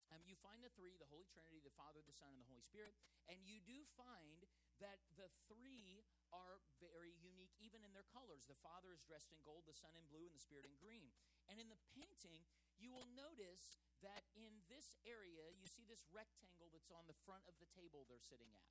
um, 0.08 0.24
you 0.24 0.34
find 0.40 0.64
the 0.64 0.72
three, 0.72 0.96
the 0.96 1.08
Holy 1.12 1.28
Trinity, 1.28 1.60
the 1.60 1.76
Father, 1.76 2.00
the 2.00 2.16
Son, 2.16 2.32
and 2.32 2.40
the 2.40 2.48
Holy 2.48 2.64
Spirit, 2.64 2.96
and 3.28 3.36
you 3.44 3.60
do 3.60 3.84
find 3.94 4.48
that 4.82 5.04
the 5.14 5.28
three 5.46 6.02
are 6.34 6.58
very 6.82 7.14
unique 7.22 7.54
even 7.62 7.84
in 7.86 7.94
their 7.94 8.08
colors. 8.10 8.48
The 8.48 8.58
Father 8.58 8.90
is 8.90 9.06
dressed 9.06 9.30
in 9.30 9.38
gold, 9.46 9.68
the 9.68 9.76
Son 9.76 9.94
in 9.94 10.02
blue, 10.10 10.26
and 10.26 10.34
the 10.34 10.42
Spirit 10.42 10.66
in 10.66 10.74
green. 10.80 11.14
And 11.46 11.60
in 11.60 11.70
the 11.70 11.78
painting, 11.94 12.42
you 12.74 12.90
will 12.90 13.06
notice 13.14 13.78
that 14.02 14.26
in 14.34 14.50
this 14.66 14.98
area, 15.06 15.52
you 15.54 15.68
see 15.70 15.86
this 15.86 16.04
rectangle 16.10 16.72
that's 16.74 16.90
on 16.90 17.06
the 17.06 17.16
front 17.22 17.46
of 17.46 17.54
the 17.62 17.70
table 17.70 18.02
they're 18.04 18.20
sitting 18.20 18.50
at 18.50 18.64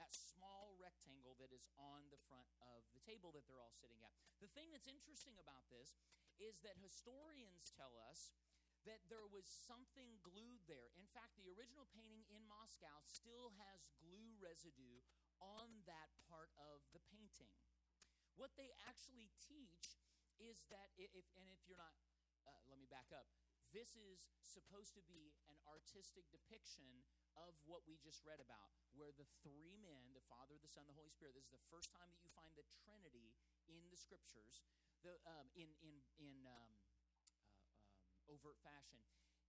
that 0.00 0.16
small 0.16 0.72
rectangle 0.80 1.36
that 1.36 1.52
is 1.52 1.68
on 1.76 2.08
the 2.08 2.20
front 2.32 2.48
of 2.64 2.88
the 2.96 3.04
table 3.04 3.28
that 3.36 3.44
they're 3.44 3.60
all 3.60 3.76
sitting 3.76 4.00
at. 4.00 4.16
The 4.40 4.48
thing 4.56 4.72
that's 4.72 4.88
interesting 4.88 5.36
about 5.36 5.68
this 5.68 6.00
is 6.40 6.56
that 6.64 6.80
historians 6.80 7.68
tell 7.76 7.92
us 8.08 8.32
that 8.88 9.04
there 9.12 9.28
was 9.28 9.44
something 9.44 10.16
glued 10.24 10.64
there. 10.64 10.88
In 10.96 11.04
fact, 11.12 11.36
the 11.36 11.52
original 11.52 11.84
painting 11.92 12.24
in 12.32 12.40
Moscow 12.48 13.04
still 13.04 13.52
has 13.60 13.92
glue 14.00 14.32
residue 14.40 15.04
on 15.44 15.84
that 15.84 16.08
part 16.32 16.48
of 16.56 16.80
the 16.96 17.04
painting. 17.12 17.52
What 18.40 18.56
they 18.56 18.72
actually 18.88 19.28
teach 19.36 20.00
is 20.40 20.64
that 20.72 20.96
if 20.96 21.12
and 21.36 21.44
if 21.52 21.60
you're 21.68 21.76
not 21.76 21.92
uh, 22.48 22.56
let 22.72 22.80
me 22.80 22.88
back 22.88 23.12
up. 23.12 23.28
This 23.70 23.94
is 23.94 24.32
supposed 24.42 24.98
to 24.98 25.04
be 25.06 25.30
an 25.46 25.54
artistic 25.68 26.26
depiction 26.34 27.06
of 27.38 27.54
what 27.70 27.86
we 27.86 27.94
just 28.02 28.26
read 28.26 28.42
about, 28.42 28.74
where 28.94 29.14
the 29.14 29.28
three 29.42 29.76
men, 29.78 30.14
the 30.14 30.24
Father, 30.26 30.58
the 30.58 30.70
Son, 30.70 30.86
the 30.86 30.96
Holy 30.96 31.10
Spirit, 31.10 31.34
this 31.36 31.48
is 31.48 31.54
the 31.54 31.70
first 31.70 31.90
time 31.94 32.08
that 32.10 32.22
you 32.22 32.30
find 32.34 32.50
the 32.54 32.66
Trinity 32.82 33.34
in 33.70 33.82
the 33.90 33.98
scriptures, 33.98 34.62
the, 35.02 35.18
um, 35.26 35.46
in, 35.54 35.70
in, 35.82 35.96
in 36.18 36.38
um, 36.46 36.70
uh, 36.98 37.38
um, 37.38 38.38
overt 38.38 38.58
fashion. 38.62 39.02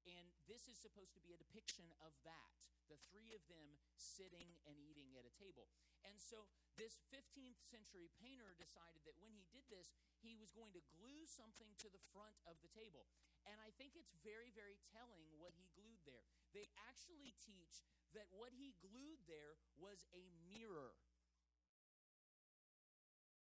And 0.05 0.33
this 0.49 0.65
is 0.65 0.77
supposed 0.77 1.13
to 1.13 1.21
be 1.21 1.33
a 1.33 1.39
depiction 1.41 1.85
of 2.01 2.13
that 2.25 2.53
the 2.91 2.99
three 3.07 3.31
of 3.31 3.39
them 3.47 3.79
sitting 3.95 4.59
and 4.67 4.75
eating 4.75 5.15
at 5.15 5.23
a 5.23 5.31
table. 5.39 5.71
And 6.03 6.19
so 6.19 6.43
this 6.75 6.99
15th 7.07 7.63
century 7.63 8.11
painter 8.19 8.51
decided 8.59 9.07
that 9.07 9.15
when 9.23 9.31
he 9.31 9.47
did 9.47 9.63
this, 9.71 9.95
he 10.19 10.35
was 10.35 10.51
going 10.51 10.75
to 10.75 10.83
glue 10.99 11.23
something 11.23 11.71
to 11.79 11.87
the 11.87 12.03
front 12.11 12.35
of 12.43 12.59
the 12.59 12.67
table. 12.75 13.07
And 13.47 13.63
I 13.63 13.71
think 13.79 13.95
it's 13.95 14.11
very, 14.19 14.51
very 14.51 14.75
telling 14.91 15.23
what 15.39 15.55
he 15.55 15.71
glued 15.71 16.03
there. 16.03 16.27
They 16.51 16.67
actually 16.87 17.33
teach 17.39 17.83
that 18.11 18.27
what 18.35 18.51
he 18.51 18.75
glued 18.83 19.23
there 19.27 19.55
was 19.79 20.03
a 20.11 20.27
mirror. 20.51 20.99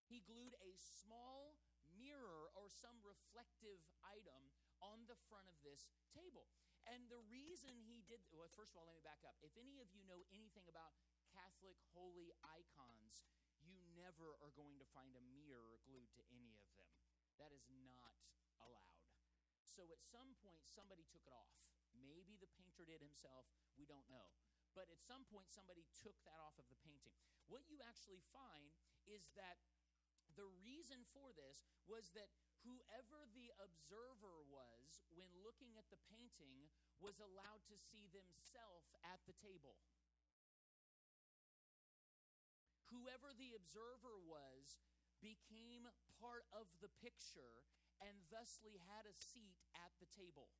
He 0.09 0.25
glued 0.25 0.57
a 0.65 0.73
small 0.81 1.61
mirror 1.99 2.53
or 2.57 2.71
some 2.71 2.97
reflective 3.05 3.83
item 4.05 4.53
on 4.81 5.05
the 5.09 5.19
front 5.29 5.49
of 5.51 5.59
this 5.65 5.89
table. 6.15 6.49
And 6.87 7.11
the 7.11 7.21
reason 7.27 7.75
he 7.83 8.07
did, 8.07 8.23
well, 8.31 8.47
first 8.55 8.71
of 8.73 8.79
all, 8.79 8.87
let 8.87 8.95
me 8.95 9.03
back 9.03 9.27
up. 9.27 9.35
If 9.43 9.59
any 9.59 9.83
of 9.83 9.91
you 9.91 10.07
know 10.07 10.23
anything 10.31 10.71
about 10.71 10.95
Catholic 11.35 11.77
holy 11.91 12.31
icons, 12.47 13.27
you 13.59 13.75
never 13.99 14.39
are 14.39 14.55
going 14.55 14.79
to 14.79 14.87
find 14.95 15.11
a 15.19 15.25
mirror 15.35 15.83
glued 15.83 16.09
to 16.15 16.23
any 16.31 16.55
of 16.63 16.71
them. 16.79 16.95
That 17.43 17.51
is 17.51 17.67
not 17.83 18.15
allowed. 18.63 19.03
So 19.67 19.91
at 19.91 20.01
some 20.01 20.39
point, 20.41 20.63
somebody 20.63 21.03
took 21.11 21.27
it 21.27 21.35
off. 21.35 21.66
Maybe 22.05 22.37
the 22.37 22.51
painter 22.57 22.85
did 22.85 23.01
himself, 23.01 23.49
we 23.79 23.89
don't 23.89 24.07
know. 24.11 24.29
But 24.77 24.93
at 24.93 25.01
some 25.01 25.25
point, 25.33 25.49
somebody 25.49 25.89
took 26.05 26.17
that 26.29 26.37
off 26.45 26.61
of 26.61 26.69
the 26.69 26.77
painting. 26.85 27.17
What 27.49 27.65
you 27.65 27.81
actually 27.81 28.21
find 28.29 28.69
is 29.09 29.33
that 29.39 29.57
the 30.37 30.49
reason 30.61 31.01
for 31.17 31.33
this 31.33 31.65
was 31.89 32.13
that 32.13 32.29
whoever 32.61 33.25
the 33.33 33.49
observer 33.57 34.45
was 34.53 35.01
when 35.17 35.33
looking 35.41 35.73
at 35.81 35.89
the 35.89 36.01
painting 36.13 36.69
was 37.01 37.17
allowed 37.23 37.65
to 37.73 37.77
see 37.81 38.11
themselves 38.13 38.93
at 39.01 39.25
the 39.25 39.37
table. 39.41 39.81
Whoever 42.93 43.33
the 43.33 43.57
observer 43.57 44.21
was 44.29 44.77
became 45.25 45.89
part 46.21 46.45
of 46.53 46.69
the 46.85 46.93
picture 47.01 47.65
and 48.05 48.13
thusly 48.29 48.77
had 48.93 49.09
a 49.09 49.17
seat 49.17 49.57
at 49.81 49.93
the 49.97 50.09
table. 50.13 50.53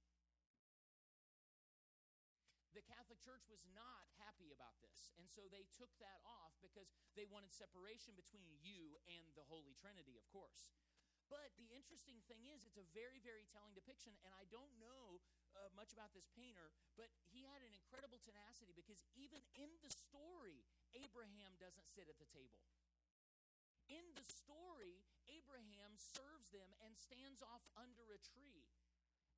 The 2.77 2.85
Catholic 2.85 3.25
Church 3.25 3.41
was 3.49 3.65
not 3.73 4.05
happy 4.21 4.53
about 4.53 4.77
this, 4.85 5.09
and 5.17 5.25
so 5.33 5.49
they 5.49 5.65
took 5.81 5.89
that 5.97 6.21
off 6.29 6.53
because 6.61 6.93
they 7.17 7.25
wanted 7.25 7.57
separation 7.57 8.13
between 8.13 8.53
you 8.61 9.01
and 9.09 9.25
the 9.33 9.49
Holy 9.49 9.73
Trinity, 9.81 10.21
of 10.21 10.29
course. 10.29 10.69
But 11.33 11.57
the 11.57 11.73
interesting 11.73 12.21
thing 12.29 12.45
is, 12.45 12.69
it's 12.69 12.77
a 12.77 12.85
very, 12.93 13.19
very 13.25 13.49
telling 13.49 13.73
depiction, 13.73 14.13
and 14.23 14.31
I 14.37 14.45
don't 14.53 14.71
know 14.77 15.25
uh, 15.57 15.73
much 15.73 15.97
about 15.97 16.13
this 16.13 16.29
painter, 16.37 16.69
but 17.01 17.09
he 17.33 17.49
had 17.49 17.65
an 17.65 17.73
incredible 17.73 18.21
tenacity 18.21 18.77
because 18.77 19.01
even 19.17 19.41
in 19.57 19.73
the 19.81 19.91
story, 19.91 20.63
Abraham 20.95 21.57
doesn't 21.57 21.89
sit 21.97 22.13
at 22.13 22.21
the 22.21 22.29
table. 22.29 22.61
In 23.89 24.05
the 24.13 24.27
story, 24.29 25.01
Abraham 25.33 25.97
serves 25.97 26.53
them 26.53 26.71
and 26.85 26.93
stands 26.95 27.41
off 27.41 27.65
under 27.75 28.13
a 28.13 28.21
tree. 28.21 28.69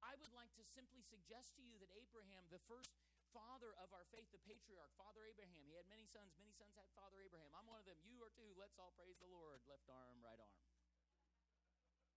I 0.05 0.15
would 0.21 0.33
like 0.37 0.53
to 0.61 0.65
simply 0.65 1.01
suggest 1.03 1.57
to 1.57 1.63
you 1.65 1.79
that 1.81 1.91
Abraham, 1.97 2.47
the 2.53 2.63
first 2.69 2.93
father 3.39 3.71
of 3.79 3.95
our 3.95 4.07
faith, 4.11 4.27
the 4.35 4.43
patriarch, 4.43 4.91
Father 4.99 5.23
Abraham, 5.23 5.63
he 5.63 5.79
had 5.79 5.87
many 5.87 6.11
sons. 6.11 6.35
Many 6.43 6.51
sons 6.59 6.75
had 6.75 6.91
Father 6.99 7.23
Abraham. 7.23 7.55
I'm 7.55 7.71
one 7.71 7.79
of 7.79 7.87
them. 7.87 7.99
You 8.03 8.19
are 8.27 8.35
too. 8.35 8.51
Let's 8.59 8.75
all 8.83 8.91
praise 8.99 9.15
the 9.23 9.31
Lord. 9.31 9.63
Left 9.71 9.87
arm, 9.87 10.19
right 10.27 10.43
arm 10.43 10.59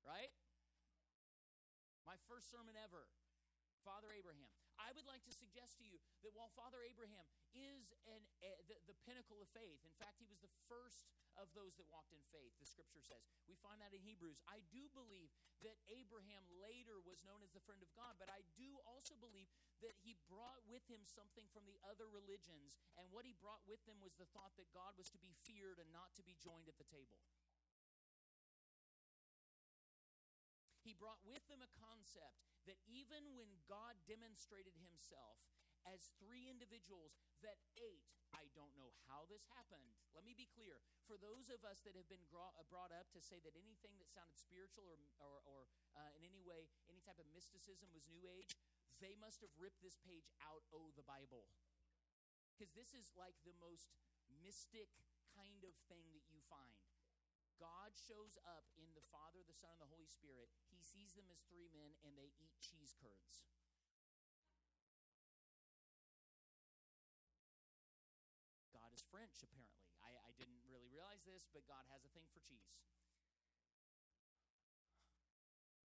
right? 0.06 0.34
My 2.06 2.18
first 2.26 2.50
sermon 2.50 2.74
ever, 2.78 3.06
Father 3.86 4.10
Abraham. 4.14 4.50
I 4.82 4.92
would 4.98 5.06
like 5.06 5.22
to 5.30 5.34
suggest 5.34 5.78
to 5.80 5.86
you 5.86 6.02
that 6.26 6.34
while 6.34 6.50
Father 6.58 6.82
Abraham 6.82 7.26
is 7.54 7.94
an, 8.10 8.22
a, 8.42 8.52
the, 8.66 8.78
the 8.90 8.98
pinnacle 9.06 9.38
of 9.40 9.50
faith, 9.54 9.80
in 9.86 9.94
fact, 9.96 10.18
he 10.18 10.28
was 10.28 10.42
the 10.42 10.52
first 10.66 11.08
of 11.40 11.48
those 11.56 11.80
that 11.80 11.88
walked 11.88 12.12
in 12.12 12.20
faith, 12.28 12.52
the 12.60 12.68
scripture 12.68 13.00
says. 13.00 13.24
We 13.48 13.56
find 13.64 13.80
that 13.80 13.96
in 13.96 14.04
Hebrews. 14.04 14.44
I 14.52 14.60
do 14.68 14.92
believe 14.92 15.32
that 15.64 15.80
Abraham 15.88 16.44
later 16.60 17.00
was 17.08 17.24
known 17.24 17.40
as 17.40 17.56
the 17.56 17.64
friend 17.64 17.80
of 17.80 17.92
God, 17.96 18.20
but 18.20 18.28
I 18.28 18.44
do 18.60 18.68
also 18.84 19.16
believe 19.16 19.48
that 19.80 19.96
he 20.04 20.20
brought 20.28 20.60
with 20.68 20.84
him 20.92 21.08
something 21.08 21.48
from 21.56 21.64
the 21.70 21.80
other 21.88 22.10
religions, 22.12 22.76
and 23.00 23.08
what 23.14 23.24
he 23.24 23.38
brought 23.40 23.64
with 23.64 23.80
him 23.88 24.02
was 24.04 24.18
the 24.20 24.28
thought 24.36 24.52
that 24.60 24.68
God 24.76 24.98
was 25.00 25.08
to 25.16 25.20
be 25.22 25.32
feared 25.48 25.80
and 25.80 25.88
not 25.96 26.12
to 26.20 26.24
be 26.26 26.36
joined 26.42 26.68
at 26.68 26.76
the 26.76 26.90
table. 26.90 27.22
Concept 32.02 32.42
that 32.66 32.82
even 32.90 33.38
when 33.38 33.62
God 33.70 33.94
demonstrated 34.10 34.74
himself 34.82 35.38
as 35.86 36.14
three 36.18 36.50
individuals 36.50 37.14
that 37.46 37.62
ate, 37.78 38.10
I 38.34 38.50
don't 38.58 38.74
know 38.74 38.90
how 39.06 39.30
this 39.30 39.46
happened. 39.54 39.86
Let 40.18 40.26
me 40.26 40.34
be 40.34 40.50
clear. 40.50 40.82
For 41.06 41.18
those 41.22 41.54
of 41.54 41.62
us 41.62 41.86
that 41.86 41.94
have 41.94 42.10
been 42.10 42.26
uh, 42.34 42.66
brought 42.74 42.90
up 42.90 43.14
to 43.14 43.22
say 43.22 43.38
that 43.46 43.54
anything 43.54 44.02
that 44.02 44.10
sounded 44.10 44.42
spiritual 44.42 44.90
or, 44.90 44.98
or, 45.22 45.38
or 45.46 45.62
uh, 45.94 46.10
in 46.18 46.26
any 46.26 46.42
way, 46.42 46.70
any 46.90 47.06
type 47.06 47.22
of 47.22 47.30
mysticism 47.30 47.94
was 47.94 48.10
New 48.10 48.26
Age, 48.26 48.58
they 48.98 49.14
must 49.22 49.46
have 49.46 49.54
ripped 49.62 49.86
this 49.86 50.02
page 50.02 50.26
out 50.42 50.66
of 50.74 50.98
the 50.98 51.06
Bible. 51.06 51.50
Because 52.54 52.74
this 52.74 52.98
is 52.98 53.14
like 53.14 53.38
the 53.46 53.58
most 53.62 53.94
mystic 54.42 54.90
kind 55.38 55.62
of 55.66 55.74
thing 55.86 56.10
that 56.18 56.26
you 56.34 56.42
find. 56.50 56.81
God 57.62 57.94
shows 57.94 58.42
up 58.42 58.66
in 58.82 58.90
the 58.98 59.06
Father, 59.14 59.46
the 59.46 59.54
Son, 59.54 59.70
and 59.78 59.86
the 59.86 59.94
Holy 59.94 60.10
Spirit. 60.10 60.50
He 60.74 60.82
sees 60.82 61.14
them 61.14 61.30
as 61.30 61.46
three 61.46 61.70
men 61.70 61.94
and 62.02 62.18
they 62.18 62.34
eat 62.42 62.58
cheese 62.58 62.98
curds. 62.98 63.46
God 68.74 68.90
is 68.98 69.06
French, 69.14 69.46
apparently. 69.46 69.86
I, 70.02 70.10
I 70.26 70.34
didn't 70.42 70.66
really 70.66 70.90
realize 70.90 71.22
this, 71.22 71.46
but 71.54 71.70
God 71.70 71.86
has 71.94 72.02
a 72.02 72.10
thing 72.18 72.26
for 72.34 72.42
cheese. 72.42 72.74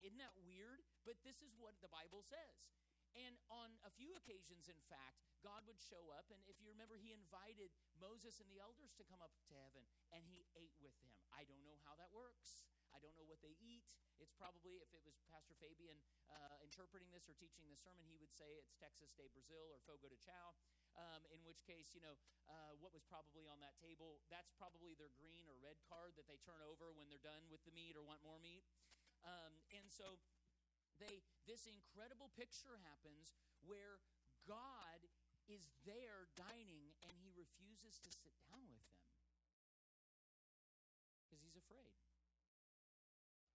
Isn't 0.00 0.16
that 0.16 0.32
weird? 0.48 0.80
But 1.04 1.20
this 1.28 1.44
is 1.44 1.52
what 1.60 1.76
the 1.84 1.92
Bible 1.92 2.24
says. 2.24 2.56
And 3.16 3.40
on 3.48 3.72
a 3.80 3.92
few 3.96 4.12
occasions, 4.12 4.68
in 4.68 4.76
fact, 4.92 5.24
God 5.40 5.64
would 5.64 5.80
show 5.80 6.12
up. 6.12 6.28
And 6.28 6.44
if 6.44 6.60
you 6.60 6.68
remember, 6.68 7.00
he 7.00 7.16
invited 7.16 7.72
Moses 7.96 8.44
and 8.44 8.48
the 8.52 8.60
elders 8.60 8.92
to 9.00 9.08
come 9.08 9.24
up 9.24 9.32
to 9.48 9.56
heaven, 9.56 9.88
and 10.12 10.20
he 10.28 10.44
ate 10.52 10.76
with 10.84 10.92
them. 11.00 11.16
I 11.32 11.48
don't 11.48 11.64
know 11.64 11.80
how 11.88 11.96
that 11.96 12.12
works. 12.12 12.68
I 12.92 13.00
don't 13.00 13.16
know 13.16 13.24
what 13.24 13.40
they 13.40 13.56
eat. 13.56 13.88
It's 14.20 14.32
probably, 14.32 14.80
if 14.80 14.92
it 14.96 15.04
was 15.04 15.20
Pastor 15.28 15.56
Fabian 15.56 15.96
uh, 16.28 16.56
interpreting 16.64 17.08
this 17.12 17.28
or 17.28 17.36
teaching 17.36 17.68
the 17.68 17.76
sermon, 17.76 18.08
he 18.08 18.16
would 18.16 18.32
say 18.32 18.48
it's 18.56 18.72
Texas 18.76 19.12
de 19.12 19.28
Brazil 19.32 19.68
or 19.72 19.80
Fogo 19.84 20.08
de 20.08 20.16
Chao. 20.20 20.56
Um, 20.96 21.28
in 21.28 21.44
which 21.44 21.60
case, 21.68 21.92
you 21.92 22.00
know, 22.00 22.16
uh, 22.48 22.72
what 22.80 22.96
was 22.96 23.04
probably 23.04 23.44
on 23.44 23.60
that 23.60 23.76
table, 23.76 24.16
that's 24.32 24.48
probably 24.56 24.96
their 24.96 25.12
green 25.12 25.44
or 25.44 25.60
red 25.60 25.76
card 25.84 26.16
that 26.16 26.24
they 26.24 26.40
turn 26.40 26.64
over 26.64 26.88
when 26.96 27.12
they're 27.12 27.20
done 27.20 27.44
with 27.52 27.60
the 27.68 27.74
meat 27.76 27.92
or 27.92 28.00
want 28.00 28.24
more 28.24 28.40
meat. 28.40 28.64
Um, 29.20 29.60
and 29.76 29.92
so 29.92 30.16
they 30.98 31.22
this 31.46 31.68
incredible 31.68 32.32
picture 32.34 32.80
happens 32.82 33.36
where 33.62 34.02
God 34.46 35.00
is 35.46 35.70
there 35.86 36.26
dining 36.34 36.94
and 37.06 37.14
he 37.22 37.30
refuses 37.34 38.02
to 38.02 38.10
sit 38.10 38.34
down 38.50 38.66
with 38.66 38.82
them. 38.90 39.06
Because 41.22 41.42
he's 41.42 41.58
afraid? 41.58 41.94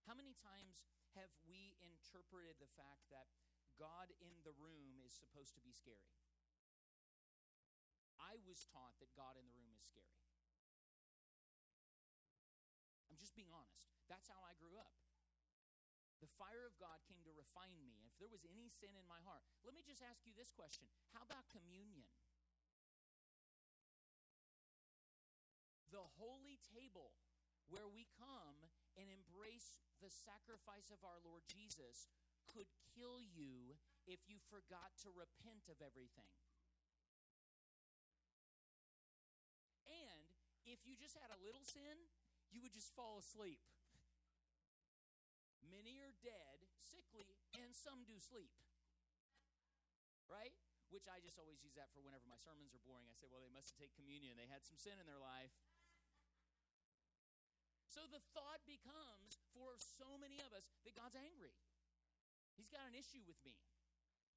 How 0.08 0.16
many 0.16 0.36
times 0.36 0.88
have 1.20 1.32
we 1.44 1.76
interpreted 1.84 2.60
the 2.60 2.72
fact 2.80 3.12
that 3.12 3.32
God 3.76 4.12
in 4.24 4.32
the 4.48 4.56
room 4.56 5.04
is 5.04 5.12
supposed 5.12 5.56
to 5.60 5.64
be 5.64 5.76
scary? 5.76 6.16
I 8.20 8.40
was 8.48 8.64
taught 8.72 8.96
that 9.04 9.12
God 9.18 9.36
in 9.36 9.44
the 9.44 9.56
room 9.56 9.74
is 9.76 9.84
scary. 9.84 10.24
I'm 13.12 13.20
just 13.20 13.36
being 13.36 13.52
honest. 13.52 13.92
That's 14.08 14.32
how 14.32 14.40
I 14.46 14.56
grew 14.56 14.80
up. 14.80 15.01
The 16.22 16.30
fire 16.38 16.70
of 16.70 16.78
God 16.78 17.02
came 17.10 17.26
to 17.26 17.34
refine 17.34 17.82
me. 17.82 18.06
If 18.06 18.22
there 18.22 18.30
was 18.30 18.46
any 18.46 18.70
sin 18.70 18.94
in 18.94 19.10
my 19.10 19.18
heart, 19.26 19.42
let 19.66 19.74
me 19.74 19.82
just 19.82 20.06
ask 20.06 20.22
you 20.24 20.38
this 20.38 20.54
question 20.54 20.86
How 21.18 21.26
about 21.26 21.50
communion? 21.50 22.06
The 25.90 26.06
holy 26.22 26.62
table 26.72 27.12
where 27.68 27.90
we 27.90 28.08
come 28.16 28.70
and 28.96 29.10
embrace 29.10 29.82
the 30.00 30.12
sacrifice 30.12 30.94
of 30.94 31.02
our 31.02 31.20
Lord 31.26 31.44
Jesus 31.50 32.08
could 32.48 32.68
kill 32.96 33.20
you 33.24 33.80
if 34.06 34.20
you 34.28 34.38
forgot 34.52 34.94
to 35.04 35.10
repent 35.14 35.72
of 35.72 35.80
everything. 35.80 36.32
And 39.88 40.22
if 40.68 40.84
you 40.84 40.96
just 41.00 41.16
had 41.16 41.32
a 41.32 41.40
little 41.44 41.64
sin, 41.64 42.08
you 42.52 42.60
would 42.60 42.76
just 42.76 42.92
fall 42.96 43.20
asleep. 43.20 43.60
Many 45.72 46.04
are 46.04 46.14
dead, 46.20 46.68
sickly, 46.84 47.40
and 47.56 47.72
some 47.72 48.04
do 48.04 48.20
sleep. 48.20 48.52
Right? 50.28 50.52
Which 50.92 51.08
I 51.08 51.24
just 51.24 51.40
always 51.40 51.64
use 51.64 51.76
that 51.80 51.88
for 51.96 52.04
whenever 52.04 52.28
my 52.28 52.40
sermons 52.40 52.76
are 52.76 52.84
boring. 52.84 53.08
I 53.08 53.16
say, 53.16 53.32
well, 53.32 53.40
they 53.40 53.52
must 53.52 53.72
have 53.72 53.80
taken 53.80 54.04
communion. 54.04 54.36
They 54.36 54.52
had 54.52 54.68
some 54.68 54.76
sin 54.76 55.00
in 55.00 55.08
their 55.08 55.20
life. 55.20 55.56
So 57.88 58.08
the 58.08 58.24
thought 58.32 58.64
becomes 58.64 59.40
for 59.52 59.76
so 59.80 60.16
many 60.16 60.40
of 60.44 60.56
us 60.56 60.64
that 60.88 60.96
God's 60.96 61.16
angry. 61.20 61.56
He's 62.56 62.72
got 62.72 62.88
an 62.88 62.96
issue 62.96 63.24
with 63.28 63.40
me. 63.44 63.56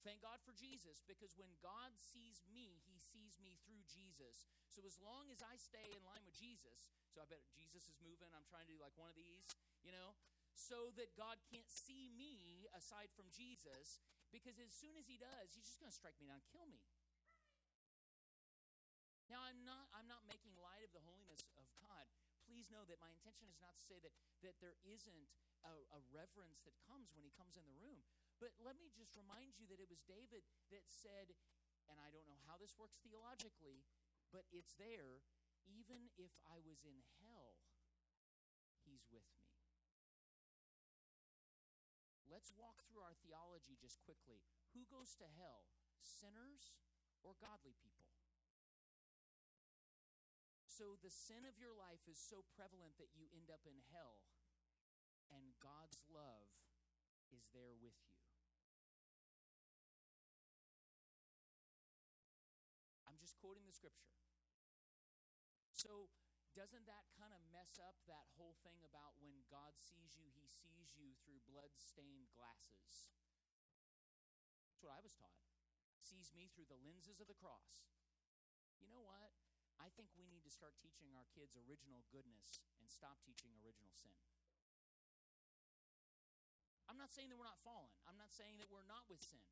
Thank 0.02 0.20
God 0.20 0.36
for 0.44 0.52
Jesus 0.52 1.00
because 1.08 1.32
when 1.38 1.48
God 1.64 1.94
sees 1.96 2.44
me, 2.52 2.82
he 2.84 3.00
sees 3.00 3.40
me 3.40 3.56
through 3.64 3.80
Jesus. 3.88 4.44
So 4.68 4.84
as 4.84 5.00
long 5.00 5.32
as 5.32 5.40
I 5.40 5.56
stay 5.56 5.86
in 5.88 6.02
line 6.04 6.20
with 6.28 6.36
Jesus, 6.36 6.92
so 7.08 7.22
I 7.22 7.26
bet 7.30 7.40
Jesus 7.56 7.88
is 7.88 7.96
moving, 8.04 8.28
I'm 8.34 8.44
trying 8.50 8.68
to 8.68 8.72
do 8.74 8.76
like 8.76 8.92
one 9.00 9.08
of 9.08 9.16
these, 9.16 9.48
you 9.80 9.94
know, 9.96 10.12
so 10.54 10.94
that 10.94 11.12
God 11.18 11.42
can't 11.50 11.68
see 11.68 12.08
me 12.14 12.66
aside 12.72 13.10
from 13.12 13.28
Jesus 13.34 13.98
because 14.30 14.58
as 14.58 14.70
soon 14.74 14.94
as 14.98 15.06
he 15.06 15.18
does, 15.18 15.54
he's 15.54 15.66
just 15.66 15.78
going 15.82 15.90
to 15.90 15.98
strike 15.98 16.18
me 16.18 16.26
down, 16.26 16.42
kill 16.50 16.66
me. 16.66 16.82
Now 19.30 19.40
I'm 19.44 19.64
not 19.64 19.88
I'm 19.96 20.06
not 20.06 20.22
making 20.28 20.52
light 20.60 20.84
of 20.84 20.92
the 20.92 21.02
holiness 21.02 21.42
of 21.56 21.64
God. 21.80 22.04
Please 22.44 22.68
know 22.68 22.84
that 22.84 23.00
my 23.00 23.08
intention 23.08 23.48
is 23.48 23.56
not 23.56 23.72
to 23.72 23.84
say 23.88 23.96
that 24.04 24.12
that 24.44 24.60
there 24.60 24.76
isn't 24.84 25.26
a, 25.64 25.74
a 25.96 26.00
reverence 26.12 26.60
that 26.68 26.76
comes 26.84 27.08
when 27.16 27.24
he 27.24 27.32
comes 27.32 27.56
in 27.56 27.64
the 27.64 27.76
room. 27.80 28.04
But 28.36 28.52
let 28.60 28.76
me 28.76 28.92
just 28.92 29.16
remind 29.16 29.56
you 29.56 29.64
that 29.72 29.80
it 29.80 29.88
was 29.88 30.04
David 30.04 30.44
that 30.68 30.84
said, 30.92 31.32
and 31.88 31.96
I 31.96 32.12
don't 32.12 32.28
know 32.28 32.40
how 32.44 32.60
this 32.60 32.76
works 32.76 33.00
theologically, 33.00 33.88
but 34.28 34.44
it's 34.52 34.76
there. 34.76 35.24
Even 35.64 36.12
if 36.20 36.36
I 36.44 36.60
was 36.60 36.84
in 36.84 37.00
hell, 37.24 37.56
he's 38.84 39.08
with 39.08 39.24
me. 39.32 39.43
Let's 42.44 42.60
walk 42.60 42.84
through 42.84 43.00
our 43.00 43.16
theology 43.24 43.72
just 43.80 44.04
quickly. 44.04 44.44
Who 44.76 44.84
goes 44.92 45.16
to 45.16 45.24
hell, 45.40 45.64
sinners 46.04 46.76
or 47.24 47.32
godly 47.40 47.72
people? 47.80 48.04
So 50.68 51.00
the 51.00 51.08
sin 51.08 51.48
of 51.48 51.56
your 51.56 51.72
life 51.72 52.04
is 52.04 52.20
so 52.20 52.44
prevalent 52.52 53.00
that 53.00 53.16
you 53.16 53.32
end 53.32 53.48
up 53.48 53.64
in 53.64 53.80
hell, 53.96 54.28
and 55.32 55.56
God's 55.56 56.04
love 56.12 56.52
is 57.32 57.48
there 57.56 57.72
with 57.80 57.96
you. 58.04 58.12
I'm 63.08 63.16
just 63.16 63.40
quoting 63.40 63.64
the 63.64 63.72
scripture. 63.72 64.12
So, 65.72 66.12
doesn't 66.54 66.86
that 66.86 67.10
kind 67.18 67.34
of 67.34 67.42
mess 67.50 67.82
up 67.82 67.98
that 68.06 68.30
whole 68.38 68.54
thing 68.62 68.78
about 68.86 69.18
when 69.18 69.42
God 69.50 69.74
sees 69.78 70.14
you, 70.14 70.30
he 70.30 70.46
sees 70.54 70.94
you 70.94 71.18
through 71.26 71.42
blood 71.50 71.74
stained 71.74 72.30
glasses? 72.38 73.10
That's 74.70 74.82
what 74.82 74.94
I 74.94 75.02
was 75.02 75.18
taught. 75.18 75.42
Sees 75.98 76.30
me 76.30 76.46
through 76.54 76.70
the 76.70 76.78
lenses 76.78 77.18
of 77.18 77.26
the 77.26 77.34
cross. 77.34 77.90
You 78.78 78.86
know 78.86 79.02
what? 79.02 79.34
I 79.82 79.90
think 79.98 80.14
we 80.14 80.30
need 80.30 80.46
to 80.46 80.54
start 80.54 80.78
teaching 80.78 81.10
our 81.18 81.26
kids 81.34 81.58
original 81.58 82.06
goodness 82.14 82.62
and 82.78 82.86
stop 82.86 83.18
teaching 83.26 83.50
original 83.58 83.90
sin. 83.98 84.14
I'm 86.86 87.00
not 87.00 87.10
saying 87.10 87.34
that 87.34 87.38
we're 87.40 87.50
not 87.50 87.58
fallen. 87.66 87.90
I'm 88.06 88.20
not 88.20 88.30
saying 88.30 88.62
that 88.62 88.70
we're 88.70 88.86
not 88.86 89.10
with 89.10 89.18
sin. 89.26 89.42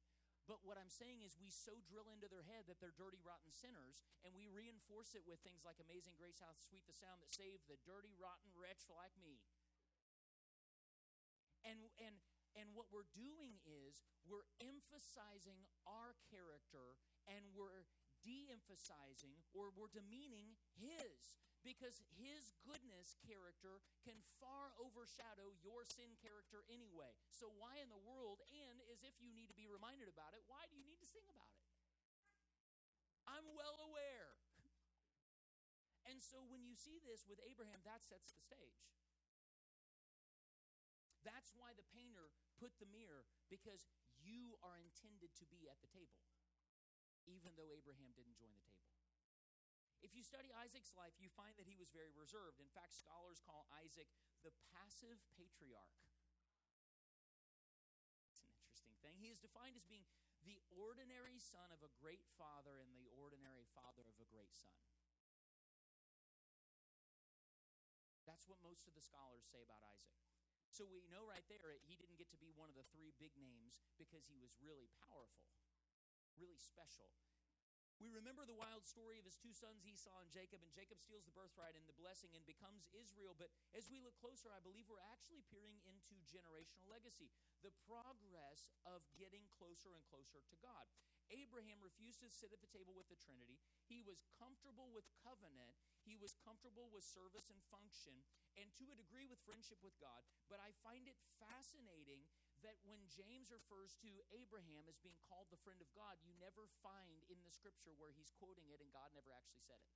But 0.50 0.66
what 0.66 0.74
I'm 0.74 0.90
saying 0.90 1.22
is, 1.22 1.38
we 1.38 1.55
so 1.55 1.78
drill 1.87 2.11
into 2.11 2.26
their 2.26 2.42
head 2.42 2.66
that 2.66 2.83
they're 2.83 2.96
dirty, 2.98 3.22
rotten 3.22 3.55
sinners, 3.55 4.02
and 4.26 4.35
we 4.35 4.50
reinforce 4.50 5.14
it 5.14 5.22
with 5.22 5.38
things 5.46 5.62
like 5.62 5.78
Amazing 5.78 6.18
Grace, 6.18 6.42
how 6.42 6.50
sweet 6.59 6.83
the 6.90 6.98
sound 6.98 7.22
that 7.22 7.31
saved 7.31 7.70
the 7.70 7.78
dirty, 7.87 8.11
rotten 8.18 8.50
wretch 8.59 8.90
like 8.90 9.14
me. 9.22 9.38
And, 11.62 11.78
and, 12.02 12.18
and 12.59 12.74
what 12.74 12.90
we're 12.90 13.07
doing 13.14 13.62
is, 13.62 14.02
we're 14.26 14.46
emphasizing 14.59 15.62
our 15.87 16.18
character 16.31 16.98
and 17.31 17.42
we're 17.55 17.87
de 18.22 18.48
emphasizing 18.50 19.42
or 19.52 19.70
we're 19.74 19.92
demeaning 19.92 20.54
His 20.78 21.42
because 21.62 22.02
his 22.18 22.50
goodness 22.66 23.14
character 23.22 23.78
can 24.02 24.18
far 24.42 24.74
overshadow 24.82 25.54
your 25.62 25.87
sin 25.87 26.11
character 26.18 26.66
anyway. 26.66 27.14
So, 27.30 27.54
why 27.54 27.78
in 27.78 27.88
the 27.88 28.02
world, 28.02 28.42
and 28.50 28.82
as 28.90 29.06
if 29.06 29.14
you 29.22 29.30
need 29.30 29.46
to 29.50 29.56
be 29.56 29.70
reminded 29.70 30.11
about 30.11 30.35
it, 30.35 30.42
why 30.50 30.66
do 30.66 30.74
you 30.74 30.82
need 30.82 30.98
to 30.98 31.08
sing 31.08 31.26
about 31.30 31.50
it? 31.54 31.62
I'm 33.26 33.46
well 33.54 33.78
aware. 33.87 34.35
And 36.11 36.18
so, 36.18 36.42
when 36.50 36.66
you 36.66 36.74
see 36.74 36.98
this 36.98 37.22
with 37.30 37.38
Abraham, 37.46 37.78
that 37.87 38.02
sets 38.02 38.35
the 38.35 38.42
stage. 38.42 38.82
That's 41.22 41.54
why 41.54 41.78
the 41.78 41.87
painter 41.94 42.35
put 42.58 42.74
the 42.82 42.90
mirror, 42.90 43.22
because 43.46 43.87
you 44.18 44.58
are 44.66 44.82
intended 44.82 45.30
to 45.38 45.46
be 45.46 45.70
at 45.70 45.78
the 45.78 45.87
table, 45.94 46.18
even 47.26 47.54
though 47.54 47.70
Abraham 47.72 48.12
didn't 48.14 48.38
join 48.38 48.54
the 48.54 48.66
table. 48.66 48.96
If 50.02 50.18
you 50.18 50.26
study 50.26 50.50
Isaac's 50.50 50.90
life, 50.98 51.14
you 51.22 51.30
find 51.30 51.54
that 51.54 51.70
he 51.70 51.78
was 51.78 51.94
very 51.94 52.11
reserved. 52.11 52.58
In 52.58 52.70
fact, 52.74 52.90
scholars 52.90 53.38
call 53.38 53.70
Isaac 53.78 54.11
the 54.42 54.50
passive 54.74 55.22
patriarch. 55.38 56.02
It's 58.35 58.42
an 58.42 58.50
interesting 58.50 58.98
thing. 58.98 59.14
He 59.22 59.30
is 59.30 59.38
defined 59.38 59.78
as 59.78 59.87
being 59.87 60.02
the 60.42 60.58
ordinary 60.74 61.38
son 61.38 61.70
of 61.70 61.87
a 61.87 61.94
great 62.02 62.26
father 62.35 62.82
and 62.82 62.90
the 62.98 63.06
ordinary 63.14 63.70
father 63.78 64.02
of 64.02 64.18
a 64.18 64.26
great 64.26 64.50
son. 64.58 64.74
That's 68.26 68.50
what 68.50 68.58
most 68.58 68.90
of 68.90 68.98
the 68.98 69.04
scholars 69.06 69.46
say 69.46 69.62
about 69.62 69.87
Isaac. 69.87 70.18
So 70.74 70.88
we 70.88 71.06
know 71.12 71.22
right 71.22 71.46
there 71.46 71.78
he 71.85 71.94
didn't 71.94 72.18
get 72.18 72.32
to 72.35 72.40
be 72.40 72.50
one 72.50 72.72
of 72.72 72.74
the 72.74 72.87
three 72.90 73.12
big 73.22 73.37
names 73.38 73.78
because 74.00 74.26
he 74.26 74.40
was 74.40 74.56
really 74.58 74.88
powerful, 75.06 75.52
really 76.42 76.59
special. 76.59 77.07
We 78.02 78.11
remember 78.11 78.42
the 78.42 78.59
wild 78.59 78.83
story 78.83 79.22
of 79.22 79.22
his 79.22 79.38
two 79.38 79.55
sons, 79.55 79.87
Esau 79.87 80.11
and 80.18 80.26
Jacob, 80.35 80.59
and 80.66 80.74
Jacob 80.74 80.98
steals 80.98 81.22
the 81.22 81.38
birthright 81.38 81.78
and 81.78 81.87
the 81.87 81.94
blessing 81.94 82.35
and 82.35 82.42
becomes 82.42 82.90
Israel. 82.90 83.38
But 83.38 83.55
as 83.78 83.87
we 83.87 84.02
look 84.02 84.18
closer, 84.18 84.50
I 84.50 84.59
believe 84.59 84.90
we're 84.90 85.07
actually 85.14 85.46
peering 85.46 85.78
into 85.87 86.18
generational 86.26 86.83
legacy, 86.90 87.31
the 87.62 87.70
progress 87.87 88.66
of 88.83 89.07
getting 89.14 89.46
closer 89.55 89.94
and 89.94 90.02
closer 90.11 90.42
to 90.42 90.57
God. 90.59 90.90
Abraham 91.31 91.78
refused 91.78 92.18
to 92.26 92.35
sit 92.35 92.50
at 92.50 92.59
the 92.59 92.74
table 92.74 92.90
with 92.90 93.07
the 93.07 93.22
Trinity. 93.22 93.62
He 93.87 94.02
was 94.02 94.26
comfortable 94.35 94.90
with 94.90 95.07
covenant. 95.22 95.78
He 96.02 96.18
was 96.18 96.35
comfortable 96.42 96.90
with 96.90 97.07
service 97.07 97.55
and 97.55 97.62
function, 97.70 98.18
and 98.59 98.66
to 98.83 98.90
a 98.90 98.98
degree 98.98 99.31
with 99.31 99.38
friendship 99.46 99.78
with 99.78 99.94
God. 100.02 100.26
But 100.50 100.59
I 100.59 100.74
find 100.83 101.07
it 101.07 101.14
fascinating 101.38 102.26
that 102.62 102.79
when 102.87 103.03
James 103.11 103.51
refers 103.51 103.98
to 104.03 104.11
Abraham 104.31 104.87
as 104.87 104.98
being 105.03 105.18
called 105.27 105.51
the 105.51 105.61
friend 105.62 105.83
of 105.83 105.90
God, 105.92 106.18
you 106.22 106.31
never 106.38 106.70
find 106.83 107.22
in 107.27 107.42
the 107.42 107.53
scripture 107.55 107.94
where 107.98 108.14
he's 108.14 108.31
quoting 108.38 108.70
it 108.70 108.79
and 108.79 108.94
God 108.94 109.11
never 109.14 109.35
actually 109.35 109.62
said 109.66 109.83
it. 109.83 109.90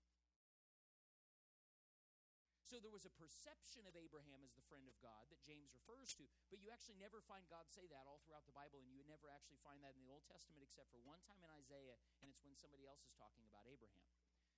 So 2.66 2.82
there 2.82 2.90
was 2.90 3.06
a 3.06 3.14
perception 3.14 3.86
of 3.86 3.94
Abraham 3.94 4.42
as 4.42 4.50
the 4.58 4.66
friend 4.66 4.90
of 4.90 4.98
God 4.98 5.30
that 5.30 5.38
James 5.46 5.70
refers 5.70 6.10
to, 6.18 6.26
but 6.50 6.58
you 6.58 6.66
actually 6.74 6.98
never 6.98 7.22
find 7.22 7.46
God 7.46 7.70
say 7.70 7.86
that 7.94 8.10
all 8.10 8.18
throughout 8.26 8.42
the 8.42 8.58
Bible, 8.58 8.82
and 8.82 8.90
you 8.90 9.06
never 9.06 9.30
actually 9.30 9.62
find 9.62 9.78
that 9.86 9.94
in 9.94 10.02
the 10.02 10.10
Old 10.10 10.26
Testament 10.26 10.66
except 10.66 10.90
for 10.90 10.98
one 11.06 11.22
time 11.30 11.38
in 11.46 11.54
Isaiah, 11.54 11.94
and 12.18 12.26
it's 12.26 12.42
when 12.42 12.58
somebody 12.58 12.82
else 12.82 13.06
is 13.06 13.14
talking 13.14 13.46
about 13.46 13.70
Abraham. 13.70 14.02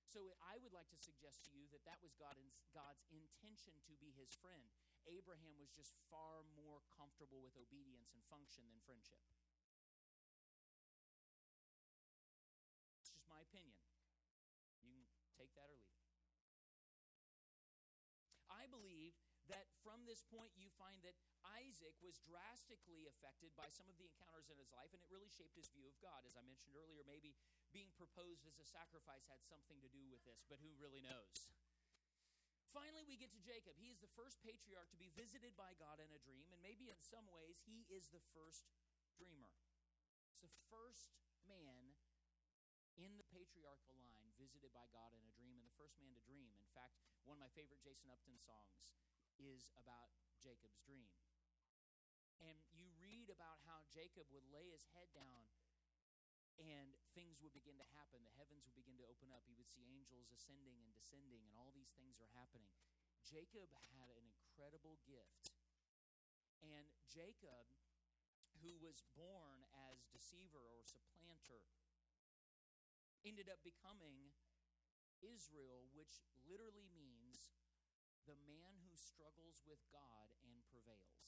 So 0.09 0.33
I 0.41 0.57
would 0.57 0.73
like 0.73 0.89
to 0.89 0.97
suggest 0.97 1.45
to 1.45 1.53
you 1.53 1.69
that 1.69 1.85
that 1.85 2.01
was 2.01 2.17
God's 2.17 3.05
intention 3.13 3.77
to 3.85 3.93
be 4.01 4.09
his 4.17 4.33
friend. 4.33 4.65
Abraham 5.09 5.57
was 5.57 5.73
just 5.73 5.97
far 6.13 6.45
more 6.53 6.85
comfortable 6.93 7.41
with 7.41 7.57
obedience 7.57 8.13
and 8.13 8.21
function 8.29 8.69
than 8.69 8.77
friendship. 8.85 9.21
It's 13.01 13.09
just 13.09 13.25
my 13.25 13.41
opinion. 13.41 13.81
You 14.85 15.01
can 15.17 15.33
take 15.33 15.53
that 15.57 15.65
or 15.65 15.77
leave 15.81 15.97
it. 15.97 16.13
I 18.53 18.69
believe 18.69 19.17
that 19.49 19.65
from 19.81 20.05
this 20.05 20.21
point, 20.29 20.53
you 20.53 20.69
find 20.77 21.01
that 21.01 21.17
Isaac 21.57 21.97
was 22.05 22.21
drastically 22.21 23.09
affected 23.09 23.49
by 23.57 23.73
some 23.73 23.89
of 23.89 23.97
the 23.97 24.05
encounters 24.05 24.45
in 24.53 24.61
his 24.61 24.69
life, 24.69 24.93
and 24.93 25.01
it 25.01 25.09
really 25.09 25.31
shaped 25.33 25.57
his 25.57 25.73
view 25.73 25.89
of 25.89 25.97
God. 25.97 26.21
As 26.29 26.37
I 26.37 26.45
mentioned 26.45 26.77
earlier, 26.77 27.01
maybe 27.09 27.33
being 27.73 27.89
proposed 27.97 28.45
as 28.45 28.61
a 28.61 28.67
sacrifice 28.67 29.25
had 29.25 29.41
something 29.49 29.81
to 29.81 29.89
do 29.89 30.05
with 30.13 30.21
this, 30.21 30.45
but 30.45 30.61
who 30.61 30.69
really 30.77 31.01
knows? 31.01 31.49
Finally, 32.69 33.01
we 33.09 33.17
get 33.17 33.33
to 33.33 33.41
Jacob. 33.41 33.73
He 33.81 33.89
is 33.89 33.97
the 33.97 34.13
first 34.13 34.37
patriarch 34.45 34.93
to 34.93 34.99
be 35.01 35.09
visited 35.17 35.57
by 35.57 35.73
God 35.81 35.97
in 35.97 36.13
a 36.13 36.21
dream, 36.21 36.53
and 36.53 36.61
maybe 36.61 36.93
in 36.93 37.01
some 37.01 37.25
ways, 37.33 37.57
he 37.65 37.89
is 37.89 38.13
the 38.13 38.21
first 38.37 38.69
dreamer. 39.17 39.53
It's 40.29 40.45
the 40.45 40.53
first 40.69 41.09
man 41.49 41.97
in 42.93 43.17
the 43.17 43.25
patriarchal 43.33 43.97
line 43.97 44.29
visited 44.37 44.69
by 44.69 44.85
God 44.93 45.17
in 45.17 45.25
a 45.25 45.33
dream, 45.33 45.57
and 45.57 45.65
the 45.65 45.79
first 45.81 45.97
man 45.97 46.13
to 46.13 46.21
dream. 46.21 46.53
In 46.61 46.69
fact, 46.77 46.93
one 47.25 47.33
of 47.33 47.41
my 47.41 47.49
favorite 47.57 47.81
Jason 47.81 48.13
Upton 48.13 48.37
songs 48.37 48.85
is 49.41 49.73
about 49.79 50.13
Jacob's 50.37 50.83
dream. 50.85 51.09
And 52.39 52.55
you 52.71 52.87
read 53.01 53.33
about 53.33 53.59
how 53.65 53.83
Jacob 53.91 54.29
would 54.31 54.47
lay 54.47 54.71
his 54.71 54.87
head 54.95 55.11
down 55.11 55.47
and 56.59 56.91
things 57.19 57.43
would 57.43 57.51
begin 57.51 57.75
to 57.75 57.87
happen. 57.99 58.23
The 58.23 58.31
heavens 58.39 58.63
would 58.63 58.79
begin 58.79 58.95
to 59.03 59.07
open 59.11 59.27
up. 59.35 59.43
He 59.43 59.51
would 59.59 59.67
see 59.67 59.83
angels 59.91 60.31
ascending 60.31 60.79
and 60.79 60.95
descending, 60.95 61.43
and 61.43 61.51
all 61.59 61.75
these 61.75 61.91
things 61.99 62.15
are 62.23 62.31
happening. 62.31 62.71
Jacob 63.27 63.67
had 63.91 64.07
an 64.15 64.23
incredible 64.23 64.95
gift. 65.03 65.51
And 66.63 66.87
Jacob, 67.11 67.67
who 68.63 68.71
was 68.79 69.03
born 69.19 69.67
as 69.91 70.07
deceiver 70.15 70.63
or 70.63 70.79
supplanter, 70.87 71.67
ended 73.27 73.51
up 73.51 73.59
becoming 73.67 74.31
Israel, 75.19 75.91
which 75.91 76.23
literally 76.47 76.87
means 76.95 77.51
the 78.23 78.39
man 78.47 78.79
who 78.87 78.95
struggles 78.95 79.59
with 79.67 79.83
God 79.91 80.31
and 80.47 80.63
prevails. 80.71 81.19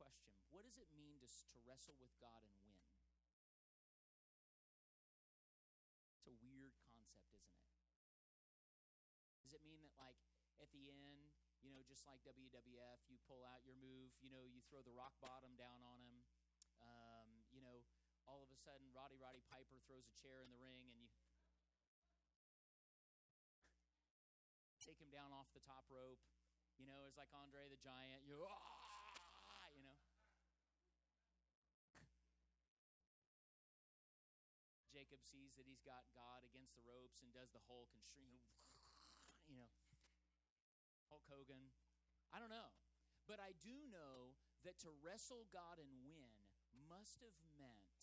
Question. 0.00 0.32
What 0.48 0.64
does 0.64 0.80
it 0.80 0.88
mean 0.96 1.20
to, 1.20 1.28
to 1.28 1.60
wrestle 1.68 1.92
with 2.00 2.08
God 2.16 2.40
and 2.40 2.56
win? 2.64 2.80
It's 6.16 6.24
a 6.24 6.32
weird 6.40 6.72
concept, 6.88 7.36
isn't 7.36 7.52
it? 7.52 7.68
Does 9.44 9.52
it 9.52 9.60
mean 9.60 9.84
that, 9.84 9.92
like, 10.00 10.16
at 10.56 10.72
the 10.72 10.88
end, 10.88 11.28
you 11.60 11.68
know, 11.68 11.84
just 11.84 12.08
like 12.08 12.24
WWF, 12.24 13.04
you 13.12 13.20
pull 13.28 13.44
out 13.44 13.60
your 13.68 13.76
move, 13.76 14.16
you 14.24 14.32
know, 14.32 14.48
you 14.48 14.64
throw 14.72 14.80
the 14.80 14.96
rock 14.96 15.12
bottom 15.20 15.52
down 15.60 15.84
on 15.84 16.00
him, 16.00 16.24
um, 16.80 17.44
you 17.52 17.60
know, 17.60 17.84
all 18.24 18.40
of 18.40 18.48
a 18.48 18.56
sudden 18.56 18.88
Roddy 18.96 19.20
Roddy 19.20 19.44
Piper 19.52 19.76
throws 19.84 20.08
a 20.08 20.16
chair 20.16 20.40
in 20.40 20.48
the 20.48 20.60
ring 20.60 20.88
and 20.88 20.96
you 20.96 21.08
take 24.86 25.00
him 25.00 25.10
down 25.12 25.32
off 25.36 25.52
the 25.52 25.60
top 25.60 25.84
rope. 25.92 26.24
You 26.80 26.88
know, 26.88 27.04
it's 27.04 27.20
like 27.20 27.28
Andre 27.36 27.68
the 27.68 27.76
Giant. 27.76 28.24
You, 28.24 28.40
ah, 28.40 29.68
you 29.76 29.84
know. 29.84 30.00
Jacob 35.10 35.26
sees 35.26 35.58
that 35.58 35.66
he's 35.66 35.82
got 35.82 36.06
God 36.14 36.46
against 36.46 36.70
the 36.78 36.86
ropes 36.86 37.18
and 37.18 37.34
does 37.34 37.50
the 37.50 37.58
Hulk 37.66 37.90
and 37.98 38.06
you 39.50 39.58
know. 39.58 39.66
Hulk 41.10 41.26
Hogan. 41.26 41.66
I 42.30 42.38
don't 42.38 42.54
know. 42.54 42.70
But 43.26 43.42
I 43.42 43.58
do 43.58 43.74
know 43.90 44.38
that 44.62 44.78
to 44.86 44.94
wrestle 45.02 45.50
God 45.50 45.82
and 45.82 45.90
win 46.06 46.30
must 46.86 47.26
have 47.26 47.34
meant 47.58 47.98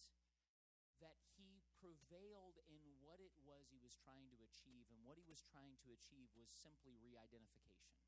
that 1.00 1.15
he 1.39 1.63
prevailed 1.80 2.60
in 2.67 2.84
what 3.00 3.24
it 3.24 3.32
was 3.48 3.72
he 3.72 3.80
was 3.80 3.96
trying 3.96 4.28
to 4.36 4.43
achieve. 4.43 4.91
And 4.91 5.00
what 5.08 5.15
he 5.15 5.24
was 5.24 5.39
trying 5.48 5.80
to 5.88 5.96
achieve 5.96 6.28
was 6.36 6.52
simply 6.52 7.00
re 7.00 7.15
identification 7.15 8.04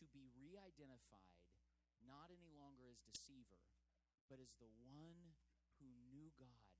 to 0.00 0.08
be 0.08 0.32
re 0.40 0.56
identified 0.56 1.44
not 2.08 2.32
any 2.32 2.48
longer 2.56 2.88
as 2.88 3.04
deceiver, 3.04 3.60
but 4.32 4.40
as 4.40 4.56
the 4.56 4.72
one 4.88 5.36
who 5.76 5.92
knew 6.08 6.32
God 6.40 6.71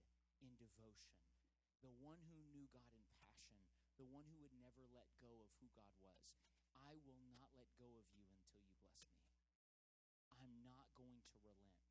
in 0.42 0.58
devotion, 0.58 1.22
the 1.80 1.94
one 2.02 2.18
who 2.26 2.42
knew 2.50 2.66
God 2.74 2.90
in 2.98 3.06
passion, 3.14 3.58
the 3.96 4.06
one 4.10 4.26
who 4.26 4.38
would 4.42 4.54
never 4.58 4.82
let 4.90 5.06
go 5.22 5.30
of 5.30 5.50
who 5.62 5.70
God 5.74 5.94
was. 6.02 6.34
I 6.74 6.98
will 7.06 7.22
not 7.30 7.54
let 7.54 7.70
go 7.78 7.86
of 7.86 8.06
you 8.10 8.26
until 8.26 8.58
you 8.66 8.82
bless 8.98 9.22
me. 9.30 9.46
I'm 10.34 10.66
not 10.66 10.90
going 10.98 11.22
to 11.22 11.34
relent 11.46 11.86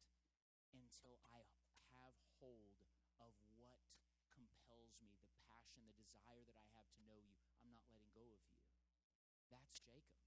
until 0.75 1.23
I 1.31 1.47
have 1.95 2.15
hold 2.43 2.75
of 3.15 3.31
what 3.55 3.71
compels 4.31 4.99
me, 4.99 5.15
the 5.23 5.31
passion, 5.47 5.87
the 5.87 6.03
desire 6.03 6.43
that 6.43 6.59
I 6.59 6.67
have 6.75 6.89
to 6.97 7.01
know 7.07 7.19
you. 7.23 7.39
I'm 7.63 7.71
not 7.71 7.87
letting 7.87 8.11
go 8.11 8.27
of 8.27 8.43
you. 8.51 8.59
That's 9.47 9.79
Jacob. 9.79 10.19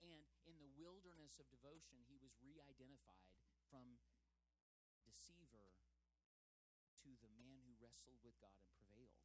And 0.00 0.24
in 0.48 0.56
the 0.56 0.72
wilderness 0.78 1.36
of 1.36 1.50
devotion, 1.52 2.00
he 2.08 2.16
was 2.18 2.32
re 2.40 2.60
identified 2.64 3.36
from 3.68 3.98
deceiver 5.04 5.81
to 7.02 7.10
the 7.18 7.32
man 7.34 7.58
who 7.66 7.74
wrestled 7.82 8.22
with 8.22 8.38
God 8.38 8.54
and 8.62 8.70
prevailed. 8.78 9.18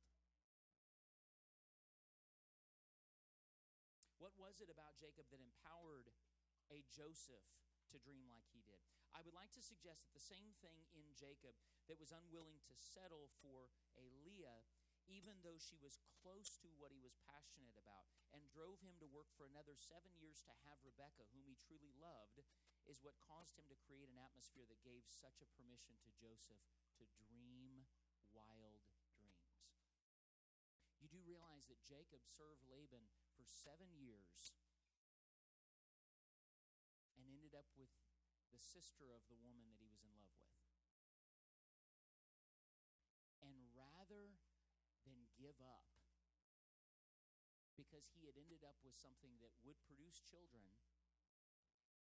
What 4.17 4.33
was 4.33 4.57
it 4.59 4.73
about 4.73 4.97
Jacob 4.97 5.29
that 5.29 5.41
empowered 5.41 6.09
a 6.73 6.81
Joseph 6.89 7.45
to 7.93 8.01
dream 8.01 8.25
like 8.25 8.49
he 8.49 8.65
did? 8.65 8.81
I 9.13 9.21
would 9.21 9.37
like 9.37 9.53
to 9.53 9.63
suggest 9.63 10.05
that 10.05 10.13
the 10.13 10.21
same 10.21 10.57
thing 10.61 10.89
in 10.97 11.13
Jacob 11.13 11.57
that 11.85 12.01
was 12.01 12.13
unwilling 12.13 12.61
to 12.65 12.75
settle 12.77 13.29
for 13.41 13.69
a 13.97 14.05
Leah, 14.25 14.65
even 15.07 15.39
though 15.41 15.57
she 15.57 15.79
was 15.79 15.99
close 16.21 16.59
to 16.59 16.69
what 16.75 16.91
he 16.91 16.99
was 16.99 17.15
passionate 17.23 17.79
about, 17.79 18.07
and 18.35 18.43
drove 18.51 18.83
him 18.83 18.99
to 18.99 19.07
work 19.07 19.31
for 19.39 19.47
another 19.47 19.73
seven 19.73 20.11
years 20.19 20.43
to 20.43 20.53
have 20.67 20.77
Rebecca, 20.83 21.23
whom 21.31 21.47
he 21.47 21.55
truly 21.55 21.95
loved, 21.95 22.43
is 22.87 23.03
what 23.03 23.19
caused 23.23 23.55
him 23.55 23.67
to 23.71 23.83
create 23.87 24.11
an 24.11 24.19
atmosphere 24.19 24.67
that 24.67 24.83
gave 24.83 25.03
such 25.07 25.39
a 25.43 25.51
permission 25.55 25.95
to 26.03 26.11
Joseph 26.15 26.59
to 26.99 27.07
dream 27.15 27.87
wild 28.35 28.83
dreams. 29.15 29.71
You 30.99 31.07
do 31.07 31.23
realize 31.23 31.67
that 31.71 31.83
Jacob 31.87 32.23
served 32.27 32.67
Laban 32.67 33.07
for 33.35 33.47
seven 33.47 33.91
years 33.95 34.51
and 37.15 37.27
ended 37.31 37.55
up 37.55 37.69
with 37.79 37.91
the 38.51 38.59
sister 38.59 39.11
of 39.11 39.23
the 39.27 39.39
woman 39.39 39.67
that 39.71 39.79
he 39.79 39.87
was 39.91 40.03
in 40.03 40.11
love 40.19 40.31
with. 40.39 40.57
And 43.43 43.55
rather 43.75 44.35
than 45.07 45.19
give 45.39 45.59
up, 45.63 45.87
because 48.07 48.23
he 48.23 48.31
had 48.31 48.39
ended 48.39 48.63
up 48.63 48.79
with 48.87 48.95
something 48.95 49.35
that 49.43 49.51
would 49.67 49.75
produce 49.83 50.23
children 50.23 50.63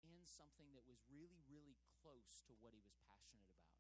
and 0.07 0.23
something 0.23 0.71
that 0.71 0.87
was 0.87 1.03
really, 1.11 1.42
really 1.51 1.75
close 1.99 2.47
to 2.47 2.55
what 2.62 2.71
he 2.71 2.79
was 2.87 2.95
passionate 3.11 3.42
about, 3.51 3.75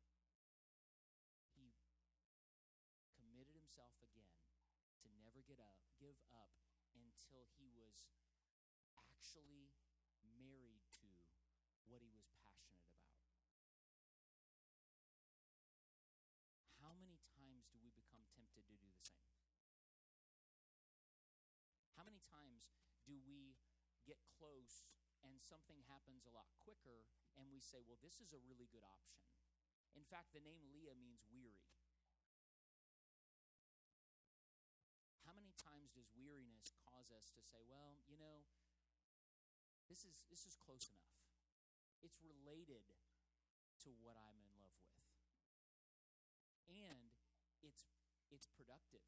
he 1.54 1.70
committed 3.14 3.54
himself 3.54 3.94
again 4.02 4.42
to 4.98 5.06
never 5.22 5.38
get 5.46 5.62
up, 5.62 5.78
give 6.02 6.18
up 6.34 6.50
until 6.98 7.46
he 7.54 7.70
was 7.78 8.10
actually 8.90 9.70
married 10.34 10.82
to 10.98 11.06
what 11.86 12.02
he 12.02 12.10
was 12.10 12.26
passionate 12.42 12.82
about. 12.90 13.14
How 16.82 16.90
many 16.98 17.22
times 17.38 17.70
do 17.70 17.78
we 17.78 17.94
become 17.94 18.26
tempted 18.34 18.66
to 18.66 18.74
do 18.74 18.90
the 18.90 19.06
same? 19.06 19.30
How 21.96 22.04
many 22.04 22.20
times 22.28 22.68
do 23.08 23.16
we 23.24 23.56
get 24.06 24.22
close 24.38 24.86
and 25.26 25.42
something 25.42 25.82
happens 25.90 26.22
a 26.24 26.32
lot 26.32 26.46
quicker 26.62 27.04
and 27.34 27.50
we 27.50 27.58
say, 27.58 27.82
well, 27.82 27.98
this 28.00 28.22
is 28.22 28.30
a 28.30 28.40
really 28.46 28.70
good 28.70 28.86
option? 28.86 29.20
In 29.98 30.06
fact, 30.06 30.32
the 30.32 30.44
name 30.44 30.62
Leah 30.70 30.94
means 30.94 31.26
weary. 31.26 31.66
How 35.26 35.34
many 35.34 35.50
times 35.58 35.90
does 35.90 36.06
weariness 36.14 36.70
cause 36.86 37.10
us 37.10 37.34
to 37.34 37.42
say, 37.42 37.58
well, 37.66 37.98
you 38.06 38.14
know, 38.14 38.46
this 39.90 40.06
is 40.06 40.22
this 40.30 40.46
is 40.46 40.54
close 40.54 40.86
enough. 40.90 41.18
It's 42.02 42.22
related 42.22 42.86
to 43.82 43.90
what 44.02 44.14
I'm 44.18 44.38
in 44.38 44.54
love 44.62 44.78
with. 44.94 45.10
And 46.70 47.10
it's 47.62 47.90
it's 48.30 48.46
productive. 48.54 49.06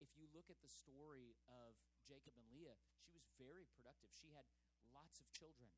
If 0.00 0.16
you 0.16 0.32
look 0.32 0.48
at 0.48 0.64
the 0.64 0.72
story 0.72 1.36
of 1.44 1.76
Jacob 2.08 2.32
and 2.40 2.48
Leah, 2.48 2.80
she 3.04 3.12
was 3.12 3.28
very 3.36 3.68
productive. 3.76 4.08
She 4.16 4.32
had 4.32 4.48
lots 4.96 5.20
of 5.20 5.28
children. 5.28 5.68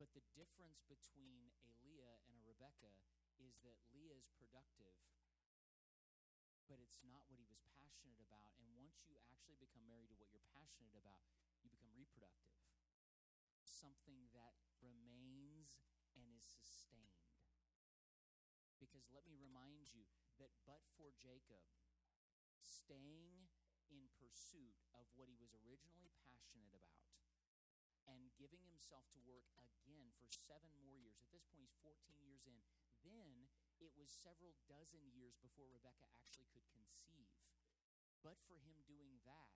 But 0.00 0.12
the 0.12 0.24
difference 0.36 0.80
between 0.88 1.52
a 1.64 1.72
Leah 1.84 2.20
and 2.28 2.36
a 2.36 2.44
Rebecca 2.44 2.96
is 3.40 3.60
that 3.64 3.76
Leah 3.92 4.16
is 4.16 4.28
productive, 4.36 4.96
but 6.68 6.80
it's 6.80 7.00
not 7.04 7.24
what 7.28 7.40
he 7.40 7.48
was 7.48 7.64
passionate 7.80 8.20
about. 8.20 8.52
And 8.60 8.68
once 8.76 9.04
you 9.08 9.16
actually 9.20 9.56
become 9.60 9.84
married 9.88 10.12
to 10.12 10.18
what 10.20 10.32
you're 10.32 10.44
passionate 10.52 10.96
about, 10.96 11.24
you 11.64 11.68
become 11.68 11.92
reproductive. 11.96 12.52
Something 13.64 14.28
that 14.32 14.56
remains 14.80 15.76
and 16.16 16.28
is 16.32 16.44
sustained. 16.44 17.24
Because 18.80 19.08
let 19.12 19.24
me 19.28 19.36
remind 19.40 19.92
you 19.96 20.04
that 20.38 20.52
but 20.68 20.84
for 20.96 21.12
Jacob, 21.16 21.64
staying 22.60 23.48
in 23.88 24.10
pursuit 24.18 24.76
of 24.92 25.06
what 25.14 25.30
he 25.30 25.38
was 25.38 25.54
originally 25.54 26.10
passionate 26.26 26.74
about 26.74 27.06
and 28.06 28.30
giving 28.38 28.62
himself 28.66 29.06
to 29.10 29.18
work 29.26 29.50
again 29.58 30.14
for 30.18 30.30
seven 30.30 30.70
more 30.78 30.94
years. 30.94 31.18
At 31.18 31.30
this 31.34 31.46
point, 31.50 31.66
he's 31.66 31.78
14 31.82 31.98
years 32.22 32.46
in. 32.46 32.62
Then 33.02 33.50
it 33.82 33.94
was 33.98 34.10
several 34.10 34.54
dozen 34.70 35.10
years 35.10 35.38
before 35.38 35.66
Rebecca 35.70 36.06
actually 36.14 36.50
could 36.54 36.66
conceive. 36.70 37.30
But 38.22 38.38
for 38.46 38.58
him 38.62 38.82
doing 38.86 39.22
that, 39.26 39.54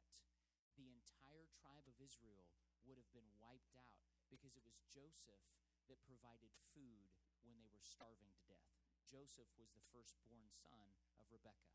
the 0.79 0.91
entire 0.91 1.51
tribe 1.51 1.87
of 1.87 1.99
Israel 1.99 2.47
would 2.87 2.99
have 2.99 3.11
been 3.15 3.27
wiped 3.39 3.75
out 3.75 4.01
because 4.31 4.55
it 4.55 4.65
was 4.67 4.83
Joseph 4.87 5.43
that 5.91 6.07
provided 6.07 6.55
food 6.75 7.11
when 7.43 7.59
they 7.59 7.71
were 7.71 7.83
starving 7.83 8.31
to 8.35 8.43
death. 8.47 8.80
Joseph 9.11 9.51
was 9.59 9.75
the 9.75 9.83
firstborn 9.91 10.55
son 10.55 10.95
of 11.19 11.27
Rebekah. 11.35 11.75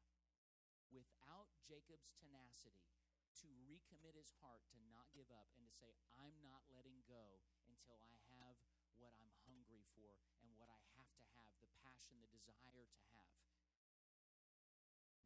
Without 0.88 1.51
Jacob's 1.59 2.15
tenacity 2.15 2.95
to 3.43 3.51
recommit 3.67 4.15
his 4.15 4.31
heart 4.39 4.63
to 4.71 4.79
not 4.88 5.11
give 5.11 5.27
up 5.27 5.51
and 5.59 5.67
to 5.67 5.75
say, 5.75 5.91
I'm 6.15 6.39
not 6.39 6.63
letting 6.71 7.03
go 7.03 7.43
until 7.67 7.99
I 8.07 8.15
have 8.31 8.55
what 8.95 9.11
I'm 9.19 9.36
hungry 9.43 9.83
for 9.91 10.15
and 10.39 10.55
what 10.55 10.71
I 10.71 10.79
have 10.95 11.11
to 11.19 11.23
have, 11.36 11.51
the 11.59 11.67
passion, 11.83 12.23
the 12.31 12.39
desire 12.47 12.88
to 12.88 13.01
have, 13.11 13.36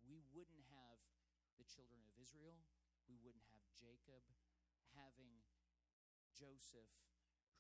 we 0.10 0.26
wouldn't 0.34 0.66
have 0.74 0.98
the 1.62 1.70
children 1.70 2.02
of 2.02 2.18
Israel. 2.18 2.66
We 3.06 3.22
wouldn't 3.22 3.46
have 3.54 3.62
Jacob 3.78 4.26
having 4.98 5.46
Joseph, 6.34 6.90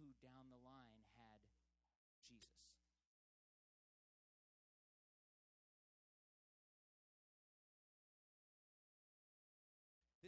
who 0.01 0.17
down 0.17 0.49
the 0.49 0.61
line 0.65 1.05
had 1.13 1.45
Jesus. 2.25 2.68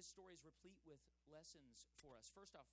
This 0.02 0.18
story 0.18 0.34
is 0.34 0.42
replete 0.42 0.82
with 0.82 0.98
lessons 1.30 1.86
for 2.02 2.18
us. 2.18 2.34
First 2.34 2.58
off, 2.58 2.66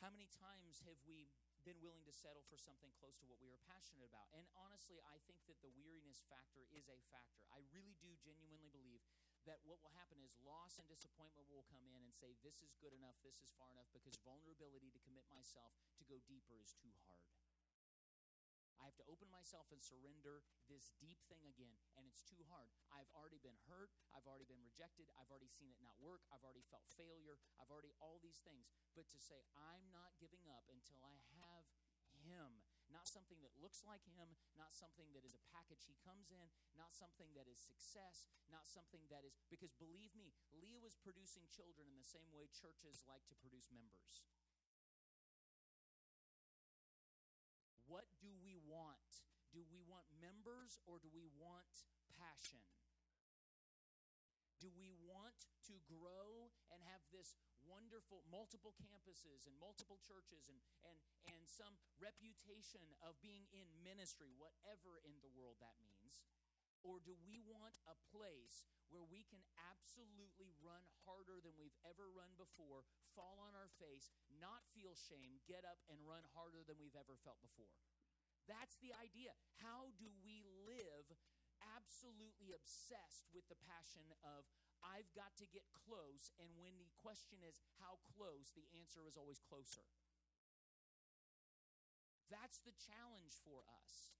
how 0.00 0.08
many 0.08 0.32
times 0.32 0.80
have 0.88 0.96
we 1.04 1.28
been 1.60 1.76
willing 1.84 2.08
to 2.08 2.14
settle 2.16 2.40
for 2.48 2.56
something 2.56 2.88
close 2.96 3.20
to 3.20 3.28
what 3.28 3.36
we 3.36 3.52
are 3.52 3.60
passionate 3.68 4.08
about? 4.08 4.32
And 4.32 4.48
honestly, 4.56 4.96
I 5.04 5.20
think 5.28 5.44
that 5.44 5.60
the 5.60 5.68
weariness 5.76 6.24
factor 6.24 6.64
is 6.72 6.88
a 6.88 6.96
factor. 7.12 7.44
I 7.52 7.60
really 7.68 8.00
do 8.00 8.16
genuinely 8.16 8.72
believe 8.72 9.04
that 9.44 9.60
what 9.68 9.84
will 9.84 9.92
happen 9.92 10.16
is 10.24 10.40
loss 10.40 10.80
and 10.80 10.88
disappointment 10.88 11.52
will 11.52 11.68
come 11.68 11.84
in 11.84 12.00
and 12.00 12.16
say, 12.16 12.32
This 12.40 12.64
is 12.64 12.72
good 12.80 12.96
enough, 12.96 13.20
this 13.20 13.36
is 13.44 13.52
far 13.52 13.68
enough, 13.76 13.92
because 13.92 14.16
vulnerability 14.24 14.88
to 14.96 15.04
commit 15.04 15.28
myself 15.28 15.76
to 16.00 16.08
go 16.08 16.16
deeper 16.24 16.56
is 16.56 16.72
too 16.80 16.96
hard. 17.04 17.35
I 18.86 18.94
have 18.94 19.02
to 19.02 19.10
open 19.10 19.26
myself 19.34 19.66
and 19.74 19.82
surrender 19.82 20.46
this 20.70 20.94
deep 21.02 21.18
thing 21.26 21.42
again, 21.42 21.74
and 21.98 22.06
it's 22.06 22.22
too 22.22 22.38
hard. 22.46 22.70
I've 22.94 23.10
already 23.18 23.42
been 23.42 23.58
hurt. 23.66 23.90
I've 24.14 24.30
already 24.30 24.46
been 24.46 24.62
rejected. 24.62 25.10
I've 25.18 25.26
already 25.26 25.50
seen 25.50 25.74
it 25.74 25.82
not 25.82 25.98
work. 25.98 26.22
I've 26.30 26.46
already 26.46 26.62
felt 26.70 26.86
failure. 26.94 27.34
I've 27.58 27.66
already 27.66 27.90
all 27.98 28.22
these 28.22 28.38
things. 28.46 28.70
But 28.94 29.10
to 29.10 29.18
say, 29.18 29.42
I'm 29.58 29.90
not 29.90 30.14
giving 30.22 30.46
up 30.46 30.70
until 30.70 31.02
I 31.02 31.18
have 31.34 31.66
Him, 32.22 32.62
not 32.86 33.10
something 33.10 33.42
that 33.42 33.58
looks 33.58 33.82
like 33.82 34.06
Him, 34.06 34.38
not 34.54 34.70
something 34.70 35.10
that 35.18 35.26
is 35.26 35.34
a 35.34 35.42
package 35.50 35.82
He 35.90 35.98
comes 36.06 36.30
in, 36.30 36.46
not 36.78 36.94
something 36.94 37.34
that 37.34 37.50
is 37.50 37.58
success, 37.58 38.30
not 38.46 38.70
something 38.70 39.02
that 39.10 39.26
is, 39.26 39.34
because 39.50 39.74
believe 39.82 40.14
me, 40.14 40.30
Leah 40.54 40.78
was 40.78 40.94
producing 40.94 41.50
children 41.50 41.90
in 41.90 41.98
the 41.98 42.06
same 42.06 42.30
way 42.30 42.46
churches 42.54 43.02
like 43.02 43.26
to 43.26 43.34
produce 43.42 43.66
members. 43.74 44.22
What 47.86 48.10
do 48.18 48.34
we 48.42 48.58
want? 48.66 49.22
Do 49.54 49.62
we 49.70 49.78
want 49.86 50.04
members 50.18 50.75
or 50.86 51.02
do 51.02 51.10
we 51.10 51.26
want 51.36 51.86
passion? 52.14 52.62
Do 54.56 54.72
we 54.72 54.96
want 55.04 55.46
to 55.68 55.76
grow 55.84 56.48
and 56.72 56.80
have 56.88 57.04
this 57.12 57.36
wonderful 57.66 58.24
multiple 58.30 58.72
campuses 58.78 59.44
and 59.44 59.52
multiple 59.60 60.00
churches 60.00 60.48
and, 60.48 60.56
and, 60.86 60.98
and 61.28 61.42
some 61.44 61.76
reputation 62.00 62.82
of 63.04 63.20
being 63.20 63.44
in 63.52 63.68
ministry, 63.84 64.32
whatever 64.38 65.02
in 65.04 65.20
the 65.20 65.30
world 65.36 65.60
that 65.60 65.76
means? 65.82 66.24
Or 66.86 67.02
do 67.02 67.18
we 67.26 67.42
want 67.42 67.82
a 67.90 67.98
place 68.14 68.62
where 68.94 69.02
we 69.02 69.26
can 69.26 69.42
absolutely 69.58 70.54
run 70.62 70.86
harder 71.02 71.42
than 71.42 71.58
we've 71.58 71.74
ever 71.82 72.06
run 72.14 72.30
before, 72.38 72.86
fall 73.18 73.42
on 73.42 73.58
our 73.58 73.68
face, 73.82 74.14
not 74.38 74.62
feel 74.70 74.94
shame, 74.94 75.42
get 75.50 75.66
up 75.66 75.82
and 75.90 75.98
run 76.06 76.22
harder 76.38 76.62
than 76.62 76.78
we've 76.78 76.94
ever 76.94 77.18
felt 77.26 77.42
before. 77.42 77.74
That's 78.46 78.78
the 78.78 78.94
idea. 78.98 79.34
How 79.62 79.90
do 79.98 80.06
we 80.22 80.46
live 80.66 81.06
absolutely 81.74 82.54
obsessed 82.54 83.26
with 83.34 83.46
the 83.50 83.58
passion 83.66 84.06
of, 84.22 84.46
I've 84.82 85.10
got 85.18 85.34
to 85.42 85.46
get 85.50 85.66
close, 85.74 86.30
and 86.38 86.50
when 86.62 86.78
the 86.78 86.90
question 87.02 87.42
is, 87.42 87.58
how 87.82 87.98
close, 88.14 88.54
the 88.54 88.66
answer 88.78 89.02
is 89.02 89.18
always 89.18 89.42
closer. 89.42 89.82
That's 92.30 92.58
the 92.62 92.74
challenge 92.74 93.38
for 93.46 93.62
us. 93.82 94.14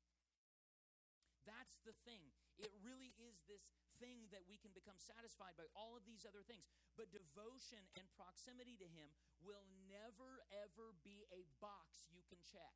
That's 1.46 1.78
the 1.86 1.94
thing. 2.02 2.34
It 2.58 2.74
really 2.82 3.14
is 3.18 3.38
this 3.46 3.62
thing 4.02 4.26
that 4.34 4.44
we 4.50 4.58
can 4.58 4.74
become 4.74 4.98
satisfied 4.98 5.54
by 5.54 5.70
all 5.78 5.94
of 5.94 6.02
these 6.02 6.26
other 6.26 6.42
things. 6.42 6.66
But 6.98 7.14
devotion 7.14 7.82
and 7.94 8.06
proximity 8.18 8.74
to 8.82 8.88
Him 8.90 9.14
will 9.42 9.62
never, 9.86 10.42
ever 10.50 10.96
be 11.06 11.26
a 11.30 11.46
box 11.62 12.10
you 12.10 12.26
can 12.26 12.42
check. 12.42 12.74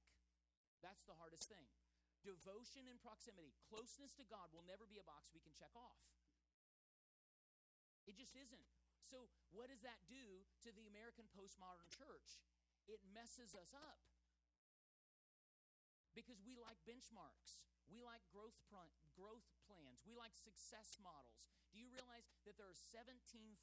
That's 0.81 1.05
the 1.05 1.16
hardest 1.16 1.49
thing. 1.49 1.68
Devotion 2.20 2.85
and 2.89 3.01
proximity, 3.01 3.57
closeness 3.64 4.12
to 4.20 4.24
God 4.28 4.53
will 4.53 4.64
never 4.68 4.85
be 4.85 5.01
a 5.01 5.07
box 5.09 5.33
we 5.33 5.41
can 5.41 5.57
check 5.57 5.72
off. 5.72 5.97
It 8.05 8.16
just 8.20 8.37
isn't. 8.37 8.66
So, 9.09 9.33
what 9.51 9.72
does 9.72 9.81
that 9.83 10.05
do 10.07 10.45
to 10.62 10.70
the 10.70 10.85
American 10.87 11.26
postmodern 11.33 11.89
church? 11.91 12.45
It 12.87 13.01
messes 13.11 13.57
us 13.57 13.72
up 13.72 14.01
because 16.14 16.39
we 16.45 16.59
like 16.61 16.78
benchmarks. 16.85 17.62
We 17.91 17.99
like 18.07 18.22
growth, 18.30 18.55
pr- 18.70 18.95
growth 19.18 19.47
plans. 19.66 20.07
We 20.07 20.14
like 20.14 20.38
success 20.38 20.97
models. 21.03 21.51
Do 21.74 21.78
you 21.78 21.91
realize 21.91 22.26
that 22.47 22.59
there 22.59 22.70
are 22.70 22.74
17 22.95 23.14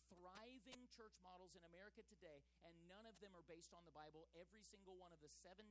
thriving 0.07 0.87
church 0.91 1.15
models 1.19 1.55
in 1.55 1.63
America 1.67 2.03
today, 2.07 2.43
and 2.63 2.75
none 2.87 3.07
of 3.07 3.19
them 3.23 3.35
are 3.35 3.43
based 3.47 3.71
on 3.71 3.83
the 3.87 3.95
Bible? 3.95 4.27
Every 4.35 4.63
single 4.63 4.95
one 4.95 5.11
of 5.11 5.19
the 5.19 5.31
17 5.31 5.67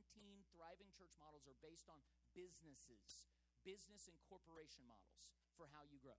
thriving 0.53 0.89
church 0.93 1.13
models 1.17 1.45
are 1.49 1.57
based 1.65 1.89
on 1.89 2.01
businesses, 2.37 3.25
business 3.65 4.05
and 4.09 4.17
corporation 4.25 4.85
models 4.85 5.33
for 5.57 5.69
how 5.73 5.85
you 5.85 5.97
grow. 6.01 6.17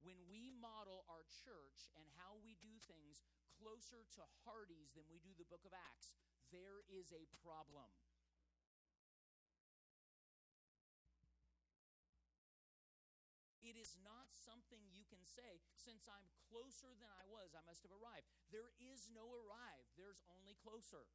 When 0.00 0.16
we 0.32 0.48
model 0.56 1.04
our 1.12 1.28
church 1.44 1.92
and 1.96 2.08
how 2.16 2.40
we 2.40 2.56
do 2.60 2.72
things 2.88 3.20
closer 3.60 4.08
to 4.16 4.24
Hardee's 4.48 4.96
than 4.96 5.04
we 5.12 5.20
do 5.20 5.36
the 5.36 5.48
book 5.48 5.64
of 5.68 5.76
Acts, 5.76 6.16
there 6.48 6.84
is 6.88 7.12
a 7.12 7.28
problem. 7.44 7.92
It 13.70 13.78
is 13.78 13.94
not 14.02 14.26
something 14.34 14.82
you 14.90 15.06
can 15.06 15.22
say, 15.22 15.62
since 15.78 16.10
I'm 16.10 16.26
closer 16.50 16.90
than 16.98 17.06
I 17.06 17.22
was, 17.30 17.54
I 17.54 17.62
must 17.62 17.86
have 17.86 17.94
arrived. 17.94 18.26
There 18.50 18.74
is 18.82 19.06
no 19.14 19.22
arrive, 19.30 19.86
there's 19.94 20.26
only 20.26 20.58
closer. 20.58 21.06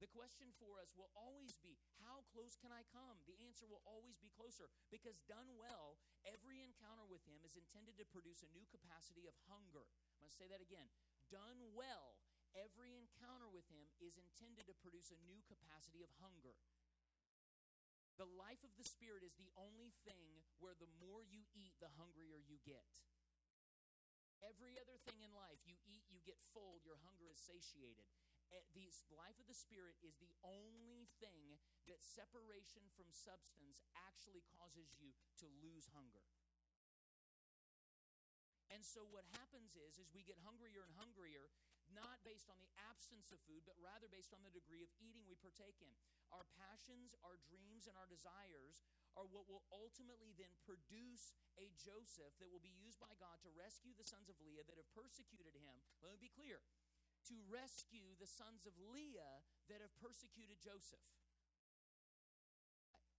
The 0.00 0.08
question 0.08 0.48
for 0.56 0.80
us 0.80 0.96
will 0.96 1.12
always 1.12 1.60
be, 1.60 1.76
how 2.00 2.24
close 2.32 2.56
can 2.56 2.72
I 2.72 2.88
come? 2.88 3.20
The 3.28 3.36
answer 3.44 3.68
will 3.68 3.84
always 3.84 4.16
be 4.16 4.32
closer 4.32 4.72
because 4.88 5.20
done 5.28 5.60
well, 5.60 6.00
every 6.24 6.64
encounter 6.64 7.04
with 7.04 7.20
Him 7.28 7.44
is 7.44 7.52
intended 7.52 8.00
to 8.00 8.08
produce 8.08 8.40
a 8.40 8.48
new 8.56 8.64
capacity 8.72 9.28
of 9.28 9.36
hunger. 9.44 9.84
I'm 10.16 10.24
going 10.24 10.32
to 10.32 10.40
say 10.40 10.48
that 10.48 10.64
again. 10.64 10.88
Done 11.28 11.60
well, 11.76 12.16
every 12.56 12.96
encounter 12.96 13.44
with 13.44 13.68
Him 13.68 13.92
is 14.00 14.16
intended 14.16 14.64
to 14.72 14.80
produce 14.80 15.12
a 15.12 15.20
new 15.28 15.44
capacity 15.44 16.00
of 16.00 16.08
hunger. 16.16 16.56
The 18.20 18.28
life 18.36 18.60
of 18.68 18.76
the 18.76 18.84
Spirit 18.84 19.24
is 19.24 19.32
the 19.40 19.48
only 19.56 19.96
thing 20.04 20.44
where 20.60 20.76
the 20.76 20.92
more 21.00 21.24
you 21.24 21.40
eat, 21.56 21.72
the 21.80 21.88
hungrier 21.96 22.36
you 22.36 22.60
get. 22.68 22.84
Every 24.44 24.76
other 24.76 25.00
thing 25.08 25.24
in 25.24 25.32
life, 25.32 25.64
you 25.64 25.80
eat, 25.88 26.04
you 26.12 26.20
get 26.20 26.36
full, 26.52 26.84
your 26.84 27.00
hunger 27.00 27.32
is 27.32 27.40
satiated. 27.40 28.04
Eh, 28.52 28.60
the 28.76 28.92
life 29.16 29.40
of 29.40 29.48
the 29.48 29.56
Spirit 29.56 29.96
is 30.04 30.20
the 30.20 30.36
only 30.44 31.08
thing 31.16 31.56
that 31.88 32.04
separation 32.04 32.84
from 32.92 33.08
substance 33.08 33.80
actually 33.96 34.44
causes 34.52 34.92
you 35.00 35.16
to 35.40 35.48
lose 35.64 35.88
hunger. 35.96 36.28
And 38.68 38.84
so 38.84 39.08
what 39.08 39.24
happens 39.32 39.72
is, 39.80 39.96
is 39.96 40.12
we 40.12 40.28
get 40.28 40.36
hungrier 40.44 40.84
and 40.84 40.92
hungrier, 41.00 41.48
not 41.94 42.22
based 42.22 42.50
on 42.50 42.58
the 42.62 42.72
absence 42.90 43.30
of 43.34 43.42
food, 43.46 43.66
but 43.66 43.78
rather 43.78 44.06
based 44.10 44.34
on 44.34 44.42
the 44.46 44.54
degree 44.54 44.82
of 44.82 44.90
eating 45.00 45.26
we 45.26 45.38
partake 45.38 45.78
in. 45.82 45.94
Our 46.30 46.46
passions, 46.54 47.14
our 47.26 47.38
dreams, 47.50 47.90
and 47.90 47.98
our 47.98 48.06
desires 48.06 48.82
are 49.18 49.26
what 49.26 49.50
will 49.50 49.66
ultimately 49.74 50.30
then 50.38 50.54
produce 50.62 51.34
a 51.58 51.66
Joseph 51.74 52.32
that 52.38 52.50
will 52.50 52.62
be 52.62 52.74
used 52.78 53.02
by 53.02 53.10
God 53.18 53.42
to 53.42 53.50
rescue 53.58 53.92
the 53.98 54.06
sons 54.06 54.30
of 54.30 54.38
Leah 54.40 54.62
that 54.66 54.78
have 54.78 54.90
persecuted 54.94 55.58
him. 55.58 55.76
Let 56.00 56.14
me 56.14 56.30
be 56.30 56.32
clear 56.32 56.62
to 57.28 57.36
rescue 57.50 58.16
the 58.16 58.30
sons 58.30 58.64
of 58.64 58.72
Leah 58.78 59.44
that 59.68 59.82
have 59.82 59.92
persecuted 60.00 60.62
Joseph. 60.62 61.02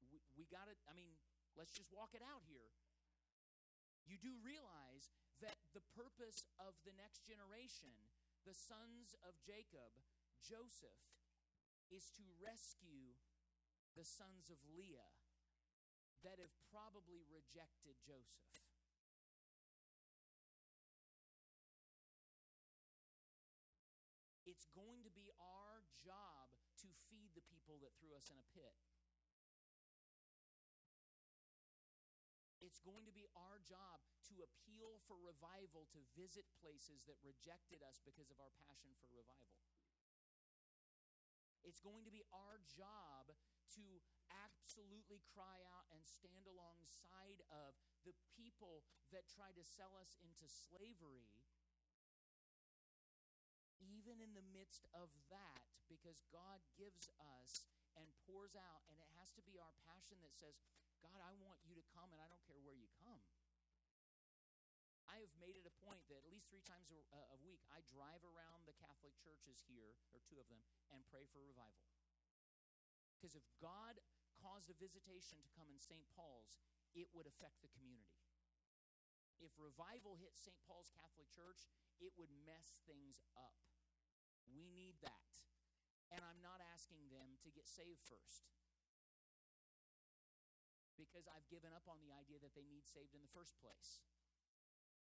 We, 0.10 0.24
we 0.34 0.48
got 0.50 0.72
it. 0.72 0.80
I 0.88 0.96
mean, 0.96 1.14
let's 1.54 1.76
just 1.76 1.92
walk 1.92 2.16
it 2.16 2.24
out 2.24 2.42
here. 2.48 2.72
You 4.08 4.18
do 4.18 4.34
realize 4.42 5.14
that 5.46 5.58
the 5.74 5.86
purpose 5.94 6.46
of 6.62 6.74
the 6.86 6.94
next 6.98 7.26
generation, 7.26 7.94
the 8.46 8.58
sons 8.58 9.14
of 9.22 9.38
Jacob, 9.46 9.94
Joseph, 10.42 11.02
is 11.94 12.10
to 12.18 12.26
rescue 12.40 13.20
the 13.94 14.08
sons 14.08 14.50
of 14.50 14.58
Leah 14.66 15.14
that 16.24 16.40
have 16.40 16.54
probably 16.72 17.26
rejected 17.28 18.00
Joseph. 18.02 18.52
It's 24.46 24.68
going 24.74 25.06
to 25.08 25.14
be 25.14 25.32
our 25.40 25.86
job 26.02 26.52
to 26.84 26.90
feed 27.08 27.32
the 27.38 27.46
people 27.46 27.80
that 27.82 27.96
threw 27.98 28.12
us 28.18 28.28
in 28.28 28.36
a 28.36 28.48
pit. 28.52 28.76
It's 32.62 32.84
going 32.84 33.08
to 33.10 33.16
be 33.16 33.26
our 33.34 33.64
job 33.66 34.04
to 34.32 34.48
appeal 34.48 35.04
for 35.06 35.20
revival, 35.20 35.92
to 35.92 36.02
visit 36.16 36.48
places 36.64 37.04
that 37.06 37.20
rejected 37.20 37.84
us 37.84 38.00
because 38.00 38.32
of 38.32 38.40
our 38.40 38.56
passion 38.64 38.96
for 39.04 39.12
revival. 39.12 39.60
It's 41.68 41.84
going 41.84 42.08
to 42.08 42.14
be 42.14 42.24
our 42.32 42.58
job 42.74 43.30
to 43.78 43.86
absolutely 44.32 45.22
cry 45.36 45.62
out 45.76 45.86
and 45.92 46.02
stand 46.08 46.48
alongside 46.48 47.44
of 47.52 47.76
the 48.08 48.16
people 48.34 48.82
that 49.12 49.30
try 49.30 49.52
to 49.54 49.64
sell 49.64 49.94
us 50.00 50.16
into 50.24 50.48
slavery, 50.48 51.30
even 53.78 54.24
in 54.24 54.34
the 54.34 54.48
midst 54.56 54.88
of 54.96 55.12
that, 55.30 55.68
because 55.86 56.24
God 56.34 56.64
gives 56.80 57.12
us 57.20 57.68
and 58.00 58.08
pours 58.26 58.56
out, 58.56 58.82
and 58.88 58.98
it 58.98 59.12
has 59.20 59.30
to 59.36 59.44
be 59.44 59.60
our 59.60 59.76
passion 59.86 60.18
that 60.24 60.34
says, 60.34 60.56
God, 61.04 61.20
I 61.20 61.36
want 61.44 61.60
you 61.68 61.76
to 61.76 61.86
come, 61.92 62.10
and 62.16 62.24
I 62.24 62.28
don't 62.32 62.42
care 62.48 62.62
where 62.64 62.78
you 62.78 62.88
come. 63.04 63.20
Made 65.42 65.58
it 65.58 65.66
a 65.66 65.74
point 65.82 66.06
that 66.14 66.22
at 66.22 66.30
least 66.30 66.54
three 66.54 66.62
times 66.62 66.94
a, 66.94 67.02
a 67.34 67.40
week 67.42 67.66
I 67.74 67.82
drive 67.90 68.22
around 68.22 68.70
the 68.70 68.78
Catholic 68.78 69.18
churches 69.18 69.66
here, 69.66 69.98
or 70.14 70.22
two 70.22 70.38
of 70.38 70.46
them, 70.54 70.62
and 70.94 71.02
pray 71.10 71.26
for 71.34 71.42
revival. 71.42 71.90
Because 73.18 73.34
if 73.34 73.46
God 73.58 73.98
caused 74.38 74.70
a 74.70 74.78
visitation 74.78 75.42
to 75.42 75.50
come 75.58 75.70
in 75.74 75.82
St. 75.82 76.06
Paul's, 76.14 76.62
it 76.94 77.10
would 77.18 77.26
affect 77.26 77.58
the 77.66 77.74
community. 77.74 78.22
If 79.42 79.58
revival 79.58 80.22
hit 80.22 80.38
St. 80.38 80.58
Paul's 80.70 80.94
Catholic 80.94 81.26
Church, 81.34 81.66
it 81.98 82.14
would 82.22 82.30
mess 82.46 82.78
things 82.86 83.26
up. 83.34 83.58
We 84.46 84.70
need 84.70 85.02
that. 85.02 85.34
And 86.14 86.22
I'm 86.22 86.42
not 86.46 86.62
asking 86.62 87.10
them 87.10 87.42
to 87.42 87.50
get 87.50 87.66
saved 87.66 88.06
first. 88.06 88.46
Because 90.94 91.26
I've 91.26 91.50
given 91.50 91.74
up 91.74 91.90
on 91.90 91.98
the 92.06 92.14
idea 92.14 92.38
that 92.46 92.54
they 92.54 92.70
need 92.70 92.86
saved 92.86 93.18
in 93.18 93.26
the 93.26 93.34
first 93.34 93.58
place. 93.58 94.06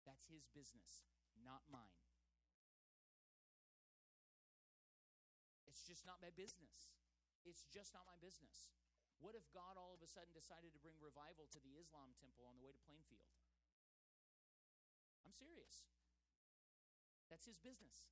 That's 0.06 0.30
his 0.30 0.46
business, 0.54 1.02
not 1.42 1.66
mine. 1.68 1.98
It's 5.66 5.82
just 5.82 6.06
not 6.06 6.22
my 6.22 6.30
business. 6.38 6.94
It's 7.44 7.66
just 7.74 7.92
not 7.92 8.06
my 8.06 8.18
business. 8.22 8.70
What 9.20 9.34
if 9.34 9.46
God 9.50 9.76
all 9.76 9.92
of 9.98 10.02
a 10.06 10.10
sudden 10.10 10.32
decided 10.32 10.72
to 10.78 10.80
bring 10.82 10.96
revival 11.02 11.50
to 11.52 11.60
the 11.60 11.76
Islam 11.82 12.14
temple 12.22 12.46
on 12.46 12.56
the 12.56 12.64
way 12.64 12.72
to 12.72 12.82
Plainfield? 12.86 13.26
I'm 15.26 15.34
serious. 15.34 15.90
That's 17.30 17.50
his 17.50 17.58
business. 17.58 18.06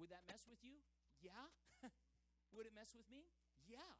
Would 0.00 0.08
that 0.08 0.24
mess 0.24 0.48
with 0.48 0.64
you? 0.64 0.80
Yeah. 1.20 1.52
would 2.56 2.64
it 2.64 2.72
mess 2.72 2.96
with 2.96 3.08
me? 3.12 3.28
Yeah. 3.68 3.92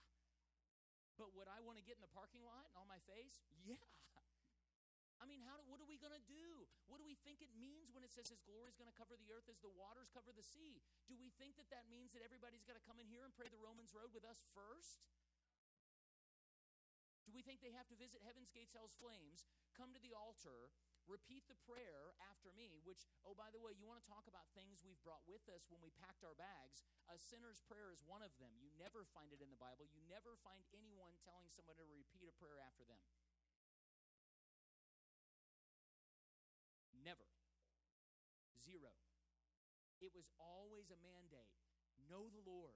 But 1.20 1.36
would 1.36 1.46
I 1.46 1.60
want 1.60 1.76
to 1.76 1.84
get 1.84 2.00
in 2.00 2.04
the 2.04 2.14
parking 2.16 2.40
lot 2.40 2.64
and 2.72 2.74
on 2.80 2.88
my 2.88 2.98
face? 3.04 3.44
Yeah. 3.60 3.82
I 5.22 5.24
mean, 5.30 5.38
how 5.46 5.54
do, 5.54 5.62
what 5.70 5.78
are 5.78 5.86
we 5.86 6.02
going 6.02 6.12
to 6.12 6.26
do? 6.26 6.66
What 6.90 6.98
do 6.98 7.06
we 7.06 7.14
think 7.22 7.38
it 7.38 7.54
means 7.54 7.94
when 7.94 8.02
it 8.02 8.10
says 8.10 8.26
His 8.26 8.42
glory 8.42 8.74
is 8.74 8.76
going 8.76 8.90
to 8.90 8.98
cover 8.98 9.14
the 9.14 9.30
earth 9.30 9.46
as 9.46 9.62
the 9.62 9.70
waters 9.70 10.10
cover 10.10 10.34
the 10.34 10.42
sea? 10.42 10.82
Do 11.06 11.14
we 11.14 11.30
think 11.38 11.54
that 11.62 11.70
that 11.70 11.86
means 11.86 12.10
that 12.10 12.26
everybody's 12.26 12.66
got 12.66 12.74
to 12.74 12.82
come 12.82 12.98
in 12.98 13.06
here 13.06 13.22
and 13.22 13.30
pray 13.30 13.46
the 13.46 13.62
Romans 13.62 13.94
road 13.94 14.10
with 14.10 14.26
us 14.26 14.42
first? 14.50 15.06
Do 17.22 17.30
we 17.30 17.46
think 17.46 17.62
they 17.62 17.70
have 17.70 17.86
to 17.94 17.94
visit 17.94 18.18
Heaven's 18.26 18.50
Gates, 18.50 18.74
Hell's 18.74 18.98
Flames, 18.98 19.46
come 19.78 19.94
to 19.94 20.02
the 20.02 20.10
altar, 20.10 20.74
repeat 21.06 21.46
the 21.46 21.58
prayer 21.70 22.18
after 22.26 22.50
me, 22.58 22.82
which, 22.82 23.06
oh, 23.22 23.38
by 23.38 23.46
the 23.54 23.62
way, 23.62 23.78
you 23.78 23.86
want 23.86 24.02
to 24.02 24.10
talk 24.10 24.26
about 24.26 24.50
things 24.58 24.82
we've 24.82 24.98
brought 25.06 25.22
with 25.30 25.46
us 25.46 25.70
when 25.70 25.78
we 25.78 25.94
packed 26.02 26.26
our 26.26 26.34
bags? 26.34 26.82
A 27.06 27.14
sinner's 27.14 27.62
prayer 27.62 27.94
is 27.94 28.02
one 28.02 28.26
of 28.26 28.34
them. 28.42 28.58
You 28.58 28.74
never 28.74 29.06
find 29.14 29.30
it 29.30 29.38
in 29.38 29.54
the 29.54 29.62
Bible. 29.62 29.86
You 29.86 30.02
never 30.10 30.34
find 30.42 30.66
anyone 30.74 31.14
telling 31.22 31.46
someone 31.46 31.78
to 31.78 31.86
repeat 31.86 32.26
a 32.26 32.34
prayer 32.42 32.58
after 32.58 32.82
them. 32.90 32.98
Never. 37.02 37.26
Zero. 38.62 38.94
It 40.02 40.10
was 40.10 40.26
always 40.42 40.90
a 40.90 40.98
mandate. 40.98 41.54
Know 42.10 42.26
the 42.34 42.42
Lord, 42.42 42.74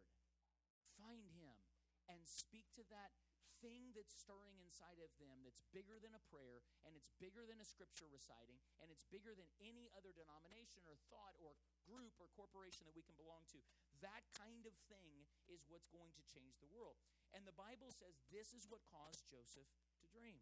find 0.95 1.27
Him, 1.35 1.59
and 2.07 2.23
speak 2.25 2.71
to 2.79 2.87
that 2.95 3.11
thing 3.59 3.91
that's 3.97 4.13
stirring 4.13 4.61
inside 4.61 5.01
of 5.01 5.11
them 5.19 5.43
that's 5.43 5.65
bigger 5.73 5.99
than 5.99 6.15
a 6.15 6.27
prayer, 6.31 6.63
and 6.85 6.95
it's 6.95 7.11
bigger 7.19 7.43
than 7.49 7.59
a 7.59 7.67
scripture 7.67 8.07
reciting, 8.07 8.61
and 8.79 8.93
it's 8.93 9.09
bigger 9.09 9.33
than 9.35 9.49
any 9.59 9.89
other 9.97 10.13
denomination 10.13 10.85
or 10.87 10.95
thought 11.11 11.35
or 11.41 11.57
group 11.83 12.15
or 12.21 12.31
corporation 12.37 12.85
that 12.87 12.95
we 12.95 13.03
can 13.03 13.17
belong 13.19 13.43
to. 13.51 13.59
That 14.05 14.23
kind 14.37 14.69
of 14.69 14.77
thing 14.93 15.27
is 15.49 15.65
what's 15.67 15.89
going 15.91 16.13
to 16.15 16.25
change 16.29 16.61
the 16.61 16.71
world. 16.71 17.01
And 17.35 17.49
the 17.49 17.57
Bible 17.57 17.91
says 17.91 18.21
this 18.31 18.53
is 18.53 18.69
what 18.69 18.85
caused 18.87 19.25
Joseph 19.27 19.69
to 20.05 20.07
dream. 20.13 20.41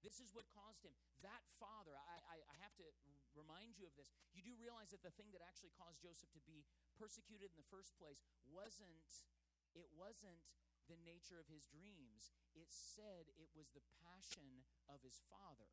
This 0.00 0.16
is 0.16 0.32
what 0.32 0.48
caused 0.56 0.80
him. 0.80 0.96
That 1.20 1.44
father, 1.60 1.92
I, 1.92 2.16
I, 2.24 2.36
I, 2.40 2.56
have 2.64 2.72
to 2.80 2.88
remind 3.36 3.76
you 3.76 3.84
of 3.84 3.92
this. 4.00 4.08
You 4.32 4.40
do 4.40 4.56
realize 4.56 4.88
that 4.96 5.04
the 5.04 5.12
thing 5.12 5.28
that 5.36 5.44
actually 5.44 5.76
caused 5.76 6.00
Joseph 6.00 6.32
to 6.32 6.42
be 6.48 6.64
persecuted 6.96 7.52
in 7.52 7.58
the 7.60 7.68
first 7.68 7.92
place 8.00 8.24
wasn't, 8.48 9.28
it 9.76 9.92
wasn't 9.92 10.40
the 10.88 10.96
nature 11.04 11.36
of 11.36 11.52
his 11.52 11.68
dreams. 11.68 12.32
It 12.56 12.72
said 12.72 13.28
it 13.36 13.52
was 13.52 13.68
the 13.76 13.84
passion 14.00 14.64
of 14.88 15.04
his 15.04 15.20
father. 15.28 15.68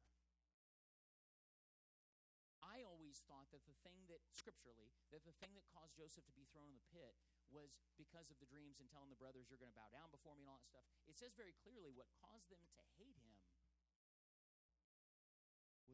I 2.60 2.84
always 2.84 3.24
thought 3.24 3.48
that 3.56 3.64
the 3.64 3.80
thing 3.88 4.12
that, 4.12 4.20
scripturally, 4.36 4.92
that 5.16 5.24
the 5.24 5.34
thing 5.40 5.56
that 5.56 5.72
caused 5.72 5.96
Joseph 5.96 6.28
to 6.28 6.36
be 6.36 6.44
thrown 6.52 6.68
in 6.68 6.76
the 6.76 6.92
pit 6.92 7.16
was 7.48 7.80
because 7.96 8.28
of 8.28 8.36
the 8.44 8.50
dreams 8.52 8.84
and 8.84 8.92
telling 8.92 9.08
the 9.08 9.18
brothers, 9.18 9.48
you're 9.48 9.62
going 9.62 9.72
to 9.72 9.80
bow 9.80 9.88
down 9.88 10.12
before 10.12 10.36
me 10.36 10.44
and 10.44 10.52
all 10.52 10.60
that 10.60 10.68
stuff. 10.68 10.84
It 11.08 11.16
says 11.16 11.32
very 11.40 11.56
clearly 11.64 11.96
what 11.96 12.12
caused 12.20 12.52
them 12.52 12.60
to 12.76 12.84
hate 13.00 13.16
him 13.24 13.40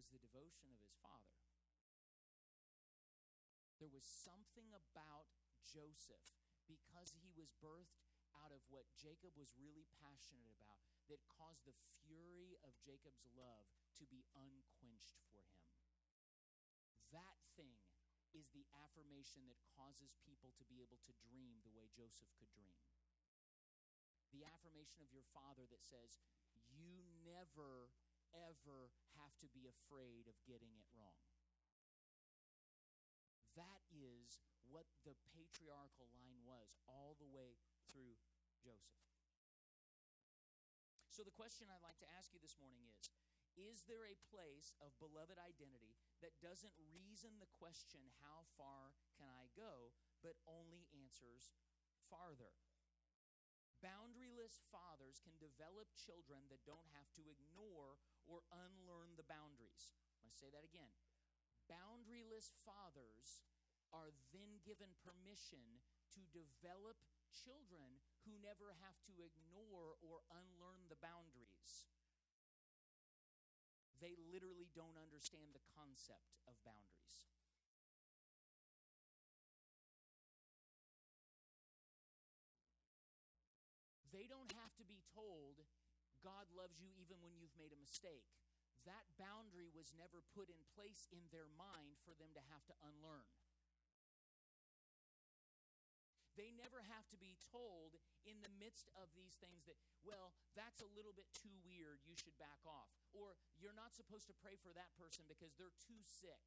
was 0.04 0.12
the 0.12 0.20
devotion 0.20 0.68
of 0.68 0.84
his 0.84 0.99
father. 0.99 1.39
There 3.80 3.88
was 3.88 4.04
something 4.04 4.68
about 4.76 5.32
Joseph, 5.64 6.28
because 6.68 7.16
he 7.24 7.32
was 7.32 7.56
birthed 7.64 8.04
out 8.36 8.51
of 8.51 8.60
what 8.68 8.91
Jacob 8.99 9.32
was 9.39 9.56
really 9.56 9.88
passionate 10.04 10.51
about, 10.51 10.84
that 11.08 11.24
caused 11.32 11.64
the 11.64 11.76
fury 12.04 12.60
of 12.68 12.76
Jacob's 12.84 13.24
love 13.32 13.64
to 13.99 14.04
be 14.12 14.28
unquenched 14.36 15.24
for 15.32 15.39
him. 15.47 15.64
That 17.16 17.39
thing 17.56 17.80
is 18.36 18.51
the 18.51 18.68
affirmation 18.84 19.47
that 19.47 19.62
causes 19.64 20.20
people 20.28 20.51
to 20.60 20.66
be 20.68 20.84
able 20.84 20.99
to 21.08 21.14
dream 21.24 21.64
the 21.64 21.72
way 21.72 21.88
Joseph 21.95 22.32
could 22.36 22.51
dream. 22.51 22.76
The 24.36 24.43
affirmation 24.43 25.06
of 25.06 25.14
your 25.14 25.28
father 25.30 25.70
that 25.70 25.86
says, 25.86 26.18
You 26.74 27.06
never 27.22 27.93
ever 28.34 28.89
have 29.17 29.34
to 29.39 29.47
be 29.53 29.69
afraid 29.69 30.25
of 30.27 30.36
getting 30.45 30.73
it 30.77 30.89
wrong. 30.93 31.21
That 33.53 33.86
is 33.93 34.41
what 34.65 34.89
the 35.05 35.13
patriarchal 35.29 36.09
line 36.17 36.41
was 36.41 36.73
all 36.89 37.13
the 37.21 37.29
way 37.29 37.61
through 37.93 38.17
Joseph. 38.57 39.05
So, 41.13 41.21
the 41.21 41.38
question 41.38 41.69
I'd 41.69 41.86
like 41.86 42.01
to 42.01 42.09
ask 42.17 42.34
you 42.34 42.41
this 42.41 42.57
morning 42.57 42.89
is 42.89 43.05
Is 43.53 43.86
there 43.86 44.09
a 44.09 44.17
place 44.34 44.73
of 44.81 44.97
beloved 44.97 45.38
identity 45.38 45.93
that 46.25 46.34
doesn't 46.41 46.73
reason 46.89 47.38
the 47.38 47.53
question, 47.53 48.01
How 48.25 48.49
far 48.57 48.97
can 49.13 49.29
I 49.29 49.53
go, 49.53 49.93
but 50.25 50.41
only 50.49 50.89
answers 50.89 51.53
farther? 52.09 52.57
Boundaryless 53.84 54.63
fathers 54.71 55.19
can 55.19 55.36
develop 55.43 55.91
children 55.99 56.47
that 56.47 56.63
don't 56.63 56.88
have 56.95 57.11
to 57.19 57.27
ignore 57.27 57.99
or 58.23 58.47
unlearn 58.55 59.19
the 59.19 59.27
boundaries. 59.27 59.91
I'm 60.15 60.23
going 60.23 60.31
to 60.31 60.39
say 60.39 60.47
that 60.55 60.63
again. 60.63 60.95
Boundaryless 61.67 62.55
fathers 62.63 63.43
are 63.91 64.15
then 64.31 64.63
given 64.63 64.95
permission 65.03 65.84
to 66.15 66.23
develop 66.31 66.95
children 67.29 67.99
who 68.23 68.39
never 68.39 68.71
have 68.79 68.95
to 69.03 69.19
ignore 69.19 69.99
or 69.99 70.23
unlearn 70.31 70.88
the 70.88 70.99
boundaries. 71.03 71.84
They 73.99 74.15
literally 74.31 74.71
don't 74.71 74.95
understand 74.95 75.51
the 75.51 75.63
concept 75.75 76.39
of 76.47 76.55
boundaries. 76.63 77.27
They 84.14 84.30
don't 84.30 84.53
have 84.61 84.78
to 84.78 84.86
be 84.86 85.01
told, 85.18 85.66
God 86.22 86.45
loves 86.53 86.78
you 86.78 86.93
even 87.01 87.18
when 87.26 87.34
you've 87.36 87.57
made 87.57 87.74
a 87.74 87.82
mistake. 87.82 88.30
that 88.84 89.07
boundary 89.16 89.72
was 89.72 89.95
never 89.95 90.20
put 90.36 90.51
in 90.51 90.59
place 90.76 91.07
in 91.11 91.24
their 91.32 91.47
mind 91.55 91.95
for 92.03 92.11
them 92.20 92.36
to 92.36 92.43
have 92.51 92.64
to 92.68 92.76
unlearn. 92.84 93.32
They 96.34 96.49
never 96.49 96.82
have 96.89 97.05
to 97.14 97.20
be 97.22 97.38
told 97.53 97.93
in 98.26 98.41
the 98.41 98.49
midst 98.57 98.89
of 98.97 99.14
these 99.14 99.38
things 99.38 99.70
that, 99.70 99.78
well, 100.01 100.34
that's 100.57 100.82
a 100.82 100.89
little 100.97 101.14
bit 101.14 101.30
too 101.30 101.53
weird, 101.61 102.01
you 102.09 102.18
should 102.18 102.34
back 102.41 102.57
off. 102.66 102.89
Or 103.14 103.38
you're 103.61 103.78
not 103.78 103.93
supposed 103.93 104.26
to 104.34 104.41
pray 104.41 104.57
for 104.57 104.74
that 104.74 104.89
person 104.97 105.30
because 105.30 105.53
they're 105.53 105.78
too 105.78 106.01
sick. 106.01 106.41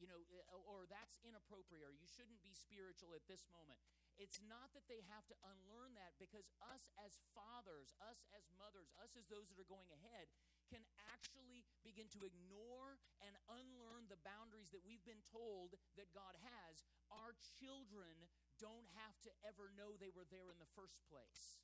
You 0.00 0.08
know, 0.08 0.24
eh, 0.32 0.40
or 0.64 0.88
that's 0.88 1.20
inappropriate, 1.20 1.84
or 1.84 1.92
you 1.92 2.08
shouldn't 2.08 2.40
be 2.40 2.56
spiritual 2.56 3.12
at 3.12 3.28
this 3.28 3.44
moment. 3.52 3.76
It's 4.16 4.40
not 4.48 4.72
that 4.72 4.88
they 4.88 5.04
have 5.12 5.28
to 5.28 5.36
unlearn 5.44 5.92
that 6.00 6.16
because 6.16 6.48
us 6.60 6.88
as 7.00 7.20
fathers, 7.36 7.92
us 8.00 8.24
as 8.32 8.48
mothers, 8.56 8.88
us 8.96 9.12
as 9.16 9.28
those 9.28 9.52
that 9.52 9.60
are 9.60 9.68
going 9.68 9.92
ahead, 9.92 10.32
can 10.72 10.84
actually 11.12 11.64
begin 11.84 12.08
to 12.16 12.24
ignore 12.24 12.96
and 13.20 13.36
unlearn 13.48 14.08
the 14.08 14.20
boundaries 14.24 14.72
that 14.72 14.84
we've 14.84 15.04
been 15.04 15.24
told 15.28 15.76
that 16.00 16.08
God 16.16 16.36
has. 16.40 16.84
Our 17.12 17.36
children 17.60 18.12
don't 18.56 18.88
have 18.96 19.16
to 19.24 19.32
ever 19.44 19.72
know 19.76 19.96
they 19.96 20.12
were 20.12 20.28
there 20.28 20.52
in 20.52 20.60
the 20.60 20.72
first 20.76 21.00
place. 21.08 21.60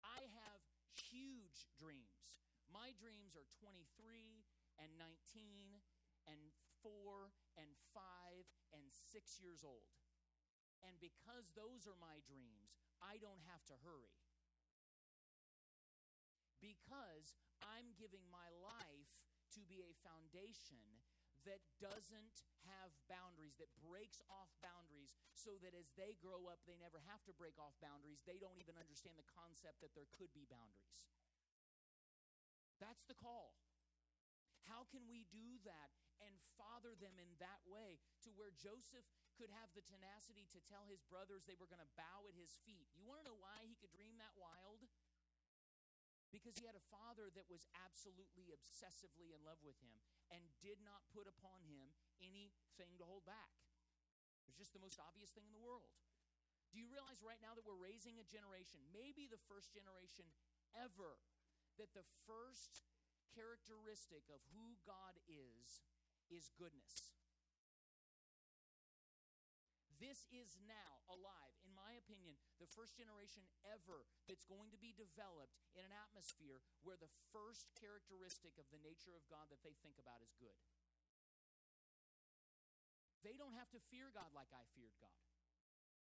I 0.00 0.26
have 0.44 0.60
huge 0.96 1.68
dreams. 1.78 2.42
My 2.72 2.92
dreams 2.98 3.36
are 3.38 3.46
23 3.62 4.37
and 4.78 4.94
19 4.98 5.82
and 6.26 6.40
4 6.82 7.34
and 7.58 7.70
5 7.94 8.02
and 8.74 8.84
6 8.90 9.42
years 9.42 9.66
old. 9.66 9.90
And 10.86 10.94
because 11.02 11.50
those 11.58 11.90
are 11.90 11.98
my 11.98 12.22
dreams, 12.22 12.78
I 13.02 13.18
don't 13.18 13.42
have 13.50 13.64
to 13.66 13.76
hurry. 13.82 14.14
Because 16.62 17.34
I'm 17.62 17.94
giving 17.98 18.26
my 18.30 18.50
life 18.62 19.26
to 19.58 19.62
be 19.66 19.82
a 19.82 19.98
foundation 20.06 20.82
that 21.46 21.62
doesn't 21.78 22.44
have 22.66 22.92
boundaries, 23.08 23.56
that 23.62 23.70
breaks 23.80 24.20
off 24.28 24.50
boundaries, 24.60 25.14
so 25.32 25.56
that 25.62 25.72
as 25.72 25.88
they 25.94 26.18
grow 26.18 26.50
up, 26.50 26.60
they 26.66 26.76
never 26.76 27.00
have 27.06 27.22
to 27.24 27.32
break 27.38 27.56
off 27.56 27.72
boundaries. 27.78 28.20
They 28.26 28.42
don't 28.42 28.58
even 28.58 28.76
understand 28.76 29.16
the 29.16 29.32
concept 29.32 29.80
that 29.80 29.94
there 29.94 30.10
could 30.12 30.34
be 30.34 30.44
boundaries. 30.50 31.06
That's 32.82 33.06
the 33.06 33.16
call. 33.16 33.54
How 34.68 34.84
can 34.92 35.08
we 35.08 35.24
do 35.32 35.56
that 35.64 35.90
and 36.20 36.36
father 36.60 36.92
them 37.00 37.16
in 37.16 37.30
that 37.40 37.64
way 37.64 37.96
to 38.26 38.30
where 38.36 38.52
Joseph 38.52 39.06
could 39.40 39.48
have 39.48 39.72
the 39.72 39.84
tenacity 39.86 40.44
to 40.52 40.60
tell 40.68 40.84
his 40.84 41.00
brothers 41.08 41.48
they 41.48 41.56
were 41.56 41.70
going 41.70 41.82
to 41.82 41.96
bow 41.96 42.28
at 42.28 42.36
his 42.36 42.60
feet? 42.68 42.88
You 42.92 43.08
want 43.08 43.24
to 43.24 43.28
know 43.28 43.40
why 43.40 43.64
he 43.64 43.80
could 43.80 43.94
dream 43.94 44.20
that 44.20 44.36
wild? 44.36 44.84
Because 46.28 46.60
he 46.60 46.68
had 46.68 46.76
a 46.76 46.90
father 46.92 47.32
that 47.32 47.48
was 47.48 47.64
absolutely 47.72 48.52
obsessively 48.52 49.32
in 49.32 49.40
love 49.48 49.64
with 49.64 49.80
him 49.80 49.96
and 50.28 50.44
did 50.60 50.76
not 50.84 51.08
put 51.08 51.24
upon 51.24 51.64
him 51.64 51.96
anything 52.20 53.00
to 53.00 53.08
hold 53.08 53.24
back. 53.24 53.56
It 54.44 54.52
was 54.52 54.60
just 54.60 54.76
the 54.76 54.84
most 54.84 55.00
obvious 55.00 55.32
thing 55.32 55.48
in 55.48 55.56
the 55.56 55.64
world. 55.64 55.88
Do 56.68 56.76
you 56.76 56.84
realize 56.92 57.24
right 57.24 57.40
now 57.40 57.56
that 57.56 57.64
we're 57.64 57.80
raising 57.80 58.20
a 58.20 58.28
generation, 58.28 58.84
maybe 58.92 59.24
the 59.24 59.40
first 59.48 59.72
generation 59.72 60.28
ever, 60.76 61.16
that 61.80 61.96
the 61.96 62.04
first 62.28 62.84
characteristic 63.34 64.26
of 64.32 64.40
who 64.54 64.78
God 64.84 65.16
is 65.28 65.84
is 66.28 66.52
goodness? 66.56 67.12
This 69.98 70.30
is 70.30 70.54
now 70.62 71.02
alive, 71.10 71.58
in 71.66 71.74
my 71.74 71.98
opinion, 71.98 72.38
the 72.62 72.70
first 72.70 72.94
generation 72.94 73.42
ever 73.66 74.06
that's 74.30 74.46
going 74.46 74.70
to 74.70 74.78
be 74.78 74.94
developed 74.94 75.58
in 75.74 75.82
an 75.82 75.90
atmosphere 75.90 76.62
where 76.86 76.94
the 76.94 77.10
first 77.34 77.66
characteristic 77.74 78.54
of 78.62 78.70
the 78.70 78.78
nature 78.78 79.18
of 79.18 79.26
God 79.26 79.50
that 79.50 79.66
they 79.66 79.74
think 79.82 79.98
about 79.98 80.22
is 80.22 80.30
good. 80.38 80.54
They 83.26 83.34
don't 83.34 83.58
have 83.58 83.74
to 83.74 83.82
fear 83.90 84.14
God 84.14 84.30
like 84.30 84.54
I 84.54 84.62
feared 84.78 84.94
God. 85.02 85.26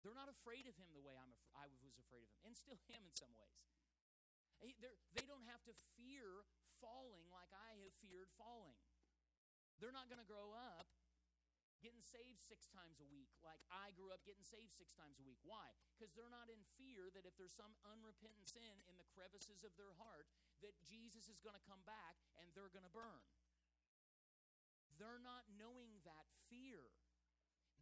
They're 0.07 0.17
not 0.17 0.31
afraid 0.31 0.71
of 0.71 0.79
Him 0.79 0.89
the 0.95 1.03
way 1.03 1.19
I'm 1.19 1.35
af- 1.35 1.51
I 1.59 1.67
was 1.67 1.99
afraid 1.99 2.23
of 2.25 2.31
Him, 2.31 2.47
and 2.47 2.55
still 2.55 2.79
am 2.95 3.03
in 3.05 3.13
some 3.19 3.35
ways. 3.35 3.59
They 4.63 5.25
do 5.27 5.35
not 5.35 5.51
have 5.51 5.65
to 5.67 5.75
fear 5.99 6.47
falling 6.81 7.29
like 7.29 7.53
I 7.53 7.77
have 7.85 7.95
feared 8.01 8.33
falling. 8.41 8.81
They're 9.79 9.95
not 9.95 10.13
going 10.13 10.21
to 10.21 10.29
grow 10.29 10.53
up 10.53 10.89
getting 11.81 12.05
saved 12.05 12.45
six 12.45 12.69
times 12.69 13.01
a 13.01 13.09
week 13.09 13.33
like 13.41 13.61
I 13.73 13.97
grew 13.97 14.13
up 14.13 14.21
getting 14.29 14.45
saved 14.45 14.77
six 14.77 14.93
times 14.93 15.17
a 15.17 15.25
week. 15.25 15.41
Why? 15.41 15.73
Because 15.97 16.13
they're 16.13 16.33
not 16.33 16.53
in 16.53 16.61
fear 16.77 17.09
that 17.17 17.25
if 17.25 17.33
there's 17.41 17.57
some 17.57 17.73
unrepentant 17.89 18.49
sin 18.49 18.85
in 18.85 19.01
the 19.01 19.09
crevices 19.17 19.65
of 19.65 19.73
their 19.81 19.97
heart, 19.97 20.29
that 20.61 20.77
Jesus 20.85 21.33
is 21.33 21.41
going 21.41 21.57
to 21.57 21.65
come 21.65 21.81
back 21.89 22.21
and 22.37 22.53
they're 22.53 22.73
going 22.73 22.85
to 22.85 22.93
burn. 22.93 23.25
They're 25.01 25.25
not 25.25 25.49
knowing 25.57 26.05
that 26.05 26.29
fear. 26.53 26.93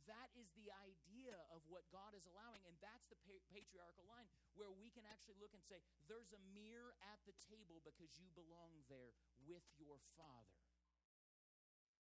That 0.08 0.32
is 0.34 0.48
the 0.56 0.72
idea 0.72 1.36
of 1.52 1.60
what 1.68 1.84
God 1.92 2.16
is 2.16 2.24
allowing. 2.24 2.64
And 2.64 2.74
that's 2.80 3.06
the 3.12 3.20
patriarchal 3.52 4.08
line 4.08 4.26
where 4.56 4.72
we 4.72 4.88
can 4.88 5.04
actually 5.06 5.36
look 5.38 5.52
and 5.52 5.62
say, 5.62 5.84
there's 6.08 6.32
a 6.32 6.42
mirror 6.56 6.96
at 7.12 7.20
the 7.28 7.36
table 7.46 7.84
because 7.84 8.16
you 8.16 8.32
belong 8.32 8.82
there 8.88 9.12
with 9.44 9.64
your 9.76 10.00
Father. 10.16 10.56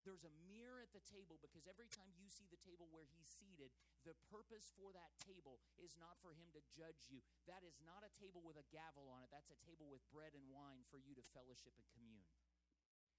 There's 0.08 0.24
a 0.24 0.32
mirror 0.48 0.80
at 0.80 0.96
the 0.96 1.04
table 1.04 1.36
because 1.44 1.68
every 1.68 1.92
time 1.92 2.16
you 2.16 2.32
see 2.32 2.48
the 2.48 2.64
table 2.64 2.88
where 2.96 3.04
he's 3.04 3.28
seated, 3.28 3.76
the 4.08 4.16
purpose 4.32 4.72
for 4.72 4.96
that 4.96 5.12
table 5.20 5.60
is 5.76 6.00
not 6.00 6.16
for 6.24 6.32
him 6.32 6.48
to 6.56 6.64
judge 6.72 7.12
you. 7.12 7.20
That 7.44 7.60
is 7.68 7.76
not 7.84 8.08
a 8.08 8.16
table 8.16 8.40
with 8.40 8.56
a 8.56 8.64
gavel 8.72 9.12
on 9.12 9.28
it. 9.28 9.36
That's 9.36 9.52
a 9.52 9.60
table 9.68 9.92
with 9.92 10.00
bread 10.08 10.32
and 10.32 10.48
wine 10.48 10.88
for 10.88 10.96
you 10.96 11.12
to 11.20 11.26
fellowship 11.36 11.76
and 11.76 11.88
commune. 11.92 12.24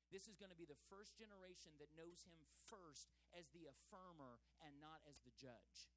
This 0.09 0.25
is 0.25 0.41
going 0.41 0.53
to 0.53 0.57
be 0.57 0.69
the 0.69 0.79
first 0.89 1.21
generation 1.21 1.77
that 1.77 1.93
knows 1.93 2.25
him 2.25 2.41
first 2.73 3.13
as 3.37 3.53
the 3.53 3.69
affirmer 3.69 4.41
and 4.65 4.81
not 4.81 5.05
as 5.05 5.21
the 5.21 5.35
judge. 5.37 5.93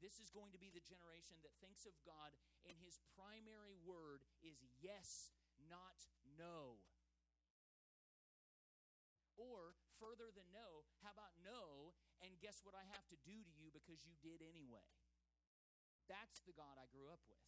This 0.00 0.18
is 0.18 0.34
going 0.34 0.50
to 0.50 0.58
be 0.58 0.72
the 0.72 0.82
generation 0.82 1.38
that 1.46 1.54
thinks 1.62 1.86
of 1.86 1.94
God 2.02 2.34
and 2.66 2.74
his 2.80 2.98
primary 3.14 3.78
word 3.86 4.26
is 4.42 4.58
yes, 4.82 5.30
not 5.70 6.08
no. 6.34 6.82
Or 9.38 9.78
further 10.02 10.34
than 10.34 10.50
no, 10.50 10.82
how 11.06 11.14
about 11.14 11.38
no, 11.46 11.94
and 12.18 12.42
guess 12.42 12.66
what 12.66 12.74
I 12.74 12.82
have 12.90 13.06
to 13.14 13.18
do 13.22 13.46
to 13.46 13.52
you 13.54 13.70
because 13.70 14.02
you 14.02 14.18
did 14.18 14.42
anyway? 14.42 14.90
That's 16.10 16.42
the 16.42 16.56
God 16.56 16.82
I 16.82 16.90
grew 16.90 17.06
up 17.06 17.22
with. 17.30 17.46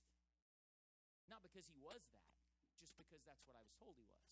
Not 1.27 1.43
because 1.43 1.67
he 1.67 1.75
was 1.81 2.07
that, 2.15 2.44
just 2.79 2.97
because 2.99 3.23
that's 3.25 3.47
what 3.47 3.59
I 3.59 3.63
was 3.63 3.75
told 3.77 3.95
he 3.99 4.07
was. 4.07 4.25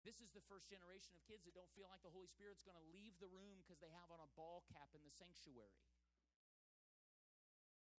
This 0.00 0.24
is 0.24 0.32
the 0.32 0.44
first 0.48 0.68
generation 0.72 1.12
of 1.12 1.20
kids 1.28 1.44
that 1.44 1.52
don't 1.52 1.70
feel 1.76 1.88
like 1.92 2.00
the 2.00 2.12
Holy 2.12 2.28
Spirit's 2.28 2.64
going 2.64 2.80
to 2.80 2.92
leave 2.92 3.12
the 3.20 3.28
room 3.28 3.60
because 3.60 3.80
they 3.84 3.92
have 3.92 4.08
on 4.08 4.20
a 4.20 4.32
ball 4.32 4.64
cap 4.72 4.88
in 4.96 5.04
the 5.04 5.12
sanctuary. 5.12 5.84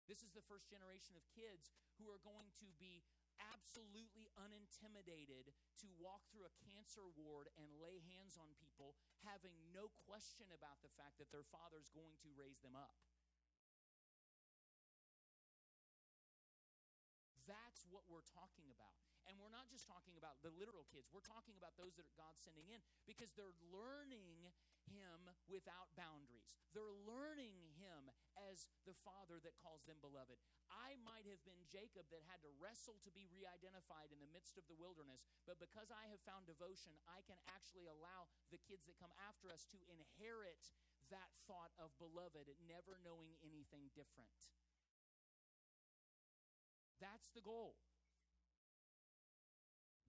This 0.10 0.26
is 0.26 0.34
the 0.34 0.43
first 0.49 0.68
generation 0.68 1.16
of 1.16 1.24
kids 1.32 1.72
who 1.95 2.10
are 2.10 2.20
going 2.26 2.52
to 2.60 2.68
be 2.82 3.06
absolutely 3.39 4.28
unintimidated 4.36 5.54
to 5.80 5.88
walk 5.97 6.28
through 6.30 6.45
a 6.45 6.58
cancer 6.68 7.08
ward 7.16 7.47
and 7.56 7.80
lay 7.80 8.04
hands 8.12 8.36
on 8.36 8.52
people, 8.60 8.99
having 9.24 9.56
no 9.72 9.88
question 10.04 10.52
about 10.52 10.84
the 10.84 10.91
fact 10.99 11.16
that 11.18 11.32
their 11.32 11.47
father's 11.47 11.89
going 11.95 12.14
to 12.28 12.30
raise 12.36 12.60
them 12.60 12.76
up. 12.76 12.97
That's 17.47 17.88
what 17.88 18.06
we're 18.12 18.28
talking 18.36 18.68
about. 18.68 18.99
And 19.26 19.39
we're 19.39 19.54
not 19.54 19.70
just 19.82 19.89
talking 19.89 20.13
about 20.13 20.38
the 20.45 20.53
literal 20.61 20.86
kids, 20.93 21.09
we're 21.09 21.25
talking 21.25 21.57
about 21.57 21.73
those 21.73 21.97
that 21.97 22.05
God's 22.13 22.45
sending 22.45 22.69
in 22.69 22.77
because 23.09 23.34
they're 23.34 23.57
learning 23.73 24.53
Him 24.93 25.25
without 25.49 25.89
boundaries. 25.97 26.45
They're 26.77 27.01
learning 27.09 27.57
Him 27.82 28.13
as 28.38 28.69
the 28.86 28.93
Father 29.01 29.41
that 29.41 29.57
calls 29.57 29.82
them 29.89 29.97
beloved. 29.97 30.38
I 30.69 31.01
might 31.01 31.25
have 31.25 31.41
been 31.41 31.65
Jacob 31.65 32.05
that 32.13 32.21
had 32.29 32.45
to 32.45 32.53
wrestle 32.61 33.01
to 33.01 33.09
be 33.09 33.25
re 33.34 33.49
identified 33.49 34.13
in 34.13 34.21
the 34.21 34.29
midst 34.29 34.61
of 34.61 34.69
the 34.69 34.77
wilderness, 34.77 35.25
but 35.49 35.57
because 35.57 35.89
I 35.89 36.05
have 36.13 36.21
found 36.29 36.45
devotion, 36.45 36.93
I 37.09 37.25
can 37.25 37.41
actually 37.49 37.89
allow 37.89 38.29
the 38.53 38.61
kids 38.61 38.86
that 38.86 39.01
come 39.01 39.11
after 39.17 39.49
us 39.49 39.65
to 39.73 39.82
inherit 39.89 40.69
that 41.09 41.34
thought 41.49 41.73
of 41.82 41.89
beloved, 41.97 42.45
never 42.69 43.01
knowing 43.01 43.34
anything 43.41 43.89
different. 43.97 44.29
That's 47.01 47.34
the 47.34 47.41
goal. 47.41 47.82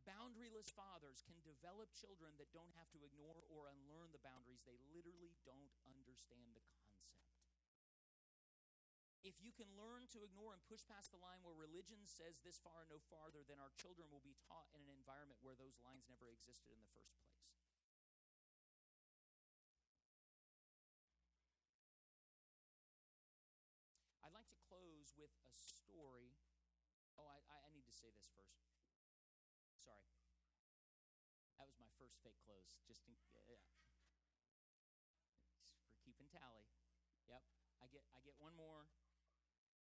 Boundaryless 0.02 0.74
fathers 0.74 1.22
can 1.22 1.38
develop 1.46 1.94
children 1.94 2.34
that 2.38 2.50
don't 2.50 2.74
have 2.74 2.90
to 2.90 3.02
ignore 3.06 3.38
or 3.46 3.70
unlearn 3.70 4.10
the 4.10 4.22
boundaries. 4.22 4.66
They 4.66 4.78
literally 4.90 5.34
don't 5.46 5.70
understand 5.86 6.58
the 6.58 6.64
concept. 6.66 6.92
if 9.22 9.38
you 9.38 9.54
can 9.54 9.70
learn 9.78 10.10
to 10.10 10.26
ignore 10.26 10.50
and 10.50 10.62
push 10.66 10.82
past 10.90 11.14
the 11.14 11.22
line 11.22 11.38
where 11.46 11.54
religion 11.54 12.02
says 12.10 12.42
this 12.42 12.58
far 12.58 12.82
and 12.82 12.90
no 12.90 12.98
farther, 13.06 13.46
then 13.46 13.62
our 13.62 13.70
children 13.78 14.10
will 14.10 14.22
be 14.22 14.34
taught 14.50 14.66
in 14.74 14.82
an 14.82 14.90
environment 14.90 15.38
where 15.46 15.54
those 15.54 15.78
lines 15.86 16.10
never 16.10 16.26
existed 16.26 16.74
in 16.74 16.82
the 16.82 16.90
first 16.90 17.14
place. 17.22 17.38
I'd 24.26 24.34
like 24.34 24.50
to 24.50 24.58
close 24.66 25.14
with 25.14 25.30
a 25.46 25.54
story, 25.54 26.34
Oh, 27.14 27.28
I, 27.30 27.38
I 27.46 27.70
need 27.70 27.86
to 27.86 27.94
say 27.94 28.10
this 28.10 28.26
first. 28.34 28.71
Sorry. 29.82 30.06
That 31.58 31.66
was 31.66 31.78
my 31.82 31.90
first 31.98 32.22
fake 32.22 32.38
close. 32.46 32.78
Just 32.86 33.02
in, 33.10 33.18
yeah. 33.34 33.58
For 35.90 35.98
keeping 36.02 36.30
tally. 36.30 36.70
Yep. 37.26 37.42
I 37.82 37.86
get 37.90 38.06
I 38.14 38.22
get 38.22 38.38
one 38.38 38.54
more. 38.54 38.86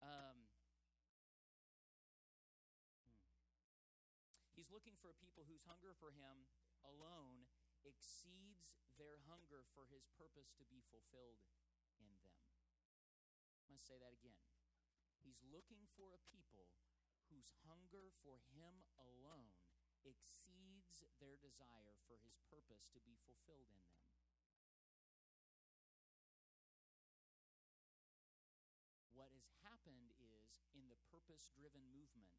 Um, 0.04 0.46
hmm. 3.02 3.16
He's 4.54 4.70
looking 4.70 4.94
for 5.00 5.10
a 5.10 5.16
people 5.16 5.48
whose 5.48 5.64
hunger 5.66 5.96
for 5.96 6.14
him 6.14 6.46
alone 6.86 7.48
exceeds 7.82 8.78
their 8.98 9.18
hunger 9.26 9.66
for 9.74 9.86
his 9.90 10.06
purpose 10.14 10.54
to 10.58 10.64
be 10.66 10.82
fulfilled 10.90 11.42
in 11.98 12.14
them. 12.22 12.38
I'm 13.66 13.74
going 13.74 13.78
to 13.78 13.88
say 13.90 13.98
that 13.98 14.14
again. 14.14 14.38
He's 15.22 15.42
looking 15.42 15.86
for 15.94 16.14
a 16.14 16.22
people 16.30 16.70
whose 17.30 17.52
hunger 17.66 18.10
for 18.24 18.40
him 18.54 18.86
alone 18.96 19.57
exceeds 20.08 21.04
their 21.20 21.36
desire 21.36 21.94
for 22.08 22.16
his 22.24 22.40
purpose 22.48 22.88
to 22.96 23.00
be 23.04 23.20
fulfilled 23.28 23.68
in 23.70 23.84
them. 23.92 24.08
What 29.12 29.34
has 29.34 29.50
happened 29.66 30.14
is 30.16 30.64
in 30.72 30.88
the 30.88 30.98
purpose 31.10 31.50
driven 31.52 31.84
movement, 31.92 32.38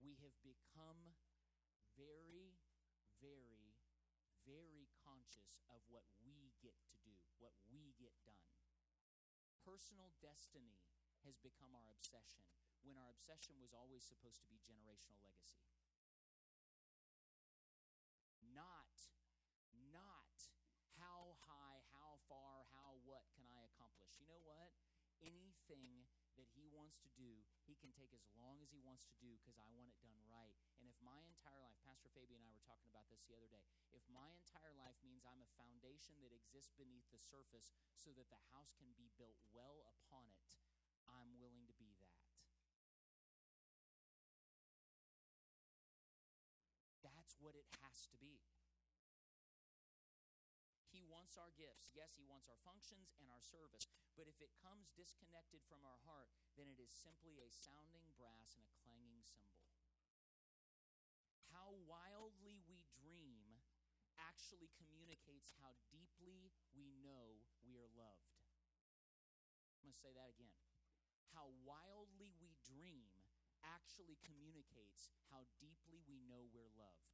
we 0.00 0.16
have 0.22 0.34
become 0.40 1.14
very, 1.98 2.54
very, 3.18 3.74
very 4.46 4.86
conscious 5.02 5.62
of 5.70 5.82
what 5.90 6.06
we 6.22 6.54
get 6.62 6.78
to 6.90 6.96
do, 7.02 7.14
what 7.38 7.54
we 7.70 7.94
get 7.98 8.14
done. 8.22 8.46
Personal 9.62 10.14
destiny 10.22 10.82
has 11.22 11.38
become 11.38 11.74
our 11.74 11.90
obsession 11.94 12.46
when 12.82 12.98
our 12.98 13.10
obsession 13.14 13.54
was 13.62 13.70
always 13.70 14.02
supposed 14.02 14.42
to 14.42 14.50
be 14.50 14.58
generational 14.58 15.22
legacy. 15.22 15.62
Not, 18.42 18.90
not 19.90 20.34
how 20.98 21.38
high, 21.46 21.86
how 21.94 22.18
far, 22.26 22.66
how 22.74 22.98
what 23.06 23.26
can 23.32 23.46
I 23.46 23.64
accomplish. 23.70 24.18
You 24.18 24.26
know 24.26 24.42
what? 24.42 24.74
That 25.72 26.48
he 26.56 26.68
wants 26.68 26.96
to 27.04 27.08
do, 27.12 27.44
he 27.64 27.76
can 27.76 27.92
take 27.92 28.12
as 28.16 28.24
long 28.36 28.60
as 28.64 28.72
he 28.72 28.80
wants 28.80 29.04
to 29.08 29.16
do 29.20 29.36
because 29.40 29.60
I 29.60 29.68
want 29.72 29.88
it 29.88 29.96
done 30.00 30.16
right. 30.28 30.56
And 30.80 30.88
if 30.88 30.96
my 31.00 31.20
entire 31.28 31.60
life, 31.60 31.76
Pastor 31.84 32.08
Fabian 32.12 32.40
and 32.40 32.48
I 32.48 32.52
were 32.52 32.64
talking 32.64 32.88
about 32.88 33.08
this 33.12 33.24
the 33.28 33.36
other 33.36 33.48
day, 33.48 33.64
if 33.92 34.04
my 34.08 34.32
entire 34.32 34.72
life 34.76 34.96
means 35.04 35.24
I'm 35.24 35.44
a 35.44 35.56
foundation 35.60 36.20
that 36.24 36.32
exists 36.32 36.72
beneath 36.76 37.04
the 37.12 37.20
surface 37.20 37.72
so 37.96 38.12
that 38.16 38.32
the 38.32 38.40
house 38.52 38.72
can 38.76 38.96
be 38.96 39.12
built 39.16 39.36
well 39.52 39.84
upon 39.84 40.28
it, 40.32 40.56
I'm 41.08 41.36
willing 41.40 41.68
to 41.68 41.76
be 41.76 41.92
that. 42.00 42.16
That's 47.04 47.36
what 47.40 47.56
it 47.56 47.68
has 47.84 48.08
to 48.12 48.16
be. 48.16 48.40
Wants 51.32 51.48
our 51.48 51.56
gifts. 51.56 51.88
Yes, 51.96 52.12
He 52.12 52.28
wants 52.28 52.44
our 52.52 52.60
functions 52.60 53.16
and 53.16 53.24
our 53.32 53.40
service. 53.40 53.88
But 54.20 54.28
if 54.28 54.36
it 54.44 54.52
comes 54.60 54.92
disconnected 54.92 55.64
from 55.64 55.80
our 55.80 55.96
heart, 56.04 56.28
then 56.60 56.68
it 56.68 56.76
is 56.76 56.92
simply 56.92 57.40
a 57.40 57.48
sounding 57.48 58.04
brass 58.20 58.52
and 58.60 58.68
a 58.68 58.76
clanging 58.84 59.24
cymbal. 59.24 59.64
How 61.48 61.72
wildly 61.88 62.60
we 62.68 62.84
dream 63.00 63.64
actually 64.20 64.68
communicates 64.76 65.56
how 65.56 65.72
deeply 65.88 66.52
we 66.76 66.92
know 67.00 67.40
we 67.64 67.80
are 67.80 67.88
loved. 67.96 68.36
I'm 69.80 69.88
going 69.88 69.96
to 69.96 70.04
say 70.04 70.12
that 70.12 70.28
again. 70.28 70.52
How 71.32 71.48
wildly 71.64 72.36
we 72.44 72.60
dream 72.60 73.08
actually 73.64 74.20
communicates 74.20 75.08
how 75.32 75.48
deeply 75.56 76.04
we 76.04 76.20
know 76.28 76.44
we're 76.52 76.76
loved. 76.76 77.11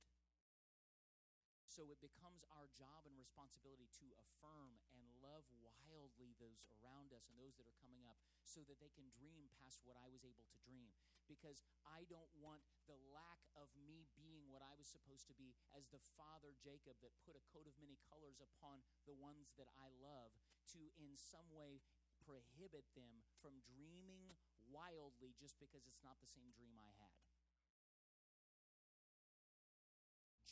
So 1.78 1.94
it 1.94 2.02
becomes 2.02 2.42
our 2.58 2.66
job 2.74 3.06
and 3.06 3.14
responsibility 3.14 3.86
to 4.02 4.10
affirm 4.18 4.82
and 4.98 5.06
love 5.22 5.46
wildly 5.62 6.34
those 6.42 6.66
around 6.82 7.14
us 7.14 7.30
and 7.30 7.38
those 7.38 7.54
that 7.54 7.70
are 7.70 7.78
coming 7.78 8.02
up 8.02 8.18
so 8.42 8.66
that 8.66 8.82
they 8.82 8.90
can 8.90 9.06
dream 9.14 9.46
past 9.62 9.86
what 9.86 9.94
I 9.94 10.10
was 10.10 10.26
able 10.26 10.42
to 10.42 10.58
dream. 10.66 10.90
Because 11.30 11.62
I 11.86 12.02
don't 12.10 12.34
want 12.34 12.66
the 12.90 12.98
lack 13.14 13.38
of 13.54 13.70
me 13.78 14.10
being 14.18 14.50
what 14.50 14.58
I 14.58 14.74
was 14.74 14.90
supposed 14.90 15.30
to 15.30 15.38
be 15.38 15.54
as 15.70 15.86
the 15.94 16.02
father 16.18 16.50
Jacob 16.58 16.98
that 16.98 17.14
put 17.22 17.38
a 17.38 17.46
coat 17.54 17.70
of 17.70 17.78
many 17.78 17.94
colors 18.10 18.42
upon 18.42 18.82
the 19.06 19.14
ones 19.14 19.54
that 19.54 19.70
I 19.78 19.94
love 20.02 20.34
to 20.74 20.82
in 20.98 21.14
some 21.14 21.46
way 21.54 21.78
prohibit 22.26 22.90
them 22.98 23.22
from 23.38 23.62
dreaming 23.62 24.34
wildly 24.66 25.30
just 25.38 25.62
because 25.62 25.86
it's 25.86 26.02
not 26.02 26.18
the 26.18 26.26
same 26.26 26.50
dream 26.58 26.74
I 26.74 26.90
had. 26.98 27.17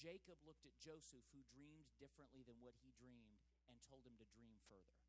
Jacob 0.06 0.38
looked 0.46 0.62
at 0.62 0.78
Joseph, 0.78 1.26
who 1.34 1.42
dreamed 1.50 1.90
differently 1.98 2.46
than 2.46 2.62
what 2.62 2.78
he 2.78 2.94
dreamed, 2.94 3.42
and 3.66 3.82
told 3.82 4.06
him 4.06 4.14
to 4.22 4.30
dream 4.30 4.54
further. 4.70 5.02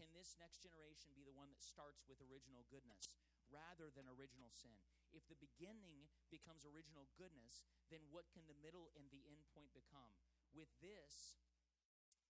Can 0.00 0.08
this 0.16 0.40
next 0.40 0.64
generation 0.64 1.12
be 1.12 1.20
the 1.20 1.36
one 1.36 1.52
that 1.52 1.60
starts 1.60 2.08
with 2.08 2.24
original 2.24 2.64
goodness 2.72 3.12
rather 3.52 3.92
than 3.92 4.08
original 4.08 4.48
sin? 4.56 4.72
If 5.12 5.28
the 5.28 5.36
beginning 5.36 6.08
becomes 6.32 6.64
original 6.64 7.12
goodness, 7.20 7.60
then 7.92 8.08
what 8.08 8.32
can 8.32 8.48
the 8.48 8.56
middle 8.64 8.88
and 8.96 9.12
the 9.12 9.28
end 9.28 9.44
point 9.52 9.68
become? 9.76 10.16
With 10.56 10.72
this, 10.80 11.36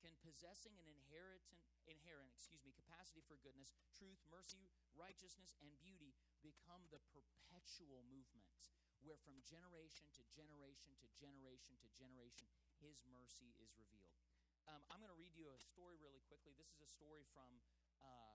can 0.03 0.19
possessing 0.27 0.75
an 0.75 0.91
inherent, 0.91 1.47
inherent, 1.87 2.35
excuse 2.35 2.67
me, 2.67 2.75
capacity 2.75 3.23
for 3.23 3.39
goodness, 3.39 3.79
truth, 3.95 4.19
mercy, 4.27 4.67
righteousness, 4.99 5.55
and 5.63 5.71
beauty 5.79 6.19
become 6.43 6.91
the 6.91 6.99
perpetual 7.15 8.03
movement 8.11 8.75
where 9.07 9.23
from 9.23 9.39
generation 9.47 10.11
to 10.19 10.27
generation 10.35 10.99
to 10.99 11.07
generation 11.15 11.79
to 11.79 11.89
generation, 11.95 12.51
His 12.83 12.99
mercy 13.07 13.55
is 13.63 13.71
revealed. 13.79 14.19
Um, 14.67 14.83
I'm 14.91 14.99
going 14.99 15.15
to 15.15 15.17
read 15.17 15.39
you 15.39 15.47
a 15.55 15.61
story 15.63 15.95
really 16.03 16.19
quickly. 16.27 16.51
This 16.59 16.75
is 16.75 16.83
a 16.83 16.91
story 16.91 17.23
from 17.31 17.63
uh, 18.03 18.35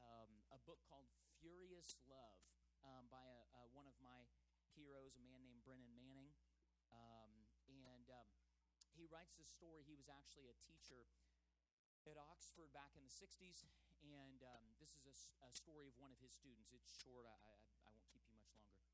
um, 0.00 0.32
a 0.48 0.56
book 0.64 0.80
called 0.88 1.12
Furious 1.44 2.00
Love 2.08 2.40
um, 2.88 3.04
by 3.12 3.20
a, 3.20 3.40
uh, 3.52 3.68
one 3.76 3.84
of 3.84 3.92
my 4.00 4.24
heroes, 4.72 5.12
a 5.20 5.24
man 5.28 5.44
named 5.44 5.60
Brennan 5.60 5.92
Manning. 5.92 6.32
Um, 6.88 7.44
and 7.68 8.08
um, 8.08 8.28
he 8.96 9.04
writes 9.12 9.36
this 9.36 9.52
story. 9.52 9.84
He 9.84 9.92
was 9.92 10.08
actually 10.08 10.48
a 10.48 10.56
teacher 10.64 11.04
at 12.08 12.16
Oxford 12.16 12.72
back 12.72 12.96
in 12.96 13.04
the 13.04 13.12
60s. 13.12 13.68
And 14.00 14.40
um, 14.40 14.64
this 14.80 14.96
is 14.96 15.04
a, 15.04 15.12
a, 15.44 15.52
story 15.52 15.92
of 15.92 16.00
one 16.00 16.08
of 16.08 16.16
his 16.24 16.32
students. 16.32 16.72
It's 16.72 16.88
short, 16.88 17.28
I, 17.28 17.36
I, 17.36 17.54
I 17.84 17.88
won't 17.92 18.08
keep 18.08 18.24
you 18.24 18.32
much 18.32 18.48
longer. 18.56 18.88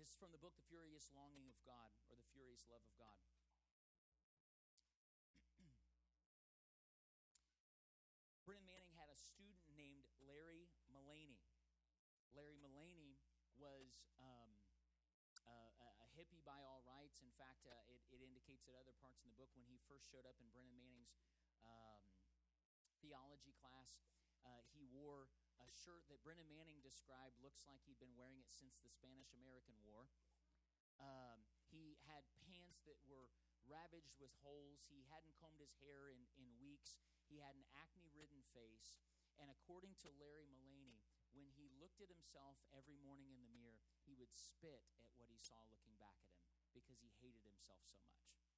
This 0.00 0.16
is 0.16 0.16
from 0.16 0.32
the 0.32 0.40
book 0.40 0.56
The 0.56 0.64
Furious 0.72 1.12
Longing 1.12 1.52
of 1.52 1.60
God, 1.68 1.92
or 2.08 2.16
The 2.16 2.24
Furious 2.32 2.64
Love 2.72 2.80
of 2.80 2.96
God. 2.96 3.20
Brennan 8.48 8.64
Manning 8.64 8.96
had 8.96 9.12
a 9.12 9.18
student 9.20 9.60
named 9.68 10.08
Larry 10.24 10.72
Mullaney. 10.88 11.44
Larry 12.32 12.56
Mullaney 12.64 13.20
was 13.60 14.08
um, 14.16 14.48
uh, 15.44 15.68
a 15.84 16.08
hippie 16.16 16.40
by 16.48 16.64
all 16.64 16.80
rights. 16.88 17.20
In 17.20 17.28
fact, 17.36 17.68
uh, 17.68 17.76
it, 17.92 18.00
it, 18.08 18.24
indicates 18.24 18.72
at 18.72 18.80
other 18.80 18.96
parts 19.04 19.20
in 19.20 19.28
the 19.28 19.36
book 19.36 19.52
when 19.52 19.68
he 19.68 19.84
first 19.84 20.08
showed 20.08 20.24
up 20.24 20.40
in 20.40 20.48
Brennan 20.48 20.80
Manning's 20.80 21.12
um, 21.60 22.00
theology 23.04 23.52
class, 23.60 24.00
uh, 24.48 24.64
he 24.72 24.88
wore 24.96 25.28
a 25.64 25.72
shirt 25.72 26.08
that 26.08 26.22
Brennan 26.24 26.48
Manning 26.48 26.80
described 26.80 27.36
looks 27.40 27.64
like 27.68 27.80
he'd 27.84 28.00
been 28.00 28.16
wearing 28.16 28.40
it 28.40 28.48
since 28.48 28.80
the 28.80 28.92
Spanish 28.92 29.32
American 29.36 29.76
War. 29.84 30.08
Um, 31.00 31.44
he 31.72 31.96
had 32.04 32.24
pants 32.44 32.84
that 32.84 33.00
were 33.08 33.32
ravaged 33.64 34.16
with 34.20 34.32
holes. 34.44 34.84
He 34.88 35.06
hadn't 35.08 35.36
combed 35.38 35.60
his 35.62 35.72
hair 35.80 36.12
in, 36.12 36.20
in 36.36 36.48
weeks. 36.60 37.00
He 37.28 37.40
had 37.40 37.56
an 37.56 37.64
acne 37.76 38.10
ridden 38.12 38.42
face. 38.52 38.96
And 39.40 39.48
according 39.48 39.96
to 40.04 40.12
Larry 40.20 40.50
Mullaney, 40.50 41.00
when 41.32 41.48
he 41.54 41.70
looked 41.78 42.02
at 42.02 42.10
himself 42.10 42.58
every 42.74 42.98
morning 43.00 43.30
in 43.30 43.40
the 43.40 43.54
mirror, 43.54 43.78
he 44.04 44.18
would 44.18 44.34
spit 44.34 44.84
at 44.98 45.08
what 45.16 45.30
he 45.30 45.38
saw 45.38 45.62
looking 45.70 45.94
back 45.96 46.18
at 46.26 46.34
him 46.34 46.50
because 46.74 46.98
he 47.00 47.14
hated 47.22 47.46
himself 47.46 47.80
so 47.86 48.02
much. 48.10 48.49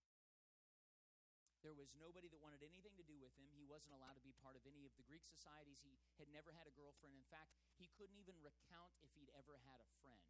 There 1.62 1.78
was 1.78 1.94
nobody 1.94 2.26
that 2.26 2.42
wanted 2.42 2.66
anything 2.66 2.98
to 2.98 3.06
do 3.06 3.14
with 3.22 3.30
him. 3.38 3.46
He 3.54 3.62
wasn't 3.62 3.94
allowed 3.94 4.18
to 4.18 4.26
be 4.26 4.34
part 4.42 4.58
of 4.58 4.66
any 4.66 4.82
of 4.82 4.90
the 4.98 5.06
Greek 5.06 5.22
societies. 5.22 5.78
He 5.78 5.94
had 6.18 6.26
never 6.34 6.50
had 6.50 6.66
a 6.66 6.74
girlfriend. 6.74 7.14
In 7.14 7.26
fact, 7.30 7.54
he 7.78 7.86
couldn't 7.94 8.18
even 8.18 8.34
recount 8.42 8.90
if 9.06 9.14
he'd 9.14 9.30
ever 9.38 9.62
had 9.62 9.78
a 9.78 9.94
friend. 10.02 10.26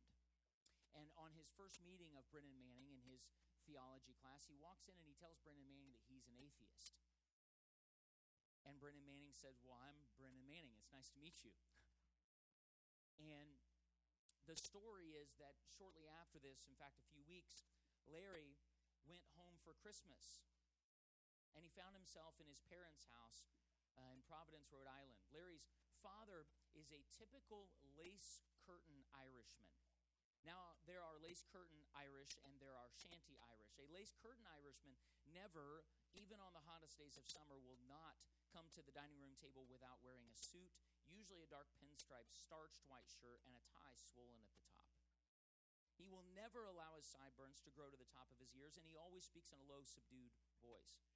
And 0.92 1.08
on 1.16 1.32
his 1.32 1.48
first 1.56 1.80
meeting 1.80 2.12
of 2.20 2.28
Brennan 2.28 2.60
Manning 2.60 3.00
in 3.00 3.08
his 3.08 3.24
theology 3.64 4.12
class, 4.20 4.44
he 4.44 4.60
walks 4.60 4.92
in 4.92 4.96
and 5.00 5.08
he 5.08 5.16
tells 5.16 5.40
Brennan 5.40 5.64
Manning 5.64 5.96
that 5.96 6.04
he's 6.04 6.28
an 6.28 6.36
atheist. 6.36 7.00
And 8.68 8.76
Brennan 8.76 9.08
Manning 9.08 9.32
said, 9.32 9.56
Well, 9.64 9.80
I'm 9.80 9.96
Brennan 10.20 10.44
Manning. 10.44 10.76
It's 10.76 10.92
nice 10.92 11.08
to 11.16 11.24
meet 11.24 11.40
you. 11.40 11.56
And 13.16 13.56
the 14.44 14.58
story 14.60 15.16
is 15.16 15.32
that 15.40 15.56
shortly 15.80 16.04
after 16.12 16.36
this, 16.36 16.68
in 16.68 16.76
fact, 16.76 17.00
a 17.00 17.08
few 17.08 17.24
weeks, 17.24 17.64
Larry 18.04 18.60
went 19.08 19.24
home 19.32 19.56
for 19.64 19.72
Christmas 19.80 20.51
and 21.54 21.62
he 21.64 21.72
found 21.72 21.96
himself 21.96 22.38
in 22.40 22.48
his 22.48 22.60
parents' 22.68 23.08
house 23.12 23.48
uh, 23.96 24.12
in 24.12 24.24
Providence, 24.24 24.72
Rhode 24.72 24.88
Island. 24.88 25.20
Larry's 25.32 25.68
father 26.00 26.48
is 26.74 26.90
a 26.90 27.04
typical 27.12 27.70
lace 27.94 28.42
curtain 28.64 29.04
Irishman. 29.14 29.70
Now, 30.42 30.74
there 30.90 30.98
are 30.98 31.22
lace 31.22 31.46
curtain 31.46 31.86
Irish 31.94 32.34
and 32.42 32.58
there 32.58 32.74
are 32.74 32.90
shanty 32.90 33.38
Irish. 33.46 33.78
A 33.78 33.86
lace 33.94 34.10
curtain 34.18 34.42
Irishman 34.58 34.98
never, 35.30 35.86
even 36.18 36.42
on 36.42 36.50
the 36.50 36.66
hottest 36.66 36.98
days 36.98 37.14
of 37.14 37.30
summer, 37.30 37.62
will 37.62 37.78
not 37.86 38.18
come 38.50 38.66
to 38.74 38.82
the 38.82 38.92
dining 38.92 39.22
room 39.22 39.38
table 39.38 39.64
without 39.70 40.02
wearing 40.02 40.26
a 40.26 40.36
suit, 40.36 40.74
usually 41.06 41.46
a 41.46 41.52
dark 41.54 41.70
pinstripe, 41.78 42.28
starched 42.34 42.82
white 42.90 43.06
shirt, 43.06 43.40
and 43.46 43.54
a 43.54 43.64
tie 43.70 43.96
swollen 43.96 44.42
at 44.42 44.58
the 44.58 44.66
top. 44.74 44.98
He 45.94 46.10
will 46.10 46.26
never 46.34 46.66
allow 46.66 46.98
his 46.98 47.06
sideburns 47.06 47.62
to 47.62 47.70
grow 47.70 47.86
to 47.86 48.00
the 48.00 48.10
top 48.10 48.26
of 48.34 48.42
his 48.42 48.50
ears, 48.58 48.74
and 48.74 48.82
he 48.82 48.98
always 48.98 49.22
speaks 49.22 49.54
in 49.54 49.62
a 49.62 49.70
low, 49.70 49.86
subdued 49.86 50.34
voice. 50.58 51.06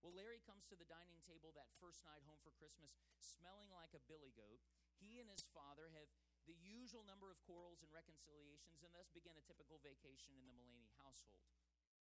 Well, 0.00 0.16
Larry 0.16 0.40
comes 0.48 0.64
to 0.72 0.76
the 0.80 0.88
dining 0.88 1.20
table 1.28 1.52
that 1.52 1.76
first 1.76 2.00
night 2.08 2.24
home 2.24 2.40
for 2.40 2.56
Christmas 2.56 2.96
smelling 3.20 3.68
like 3.68 3.92
a 3.92 4.00
billy 4.08 4.32
goat. 4.32 4.64
He 4.96 5.20
and 5.20 5.28
his 5.28 5.44
father 5.52 5.92
have 5.92 6.08
the 6.48 6.56
usual 6.56 7.04
number 7.04 7.28
of 7.28 7.40
quarrels 7.44 7.84
and 7.84 7.92
reconciliations, 7.92 8.80
and 8.80 8.96
thus 8.96 9.12
begin 9.12 9.36
a 9.36 9.44
typical 9.44 9.76
vacation 9.84 10.32
in 10.40 10.48
the 10.48 10.56
Mullaney 10.56 10.88
household. 11.04 11.44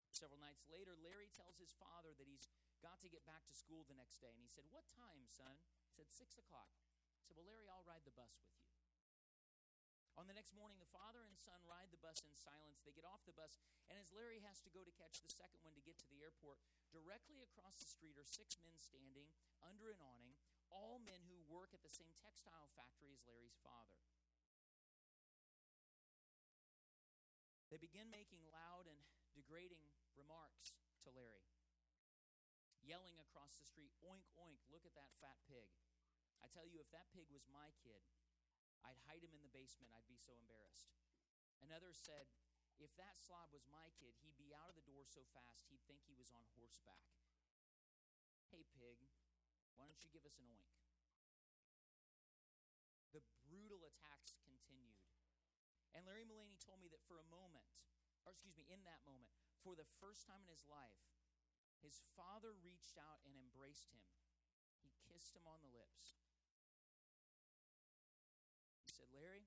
Several 0.09 0.40
nights 0.40 0.64
later, 0.72 0.97
Larry 1.01 1.28
tells 1.32 1.61
his 1.61 1.72
father 1.76 2.16
that 2.16 2.28
he's 2.28 2.49
got 2.80 3.01
to 3.05 3.12
get 3.12 3.24
back 3.28 3.45
to 3.49 3.55
school 3.57 3.84
the 3.84 3.97
next 3.97 4.20
day, 4.24 4.32
and 4.32 4.45
he 4.45 4.49
said, 4.49 4.64
What 4.72 4.88
time, 4.88 5.28
son? 5.28 5.57
He 5.88 5.93
said, 5.93 6.09
Six 6.09 6.40
o'clock. 6.40 6.72
He 7.20 7.24
said, 7.28 7.36
Well, 7.36 7.49
Larry, 7.49 7.68
I'll 7.68 7.84
ride 7.84 8.05
the 8.09 8.16
bus 8.16 8.32
with 8.40 8.53
you. 8.57 8.82
On 10.21 10.29
the 10.29 10.37
next 10.37 10.53
morning, 10.53 10.77
the 10.77 10.93
father 10.93 11.25
and 11.25 11.41
son 11.41 11.57
ride 11.65 11.89
the 11.89 12.03
bus 12.05 12.21
in 12.29 12.37
silence. 12.37 12.85
They 12.85 12.93
get 12.93 13.09
off 13.09 13.25
the 13.25 13.33
bus, 13.33 13.57
and 13.89 13.97
as 13.97 14.13
Larry 14.13 14.45
has 14.45 14.61
to 14.61 14.75
go 14.75 14.85
to 14.85 14.99
catch 15.01 15.25
the 15.25 15.33
second 15.33 15.65
one 15.65 15.73
to 15.73 15.85
get 15.85 15.97
to 16.05 16.09
the 16.13 16.21
airport, 16.21 16.61
directly 16.93 17.41
across 17.41 17.81
the 17.81 17.89
street 17.89 18.21
are 18.21 18.29
six 18.29 18.61
men 18.61 18.77
standing 18.77 19.33
under 19.65 19.89
an 19.89 20.05
awning, 20.05 20.37
all 20.69 21.01
men 21.01 21.25
who 21.25 21.41
work 21.49 21.73
at 21.73 21.81
the 21.81 21.93
same 21.93 22.13
textile 22.21 22.69
factory 22.77 23.17
as 23.17 23.25
Larry's 23.25 23.57
father. 23.65 23.97
They 27.73 27.81
begin 27.81 28.13
making 28.13 28.45
loud 28.53 28.85
and 28.85 29.01
degrading 29.33 29.89
remarks 30.13 30.77
to 31.09 31.11
Larry, 31.17 31.49
yelling 32.85 33.17
across 33.17 33.57
the 33.57 33.65
street, 33.65 33.97
Oink, 34.05 34.29
oink, 34.37 34.61
look 34.69 34.85
at 34.85 34.93
that 34.93 35.09
fat 35.25 35.41
pig. 35.49 35.73
I 36.45 36.53
tell 36.53 36.69
you, 36.69 36.85
if 36.85 36.93
that 36.93 37.09
pig 37.17 37.33
was 37.33 37.49
my 37.49 37.73
kid, 37.81 38.05
I'd 38.83 38.99
hide 39.07 39.22
him 39.22 39.35
in 39.35 39.43
the 39.43 39.55
basement. 39.55 39.95
I'd 39.95 40.11
be 40.11 40.18
so 40.18 40.35
embarrassed. 40.35 40.91
Another 41.62 41.95
said, 41.95 42.26
If 42.83 42.91
that 42.99 43.22
slob 43.22 43.55
was 43.55 43.70
my 43.70 43.95
kid, 43.95 44.18
he'd 44.18 44.39
be 44.39 44.51
out 44.51 44.70
of 44.70 44.78
the 44.78 44.87
door 44.87 45.07
so 45.07 45.22
fast 45.30 45.70
he'd 45.70 45.83
think 45.87 46.03
he 46.03 46.18
was 46.18 46.35
on 46.35 46.43
horseback. 46.59 47.07
Hey, 48.51 48.66
pig, 48.74 48.99
why 49.78 49.87
don't 49.87 50.03
you 50.03 50.11
give 50.12 50.26
us 50.26 50.37
an 50.43 50.51
oink? 50.51 50.74
The 53.14 53.24
brutal 53.47 53.87
attacks 53.87 54.35
continued. 54.43 54.99
And 55.95 56.09
Larry 56.09 56.26
Mullaney 56.26 56.59
told 56.59 56.80
me 56.83 56.89
that 56.91 57.05
for 57.05 57.20
a 57.20 57.33
moment, 57.33 57.68
or 58.24 58.33
excuse 58.33 58.57
me, 58.57 58.66
in 58.66 58.83
that 58.89 59.05
moment, 59.05 59.30
for 59.61 59.76
the 59.76 59.89
first 60.01 60.24
time 60.24 60.43
in 60.43 60.51
his 60.51 60.64
life, 60.66 61.01
his 61.85 62.01
father 62.16 62.57
reached 62.64 62.97
out 62.97 63.20
and 63.28 63.37
embraced 63.37 63.93
him. 63.93 64.05
He 64.80 64.91
kissed 65.07 65.37
him 65.37 65.45
on 65.45 65.61
the 65.61 65.70
lips 65.70 66.22
said, 69.03 69.18
Larry, 69.18 69.43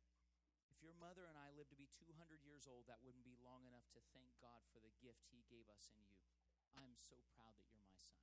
if 0.68 0.84
your 0.84 0.85
mother 0.98 1.28
and 1.28 1.38
I 1.40 1.52
lived 1.54 1.72
to 1.72 1.80
be 1.80 1.92
200 1.92 2.44
years 2.44 2.66
old, 2.66 2.88
that 2.88 3.04
wouldn't 3.04 3.28
be 3.28 3.36
long 3.44 3.68
enough 3.68 3.88
to 3.96 4.02
thank 4.16 4.32
God 4.40 4.64
for 4.72 4.80
the 4.80 4.92
gift 5.04 5.28
He 5.32 5.44
gave 5.52 5.68
us 5.72 5.92
in 5.92 6.02
you. 6.08 6.24
I'm 6.76 6.96
so 6.96 7.20
proud 7.36 7.56
that 7.56 7.68
you're 7.72 7.84
my 7.84 8.00
son. 8.00 8.20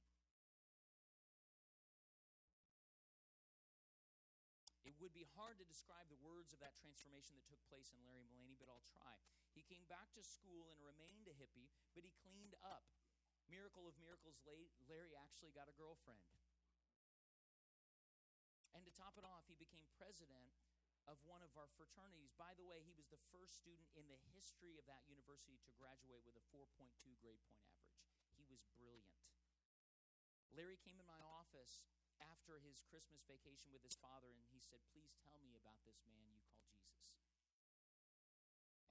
It 4.83 4.99
would 4.99 5.15
be 5.15 5.27
hard 5.39 5.63
to 5.63 5.67
describe 5.67 6.11
the 6.11 6.21
words 6.21 6.51
of 6.53 6.61
that 6.61 6.77
transformation 6.77 7.39
that 7.39 7.47
took 7.47 7.63
place 7.71 7.95
in 7.95 8.03
Larry 8.03 8.27
Mullaney, 8.29 8.59
but 8.59 8.69
I'll 8.69 8.85
try. 8.93 9.15
He 9.55 9.63
came 9.63 9.87
back 9.87 10.11
to 10.19 10.23
school 10.27 10.69
and 10.75 10.79
remained 10.83 11.31
a 11.31 11.39
hippie, 11.39 11.71
but 11.95 12.03
he 12.03 12.13
cleaned 12.21 12.59
up. 12.61 12.85
Miracle 13.47 13.87
of 13.87 13.95
miracles, 14.01 14.41
Larry 14.89 15.15
actually 15.17 15.53
got 15.53 15.71
a 15.71 15.77
girlfriend. 15.77 16.25
And 18.73 18.83
to 18.89 18.93
top 18.93 19.21
it 19.21 19.29
off, 19.29 19.45
he 19.47 19.57
became 19.61 19.85
president 20.01 20.51
of 21.11 21.19
one 21.27 21.43
of 21.43 21.51
our 21.59 21.71
fraternities. 21.75 22.31
By 22.39 22.55
the 22.55 22.67
way, 22.67 22.83
he 22.87 22.95
was 22.95 23.11
the 23.11 23.21
first 23.35 23.59
student 23.59 23.91
in 23.99 24.07
the 24.07 24.21
history 24.31 24.79
of 24.79 24.87
that 24.87 25.03
university 25.11 25.59
to 25.67 25.75
graduate 25.75 26.23
with 26.23 26.39
a 26.39 26.45
4.2 26.55 26.71
grade 27.19 27.43
point 27.51 27.67
average. 27.67 28.07
He 28.39 28.47
was 28.47 28.63
brilliant. 28.79 29.19
Larry 30.53 30.79
came 30.79 31.01
in 31.01 31.09
my 31.09 31.19
office 31.25 31.89
after 32.21 32.61
his 32.63 32.85
Christmas 32.87 33.25
vacation 33.27 33.73
with 33.73 33.83
his 33.83 33.99
father 33.99 34.31
and 34.31 34.47
he 34.53 34.61
said, 34.63 34.85
Please 34.93 35.17
tell 35.27 35.41
me 35.43 35.57
about 35.59 35.81
this 35.89 36.05
man 36.07 36.31
you 36.31 36.45
call 36.53 36.69
Jesus. 36.71 37.09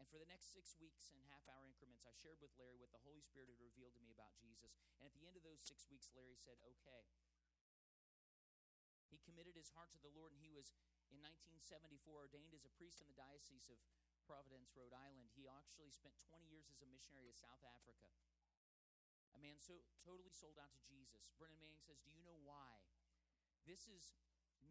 And 0.02 0.10
for 0.10 0.18
the 0.18 0.28
next 0.28 0.50
six 0.52 0.74
weeks 0.82 1.14
and 1.14 1.22
half 1.30 1.46
hour 1.46 1.62
increments, 1.64 2.10
I 2.10 2.14
shared 2.18 2.42
with 2.42 2.52
Larry 2.58 2.82
what 2.82 2.90
the 2.90 3.06
Holy 3.06 3.22
Spirit 3.22 3.54
had 3.54 3.62
revealed 3.62 3.94
to 3.96 4.04
me 4.04 4.10
about 4.10 4.34
Jesus. 4.42 4.74
And 4.98 5.06
at 5.06 5.14
the 5.14 5.30
end 5.30 5.38
of 5.38 5.46
those 5.46 5.62
six 5.62 5.86
weeks, 5.88 6.10
Larry 6.18 6.36
said, 6.36 6.58
Okay. 6.66 7.06
Heart 9.74 9.96
to 9.96 10.04
the 10.04 10.14
Lord 10.14 10.36
and 10.36 10.42
he 10.44 10.52
was 10.52 10.76
in 11.12 11.20
1974 11.24 12.28
ordained 12.28 12.56
as 12.56 12.68
a 12.68 12.76
priest 12.76 13.00
in 13.00 13.08
the 13.08 13.20
Diocese 13.20 13.68
of 13.72 13.80
Providence, 14.24 14.72
Rhode 14.76 14.96
Island. 14.96 15.32
He 15.36 15.48
actually 15.48 15.92
spent 15.92 16.16
20 16.32 16.48
years 16.48 16.72
as 16.72 16.80
a 16.80 16.88
missionary 16.88 17.28
to 17.28 17.36
South 17.36 17.64
Africa. 17.68 18.08
A 19.36 19.40
man 19.40 19.60
so 19.60 19.80
totally 20.04 20.32
sold 20.32 20.60
out 20.60 20.76
to 20.76 20.84
Jesus. 20.88 21.32
Brennan 21.40 21.60
Manning 21.60 21.80
says, 21.80 22.04
Do 22.04 22.12
you 22.12 22.24
know 22.24 22.40
why? 22.44 22.84
This 23.64 23.88
is 23.88 24.16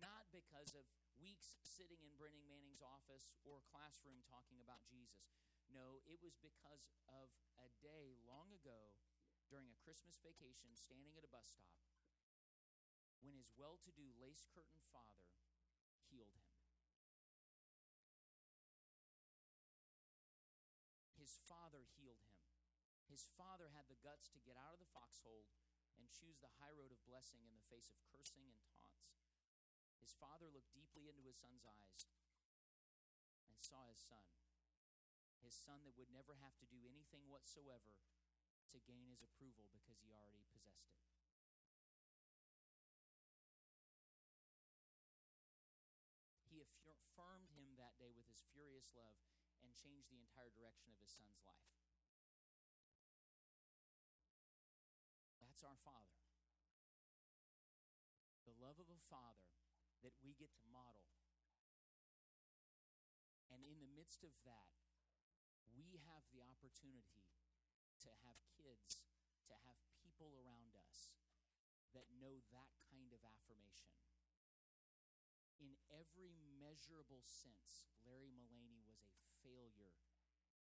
not 0.00 0.28
because 0.32 0.76
of 0.76 0.84
weeks 1.20 1.60
sitting 1.64 2.00
in 2.04 2.16
Brennan 2.16 2.44
Manning's 2.48 2.84
office 2.84 3.36
or 3.44 3.64
classroom 3.68 4.20
talking 4.28 4.60
about 4.60 4.84
Jesus. 4.88 5.32
No, 5.70 6.02
it 6.08 6.18
was 6.20 6.34
because 6.40 6.90
of 7.06 7.30
a 7.60 7.68
day 7.84 8.18
long 8.26 8.50
ago 8.50 8.96
during 9.46 9.70
a 9.70 9.82
Christmas 9.82 10.18
vacation 10.22 10.74
standing 10.74 11.14
at 11.14 11.26
a 11.26 11.30
bus 11.30 11.46
stop 11.46 11.78
when 13.20 13.36
his 13.36 13.52
well 13.52 13.76
to 13.84 13.92
do 13.92 14.08
lace 14.16 14.48
curtain 14.48 14.80
father 14.88 15.28
healed 16.08 16.32
him. 16.32 16.48
His 21.20 21.36
father 21.44 21.84
healed 22.00 22.24
him. 22.24 22.40
His 23.06 23.28
father 23.36 23.70
had 23.76 23.86
the 23.92 24.00
guts 24.00 24.32
to 24.32 24.40
get 24.42 24.56
out 24.56 24.72
of 24.72 24.80
the 24.80 24.88
foxhole 24.96 25.44
and 26.00 26.08
choose 26.08 26.40
the 26.40 26.56
high 26.56 26.72
road 26.72 26.90
of 26.90 27.04
blessing 27.04 27.44
in 27.44 27.52
the 27.52 27.68
face 27.68 27.92
of 27.92 28.00
cursing 28.08 28.48
and 28.48 28.64
taunts. 28.72 29.12
His 30.00 30.16
father 30.16 30.48
looked 30.48 30.72
deeply 30.72 31.12
into 31.12 31.20
his 31.20 31.36
son's 31.36 31.68
eyes 31.68 32.08
and 33.44 33.60
saw 33.60 33.84
his 33.92 34.00
son. 34.00 34.24
His 35.44 35.52
son 35.52 35.84
that 35.84 35.98
would 36.00 36.08
never 36.08 36.40
have 36.40 36.56
to 36.64 36.70
do 36.72 36.88
anything 36.88 37.28
whatsoever 37.28 38.00
to 38.72 38.86
gain 38.88 39.12
his 39.12 39.20
approval 39.20 39.68
because 39.74 40.00
he 40.00 40.14
already 40.14 40.46
possessed 40.48 40.88
it. 40.88 41.00
affirmed 47.20 47.52
him 47.52 47.76
that 47.76 48.00
day 48.00 48.08
with 48.16 48.24
love 48.94 49.20
and 49.62 49.72
change 49.76 50.08
the 50.08 50.18
entire 50.18 50.50
direction 50.50 50.90
of 50.90 51.00
his 51.00 51.12
son's 51.12 51.40
life. 51.46 51.70
That's 55.40 55.62
our 55.62 55.78
Father. 55.84 56.16
The 58.48 58.56
love 58.56 58.80
of 58.80 58.88
a 58.88 59.02
Father 59.06 59.52
that 60.00 60.16
we 60.24 60.32
get 60.34 60.56
to 60.56 60.72
model. 60.72 61.04
And 63.52 63.66
in 63.66 63.82
the 63.82 63.92
midst 63.92 64.24
of 64.24 64.32
that, 64.46 64.72
we 65.74 66.00
have 66.08 66.24
the 66.32 66.40
opportunity 66.40 67.28
to 68.00 68.10
have 68.24 68.40
kids, 68.56 69.04
to 69.50 69.54
have 69.68 69.78
people 70.00 70.32
around 70.40 70.72
us 70.74 71.12
that 71.92 72.08
know 72.16 72.40
that 72.54 72.70
kind 72.88 73.12
of 73.12 73.20
affirmation 73.26 74.00
in 75.60 75.76
every 75.92 76.32
measurable 76.56 77.20
sense, 77.20 77.84
Larry 78.08 78.32
Mullaney 78.32 78.80
was 78.88 79.04
a 79.04 79.12
failure 79.44 79.92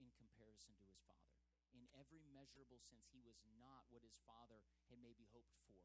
in 0.00 0.08
comparison 0.16 0.72
to 0.80 0.84
his 0.88 1.00
father. 1.04 1.36
In 1.76 1.84
every 1.92 2.24
measurable 2.32 2.80
sense, 2.80 3.12
he 3.12 3.20
was 3.20 3.44
not 3.60 3.84
what 3.92 4.00
his 4.00 4.16
father 4.24 4.64
had 4.88 4.96
maybe 5.04 5.28
hoped 5.28 5.52
for. 5.68 5.84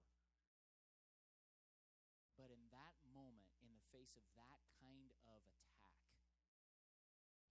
But 2.39 2.49
in 2.49 2.71
that 2.71 2.95
moment, 3.11 3.51
in 3.59 3.75
the 3.75 3.83
face 3.91 4.15
of 4.15 4.23
that 4.39 4.63
kind 4.79 5.11
of 5.27 5.43
attack, 5.51 6.07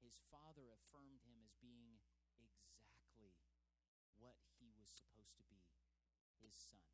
his 0.00 0.16
father 0.32 0.72
affirmed 0.72 1.20
him 1.28 1.44
as 1.44 1.52
being 1.60 2.00
exactly 2.40 3.36
what 4.16 4.40
he 4.56 4.72
was 4.72 4.88
supposed 4.88 5.36
to 5.36 5.44
be 5.44 5.68
his 6.40 6.56
son. 6.56 6.88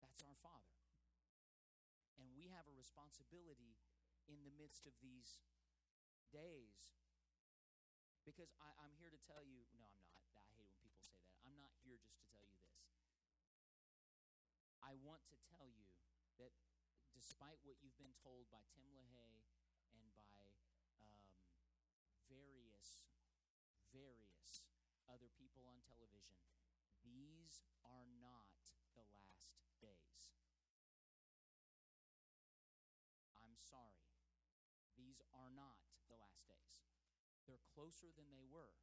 That's 0.00 0.24
our 0.24 0.34
father. 0.40 0.72
And 2.20 2.32
we 2.36 2.52
have 2.52 2.68
a 2.68 2.69
responsibility 2.80 3.76
in 4.24 4.40
the 4.40 4.54
midst 4.56 4.88
of 4.88 4.96
these 5.04 5.44
days. 6.32 6.96
Because 8.24 8.48
I, 8.56 8.72
am 8.80 8.96
here 8.96 9.12
to 9.12 9.20
tell 9.28 9.44
you, 9.44 9.68
no, 9.76 9.92
I'm 9.92 10.16
not. 10.16 10.32
I 10.32 10.44
hate 10.56 10.72
when 10.72 10.80
people 10.80 11.04
say 11.04 11.20
that. 11.20 11.36
I'm 11.44 11.60
not 11.60 11.76
here 11.84 12.00
just 12.00 12.16
to 12.24 12.32
tell 12.32 12.48
you 12.48 12.64
this. 12.64 12.80
I 14.80 14.96
want 15.04 15.20
to 15.28 15.36
tell 15.52 15.68
you 15.68 15.92
that 16.40 16.56
despite 17.12 17.60
what 17.68 17.76
you've 17.84 17.96
been 18.00 18.16
told 18.24 18.48
by 18.48 18.64
Tim 18.72 18.88
LaHaye 18.96 19.44
and 19.92 20.08
by 20.16 20.40
um, 21.04 21.36
various, 22.32 23.04
various 23.92 24.64
other 25.04 25.28
people 25.36 25.68
on 25.68 25.80
television, 25.84 26.40
these 27.04 27.60
are 27.84 28.08
not 28.20 28.48
the 28.96 29.04
last 29.16 29.69
sorry. 33.70 34.02
These 34.98 35.22
are 35.30 35.54
not 35.54 35.78
the 36.10 36.18
last 36.18 36.42
days. 36.50 36.82
They're 37.46 37.62
closer 37.70 38.10
than 38.10 38.34
they 38.34 38.42
were. 38.42 38.74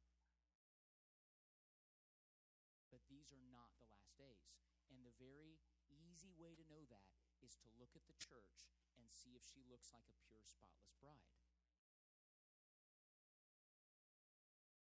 But 2.88 3.04
these 3.12 3.28
are 3.36 3.44
not 3.52 3.76
the 3.76 3.92
last 3.92 4.16
days. 4.16 4.48
And 4.88 5.04
the 5.04 5.12
very 5.20 5.60
easy 5.92 6.32
way 6.32 6.56
to 6.56 6.64
know 6.72 6.88
that 6.88 7.12
is 7.44 7.52
to 7.60 7.68
look 7.76 7.92
at 7.92 8.08
the 8.08 8.16
church 8.16 8.72
and 8.96 9.12
see 9.12 9.36
if 9.36 9.44
she 9.44 9.60
looks 9.68 9.92
like 9.92 10.08
a 10.08 10.16
pure, 10.24 10.42
spotless 10.48 10.96
bride. 10.96 11.36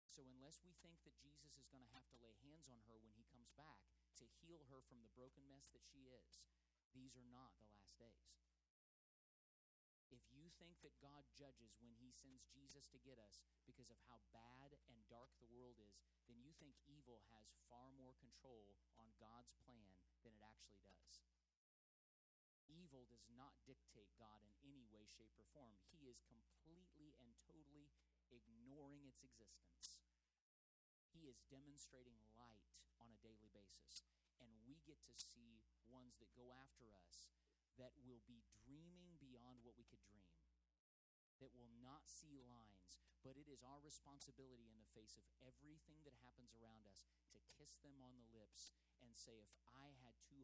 So, 0.09 0.29
unless 0.29 0.61
we 0.61 0.77
think 0.81 1.01
that 1.05 1.17
Jesus 1.17 1.57
is 1.57 1.69
going 1.73 1.81
to 1.81 1.95
have 1.97 2.05
to 2.13 2.21
lay 2.21 2.37
hands 2.45 2.69
on 2.69 2.77
her 2.85 3.01
when 3.01 3.17
he 3.17 3.25
comes 3.33 3.49
back 3.57 3.81
to 4.21 4.29
heal 4.45 4.61
her 4.69 4.77
from 4.85 5.01
the 5.01 5.09
broken 5.17 5.41
mess 5.49 5.65
that 5.73 5.81
she 5.81 6.05
is, 6.05 6.45
these 6.93 7.17
are 7.17 7.25
not 7.33 7.57
the 7.57 7.65
last 7.65 7.97
days. 7.97 8.52
Think 10.61 10.79
that 10.85 10.95
God 11.03 11.27
judges 11.35 11.75
when 11.83 11.97
he 11.99 12.13
sends 12.13 12.47
Jesus 12.53 12.87
to 12.93 13.01
get 13.01 13.19
us 13.19 13.43
because 13.67 13.91
of 13.91 13.99
how 14.07 14.21
bad 14.31 14.77
and 14.87 14.99
dark 15.11 15.33
the 15.41 15.51
world 15.51 15.75
is, 15.81 15.99
then 16.29 16.39
you 16.39 16.55
think 16.55 16.77
evil 16.87 17.19
has 17.35 17.51
far 17.67 17.91
more 17.95 18.15
control 18.21 18.73
on 18.95 19.11
God's 19.19 19.57
plan 19.67 19.97
than 20.23 20.31
it 20.35 20.45
actually 20.45 20.79
does. 20.85 21.23
Evil 22.71 23.05
does 23.11 23.27
not 23.35 23.53
dictate 23.67 24.09
God 24.17 24.41
in 24.41 24.53
any 24.65 24.87
way, 24.89 25.05
shape, 25.05 25.35
or 25.37 25.45
form. 25.53 25.77
He 25.93 26.07
is 26.07 26.23
completely 26.25 27.13
and 27.19 27.31
totally 27.45 27.91
ignoring 28.31 29.05
its 29.05 29.21
existence. 29.21 29.99
He 31.11 31.29
is 31.29 31.43
demonstrating 31.51 32.17
light 32.33 32.65
on 32.97 33.11
a 33.11 33.21
daily 33.21 33.51
basis. 33.53 34.07
And 34.41 34.49
we 34.65 34.81
get 34.87 35.03
to 35.05 35.15
see 35.15 35.61
ones 35.87 36.17
that 36.17 36.33
go 36.33 36.49
after 36.55 36.89
us 36.89 37.29
that 37.77 37.93
will 38.05 38.21
be 38.25 38.41
dreaming 38.65 39.17
beyond 39.17 39.61
what 39.65 39.77
we 39.77 39.85
could 39.89 40.01
dream, 40.05 40.22
that 41.41 41.55
will 41.55 41.71
not 41.81 42.05
see 42.05 42.41
lines. 42.43 43.01
But 43.23 43.39
it 43.39 43.47
is 43.47 43.63
our 43.63 43.79
responsibility 43.79 44.67
in 44.67 44.75
the 44.75 44.91
face 44.91 45.15
of 45.15 45.23
everything 45.39 46.03
that 46.03 46.25
happens 46.27 46.51
around 46.59 46.83
us 46.91 47.07
to 47.31 47.39
kiss 47.55 47.79
them 47.79 47.95
on 48.03 48.19
the 48.19 48.27
lips 48.35 48.75
and 48.99 49.15
say, 49.15 49.39
if 49.39 49.55
I 49.71 49.95
had 50.03 50.19
200 50.27 50.43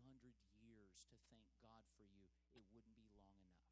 years 0.63 1.03
to 1.11 1.19
thank 1.27 1.45
God 1.59 1.83
for 1.99 2.07
you, 2.07 2.31
it 2.55 2.63
wouldn't 2.71 2.95
be 2.95 3.11
long 3.11 3.35
enough. 3.35 3.67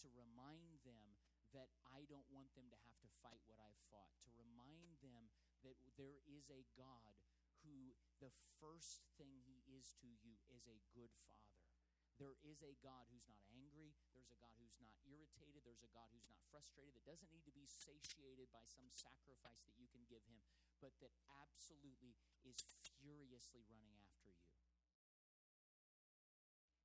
To 0.00 0.08
remind 0.16 0.80
them 0.88 1.20
that 1.52 1.70
I 1.86 2.08
don't 2.08 2.26
want 2.32 2.50
them 2.56 2.66
to 2.72 2.78
have 2.88 2.98
to 3.04 3.14
fight 3.22 3.44
what 3.46 3.60
I've 3.60 3.84
fought. 3.92 4.16
To 4.26 4.30
remind 4.34 4.98
them 5.04 5.30
that 5.62 5.78
there 6.00 6.18
is 6.24 6.48
a 6.50 6.66
God 6.74 7.14
who 7.62 7.94
the 8.20 8.32
first 8.60 9.04
thing 9.16 9.40
he 9.44 9.60
is 9.76 9.92
to 10.00 10.08
you 10.24 10.40
is 10.52 10.66
a 10.68 10.82
good 10.92 11.12
father. 11.28 11.63
There 12.18 12.38
is 12.46 12.62
a 12.62 12.78
God 12.78 13.10
who's 13.10 13.26
not 13.26 13.42
angry. 13.50 13.90
There's 14.14 14.30
a 14.30 14.38
God 14.38 14.54
who's 14.62 14.78
not 14.78 14.94
irritated. 15.02 15.66
There's 15.66 15.82
a 15.82 15.90
God 15.90 16.06
who's 16.14 16.30
not 16.30 16.38
frustrated, 16.54 16.94
that 16.94 17.10
doesn't 17.10 17.34
need 17.34 17.42
to 17.50 17.58
be 17.58 17.66
satiated 17.66 18.46
by 18.54 18.62
some 18.70 18.86
sacrifice 18.94 19.66
that 19.66 19.74
you 19.74 19.90
can 19.90 20.06
give 20.06 20.22
him, 20.30 20.38
but 20.78 20.94
that 21.02 21.10
absolutely 21.42 22.14
is 22.46 22.62
furiously 23.02 23.66
running 23.66 23.98
after 23.98 24.30
you. 24.30 24.54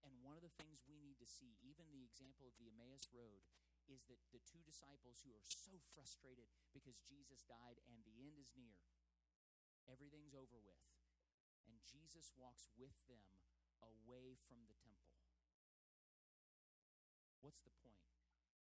And 0.01 0.25
one 0.25 0.34
of 0.34 0.41
the 0.41 0.57
things 0.57 0.82
we 0.89 0.97
need 0.97 1.21
to 1.21 1.30
see, 1.30 1.53
even 1.61 1.86
the 1.93 2.01
example 2.01 2.49
of 2.49 2.57
the 2.57 2.73
Emmaus 2.73 3.05
Road, 3.13 3.45
is 3.86 4.01
that 4.09 4.17
the 4.34 4.41
two 4.49 4.65
disciples 4.65 5.21
who 5.21 5.38
are 5.38 5.45
so 5.45 5.77
frustrated 5.93 6.49
because 6.73 6.97
Jesus 7.05 7.45
died 7.45 7.77
and 7.86 8.01
the 8.01 8.17
end 8.25 8.41
is 8.41 8.57
near, 8.57 8.82
everything's 9.86 10.34
over 10.34 10.57
with. 10.57 10.82
And 11.69 11.77
Jesus 11.86 12.34
walks 12.34 12.65
with 12.73 12.97
them 13.05 13.21
away 13.86 14.34
from 14.49 14.65
the 14.65 14.77
temple. 14.82 15.18
What's 17.39 17.63
the 17.63 17.75
point? 17.79 18.03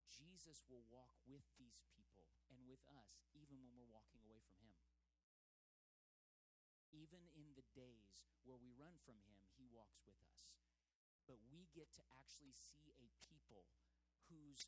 Jesus 0.10 0.66
will 0.70 0.86
walk 0.90 1.18
with 1.26 1.46
these 1.58 1.82
people 1.94 2.30
and 2.54 2.62
with 2.70 2.82
us 2.90 3.22
even 3.34 3.62
when 3.62 3.74
we're 3.74 3.90
walking 3.90 4.22
away 4.26 4.42
from 4.46 4.62
Him. 4.62 4.78
Even 6.90 7.30
in 7.38 7.54
the 7.54 7.66
days 7.78 8.26
where 8.46 8.58
we 8.58 8.74
run 8.74 8.98
from 9.06 9.22
Him, 9.26 9.42
He 9.58 9.70
walks 9.70 10.02
with 10.06 10.18
us. 10.26 10.50
But 11.30 11.38
we 11.54 11.70
get 11.78 11.94
to 11.98 12.04
actually 12.18 12.58
see 12.58 12.94
a 12.98 13.10
people 13.22 13.70
whose 14.30 14.66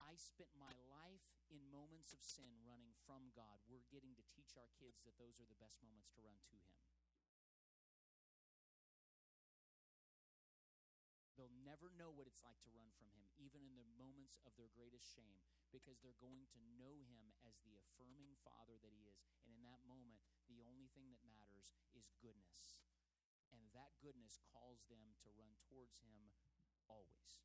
I 0.00 0.16
spent 0.16 0.52
my 0.56 0.72
life 0.88 1.24
in 1.52 1.60
moments 1.68 2.16
of 2.16 2.24
sin 2.24 2.48
running 2.64 2.96
from 3.04 3.32
God. 3.36 3.60
We're 3.68 3.84
getting 3.92 4.16
to 4.16 4.24
teach 4.32 4.56
our 4.56 4.68
kids 4.76 5.04
that 5.04 5.16
those 5.20 5.40
are 5.40 5.48
the 5.48 5.60
best 5.60 5.80
moments 5.84 6.08
to 6.16 6.24
run 6.24 6.36
to 6.36 6.48
Him. 6.52 6.64
Know 11.98 12.14
what 12.14 12.30
it's 12.30 12.46
like 12.46 12.56
to 12.62 12.70
run 12.70 12.88
from 12.94 13.10
Him, 13.12 13.26
even 13.42 13.66
in 13.66 13.74
the 13.74 13.88
moments 13.98 14.38
of 14.46 14.54
their 14.54 14.70
greatest 14.72 15.10
shame, 15.10 15.42
because 15.74 15.98
they're 15.98 16.22
going 16.22 16.46
to 16.54 16.60
know 16.78 17.02
Him 17.10 17.34
as 17.42 17.58
the 17.66 17.74
affirming 17.74 18.38
Father 18.46 18.78
that 18.78 18.94
He 18.94 19.10
is. 19.10 19.18
And 19.42 19.50
in 19.52 19.66
that 19.66 19.82
moment, 19.84 20.22
the 20.46 20.62
only 20.62 20.86
thing 20.94 21.10
that 21.10 21.26
matters 21.26 21.74
is 21.98 22.14
goodness. 22.22 22.86
And 23.50 23.60
that 23.74 23.98
goodness 23.98 24.38
calls 24.54 24.86
them 24.86 25.18
to 25.26 25.28
run 25.34 25.58
towards 25.66 25.98
Him 26.06 26.30
always. 26.86 27.42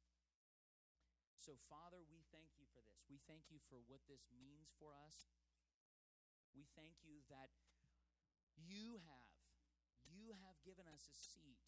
So, 1.35 1.59
Father, 1.67 1.99
we 2.07 2.23
thank 2.31 2.55
you 2.55 2.69
for 2.71 2.79
this. 2.87 3.03
We 3.11 3.19
thank 3.27 3.51
you 3.51 3.59
for 3.67 3.83
what 3.89 4.05
this 4.07 4.31
means 4.31 4.71
for 4.79 4.95
us. 4.95 5.27
We 6.55 6.69
thank 6.77 7.01
you 7.03 7.19
that 7.27 7.51
you 8.55 9.01
have 9.03 9.33
you 10.13 10.37
have 10.45 10.55
given 10.61 10.85
us 10.85 11.09
a 11.09 11.15
seat 11.15 11.59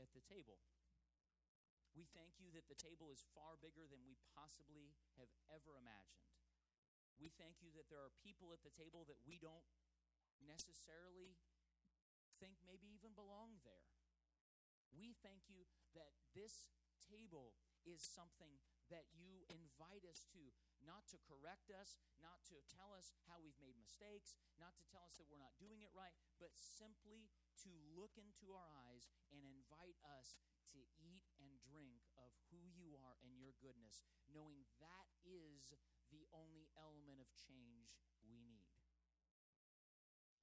at 0.00 0.08
the 0.16 0.24
table. 0.24 0.58
We 1.92 2.08
thank 2.16 2.40
you 2.40 2.48
that 2.56 2.68
the 2.72 2.78
table 2.78 3.12
is 3.12 3.24
far 3.36 3.60
bigger 3.60 3.84
than 3.84 4.00
we 4.08 4.16
possibly 4.32 4.96
have 5.20 5.28
ever 5.52 5.76
imagined. 5.76 6.24
We 7.20 7.28
thank 7.36 7.60
you 7.60 7.68
that 7.76 7.92
there 7.92 8.00
are 8.00 8.12
people 8.24 8.56
at 8.56 8.64
the 8.64 8.72
table 8.72 9.04
that 9.06 9.20
we 9.28 9.36
don't 9.36 9.64
necessarily 10.40 11.36
think 12.40 12.58
maybe 12.64 12.88
even 12.90 13.12
belong 13.14 13.60
there. 13.62 13.86
We 14.90 15.16
thank 15.20 15.48
you 15.48 15.68
that 15.94 16.12
this 16.32 16.68
table 16.98 17.56
is 17.84 18.02
something 18.02 18.60
that 18.90 19.08
you 19.16 19.44
invite 19.48 20.04
us 20.04 20.28
to, 20.36 20.42
not 20.84 21.08
to 21.08 21.16
correct 21.24 21.72
us, 21.72 21.96
not 22.20 22.44
to 22.52 22.60
tell 22.68 22.92
us 22.92 23.14
how 23.24 23.40
we've 23.40 23.56
made 23.62 23.78
mistakes, 23.80 24.36
not 24.60 24.76
to 24.76 24.84
tell 24.84 25.08
us 25.08 25.16
that 25.16 25.28
we're 25.32 25.40
not 25.40 25.56
doing 25.56 25.80
it 25.80 25.92
right, 25.96 26.12
but 26.36 26.52
simply 26.54 27.32
to 27.64 27.72
look 27.96 28.12
into 28.20 28.52
our 28.52 28.68
eyes 28.84 29.08
and 29.32 29.40
invite 29.48 29.96
us 30.04 30.36
to 30.76 30.80
eat 31.00 31.31
drink 31.72 32.04
of 32.20 32.28
who 32.52 32.60
you 32.76 32.92
are 33.00 33.16
and 33.24 33.32
your 33.40 33.56
goodness, 33.64 34.04
knowing 34.28 34.68
that 34.84 35.08
is 35.24 35.72
the 36.12 36.28
only 36.36 36.68
element 36.76 37.16
of 37.16 37.32
change 37.32 37.96
we 38.20 38.36
need. 38.36 38.68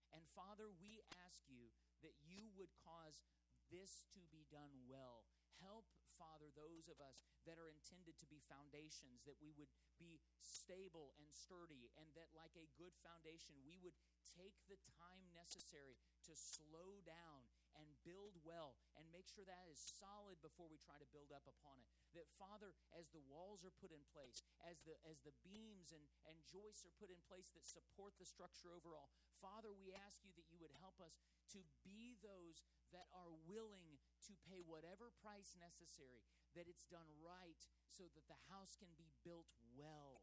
And 0.10 0.26
Father, 0.34 0.74
we 0.82 1.06
ask 1.22 1.46
you 1.46 1.70
that 2.02 2.18
you 2.26 2.50
would 2.58 2.74
cause 2.82 3.22
this 3.70 4.10
to 4.18 4.26
be 4.34 4.50
done 4.50 4.74
well. 4.90 5.30
Help, 5.62 5.86
Father, 6.18 6.50
those 6.58 6.90
of 6.90 6.98
us 6.98 7.22
that 7.46 7.62
are 7.62 7.70
intended 7.70 8.18
to 8.18 8.28
be 8.28 8.42
foundations, 8.50 9.22
that 9.30 9.38
we 9.38 9.54
would 9.54 9.70
be 10.02 10.18
stable 10.42 11.14
and 11.22 11.30
sturdy, 11.30 11.94
and 12.00 12.10
that, 12.18 12.32
like 12.34 12.56
a 12.58 12.72
good 12.80 12.96
foundation, 13.06 13.54
we 13.62 13.78
would 13.84 13.96
take 14.34 14.56
the 14.66 14.80
time 14.98 15.22
necessary 15.36 16.00
to 16.26 16.34
slow 16.34 17.04
down 17.06 17.46
and 17.80 17.88
build 18.04 18.36
well 18.44 18.76
and 19.00 19.08
make 19.10 19.32
sure 19.32 19.48
that 19.48 19.72
is 19.72 19.80
solid 19.80 20.36
before 20.44 20.68
we 20.68 20.78
try 20.84 21.00
to 21.00 21.08
build 21.16 21.32
up 21.32 21.48
upon 21.48 21.80
it. 21.80 21.88
That 22.14 22.28
Father, 22.36 22.76
as 22.94 23.08
the 23.16 23.24
walls 23.32 23.64
are 23.64 23.74
put 23.80 23.96
in 23.96 24.04
place, 24.12 24.44
as 24.68 24.84
the 24.84 25.00
as 25.08 25.24
the 25.24 25.34
beams 25.42 25.96
and, 25.96 26.04
and 26.28 26.36
joists 26.52 26.84
are 26.84 26.96
put 27.00 27.10
in 27.10 27.20
place 27.32 27.48
that 27.56 27.64
support 27.64 28.20
the 28.20 28.28
structure 28.28 28.70
overall, 28.76 29.10
Father, 29.40 29.72
we 29.72 29.96
ask 29.96 30.20
you 30.28 30.36
that 30.36 30.52
you 30.52 30.60
would 30.60 30.76
help 30.84 31.00
us 31.00 31.16
to 31.56 31.64
be 31.82 32.20
those 32.20 32.62
that 32.92 33.08
are 33.16 33.32
willing 33.48 33.98
to 34.28 34.34
pay 34.46 34.62
whatever 34.66 35.14
price 35.22 35.56
necessary, 35.58 36.26
that 36.54 36.68
it's 36.68 36.86
done 36.90 37.10
right 37.22 37.62
so 37.90 38.06
that 38.14 38.26
the 38.30 38.40
house 38.50 38.76
can 38.78 38.92
be 38.98 39.10
built 39.26 39.50
well. 39.78 40.22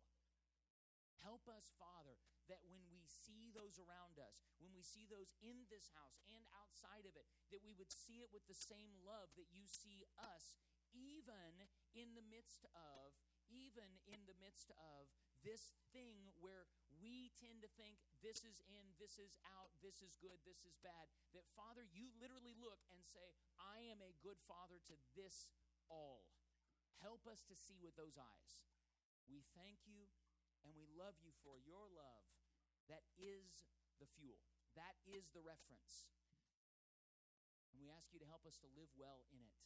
Help 1.27 1.43
us, 1.51 1.75
Father, 1.75 2.15
that 2.47 2.63
when 2.71 2.87
we 2.87 3.03
see 3.03 3.51
those 3.51 3.83
around 3.83 4.23
us, 4.23 4.39
when 4.63 4.71
we 4.71 4.87
see 4.87 5.11
those 5.11 5.35
in 5.43 5.67
this 5.67 5.91
house 5.99 6.23
and 6.31 6.47
outside 6.55 7.03
of 7.03 7.19
it, 7.19 7.27
that 7.51 7.67
we 7.67 7.75
would 7.75 7.91
see 7.91 8.23
it 8.23 8.31
with 8.31 8.47
the 8.47 8.55
same 8.55 8.95
love 9.03 9.35
that 9.35 9.51
you 9.51 9.67
see 9.67 10.07
us, 10.15 10.55
even 10.95 11.67
in 11.99 12.15
the 12.15 12.23
midst 12.31 12.63
of, 12.79 13.11
even 13.51 13.91
in 14.07 14.23
the 14.31 14.39
midst 14.39 14.71
of 14.79 15.11
this 15.43 15.75
thing 15.91 16.31
where 16.39 16.71
we 17.03 17.35
tend 17.35 17.59
to 17.67 17.71
think 17.75 17.99
this 18.23 18.47
is 18.47 18.63
in, 18.71 18.87
this 19.03 19.19
is 19.19 19.35
out, 19.51 19.75
this 19.83 20.07
is 20.07 20.15
good, 20.23 20.39
this 20.47 20.63
is 20.63 20.79
bad. 20.79 21.11
That, 21.35 21.47
Father, 21.59 21.83
you 21.91 22.07
literally 22.23 22.55
look 22.63 22.87
and 22.95 23.03
say, 23.03 23.35
I 23.59 23.83
am 23.91 23.99
a 23.99 24.15
good 24.23 24.39
father 24.47 24.79
to 24.79 24.95
this 25.19 25.51
all. 25.91 26.23
Help 27.03 27.27
us 27.27 27.43
to 27.51 27.59
see 27.59 27.83
with 27.83 27.99
those 27.99 28.15
eyes. 28.15 28.63
We 29.27 29.43
thank 29.59 29.83
you 29.91 30.07
and 30.67 30.75
we 30.75 30.91
love 30.99 31.15
you 31.23 31.31
for 31.47 31.55
your 31.63 31.87
love 31.95 32.27
that 32.91 33.07
is 33.15 33.63
the 34.03 34.11
fuel, 34.19 34.43
that 34.75 34.99
is 35.07 35.31
the 35.31 35.43
reference. 35.47 36.11
And 37.71 37.79
we 37.79 37.87
ask 37.95 38.11
you 38.11 38.19
to 38.19 38.27
help 38.27 38.43
us 38.43 38.59
to 38.67 38.69
live 38.75 38.91
well 38.99 39.23
in 39.31 39.47
it. 39.47 39.63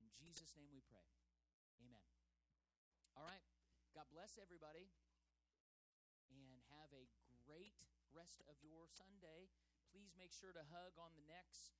In 0.00 0.08
Jesus' 0.16 0.56
name 0.56 0.72
we 0.72 0.80
pray. 0.88 1.04
Amen. 1.84 2.08
All 3.12 3.28
right. 3.28 3.44
God 3.92 4.08
bless 4.08 4.40
everybody. 4.40 4.88
And 6.32 6.64
have 6.72 6.88
a 6.96 7.04
great 7.44 7.76
rest 8.16 8.40
of 8.48 8.56
your 8.64 8.88
Sunday. 8.88 9.52
Please 9.92 10.16
make 10.16 10.32
sure 10.32 10.56
to 10.56 10.64
hug 10.72 10.96
on 10.96 11.12
the 11.12 11.26
necks 11.28 11.76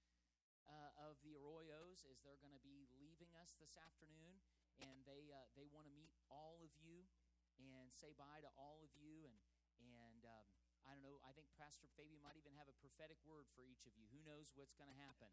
uh, 0.68 1.08
of 1.08 1.16
the 1.24 1.32
Arroyos 1.40 2.04
as 2.04 2.20
they're 2.20 2.40
going 2.44 2.52
to 2.52 2.60
be 2.60 2.84
leaving 3.00 3.32
us 3.40 3.56
this 3.56 3.80
afternoon. 3.80 4.42
And 4.82 5.06
they, 5.08 5.32
uh, 5.32 5.48
they 5.56 5.70
want 5.70 5.88
to 5.88 5.94
meet 5.94 6.12
all 6.28 6.60
of 6.60 6.72
you 6.82 7.08
and 7.60 7.92
say 7.92 8.14
bye 8.16 8.40
to 8.40 8.48
all 8.56 8.80
of 8.84 8.90
you. 8.96 9.26
And, 9.28 9.36
and 9.82 10.24
um, 10.24 10.46
I 10.86 10.94
don't 10.94 11.02
know, 11.04 11.18
I 11.26 11.32
think 11.34 11.48
Pastor 11.56 11.88
Fabian 11.98 12.22
might 12.22 12.36
even 12.38 12.52
have 12.56 12.68
a 12.68 12.72
prophetic 12.80 13.18
word 13.26 13.46
for 13.52 13.62
each 13.66 13.86
of 13.86 13.92
you. 13.98 14.06
Who 14.12 14.20
knows 14.24 14.52
what's 14.56 14.74
going 14.74 14.90
to 14.90 14.96
happen? 14.98 15.28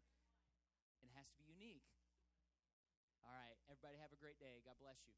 It 1.02 1.10
has 1.16 1.28
to 1.32 1.38
be 1.40 1.46
unique. 1.48 1.84
All 3.24 3.32
right, 3.32 3.56
everybody 3.68 3.96
have 4.00 4.12
a 4.12 4.16
great 4.20 4.38
day. 4.40 4.60
God 4.64 4.76
bless 4.80 4.98
you. 5.06 5.14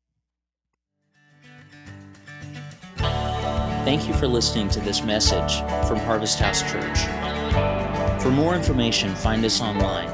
Thank 3.85 4.07
you 4.07 4.15
for 4.15 4.29
listening 4.29 4.69
to 4.71 4.81
this 4.81 5.03
message 5.03 5.59
from 5.89 5.99
Harvest 5.99 6.39
House 6.39 6.63
Church. 6.63 7.01
For 8.23 8.31
more 8.31 8.55
information, 8.55 9.15
find 9.15 9.45
us 9.45 9.61
online 9.61 10.09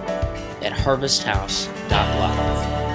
at 0.63 0.73
harvesthouse.live. 0.73 2.88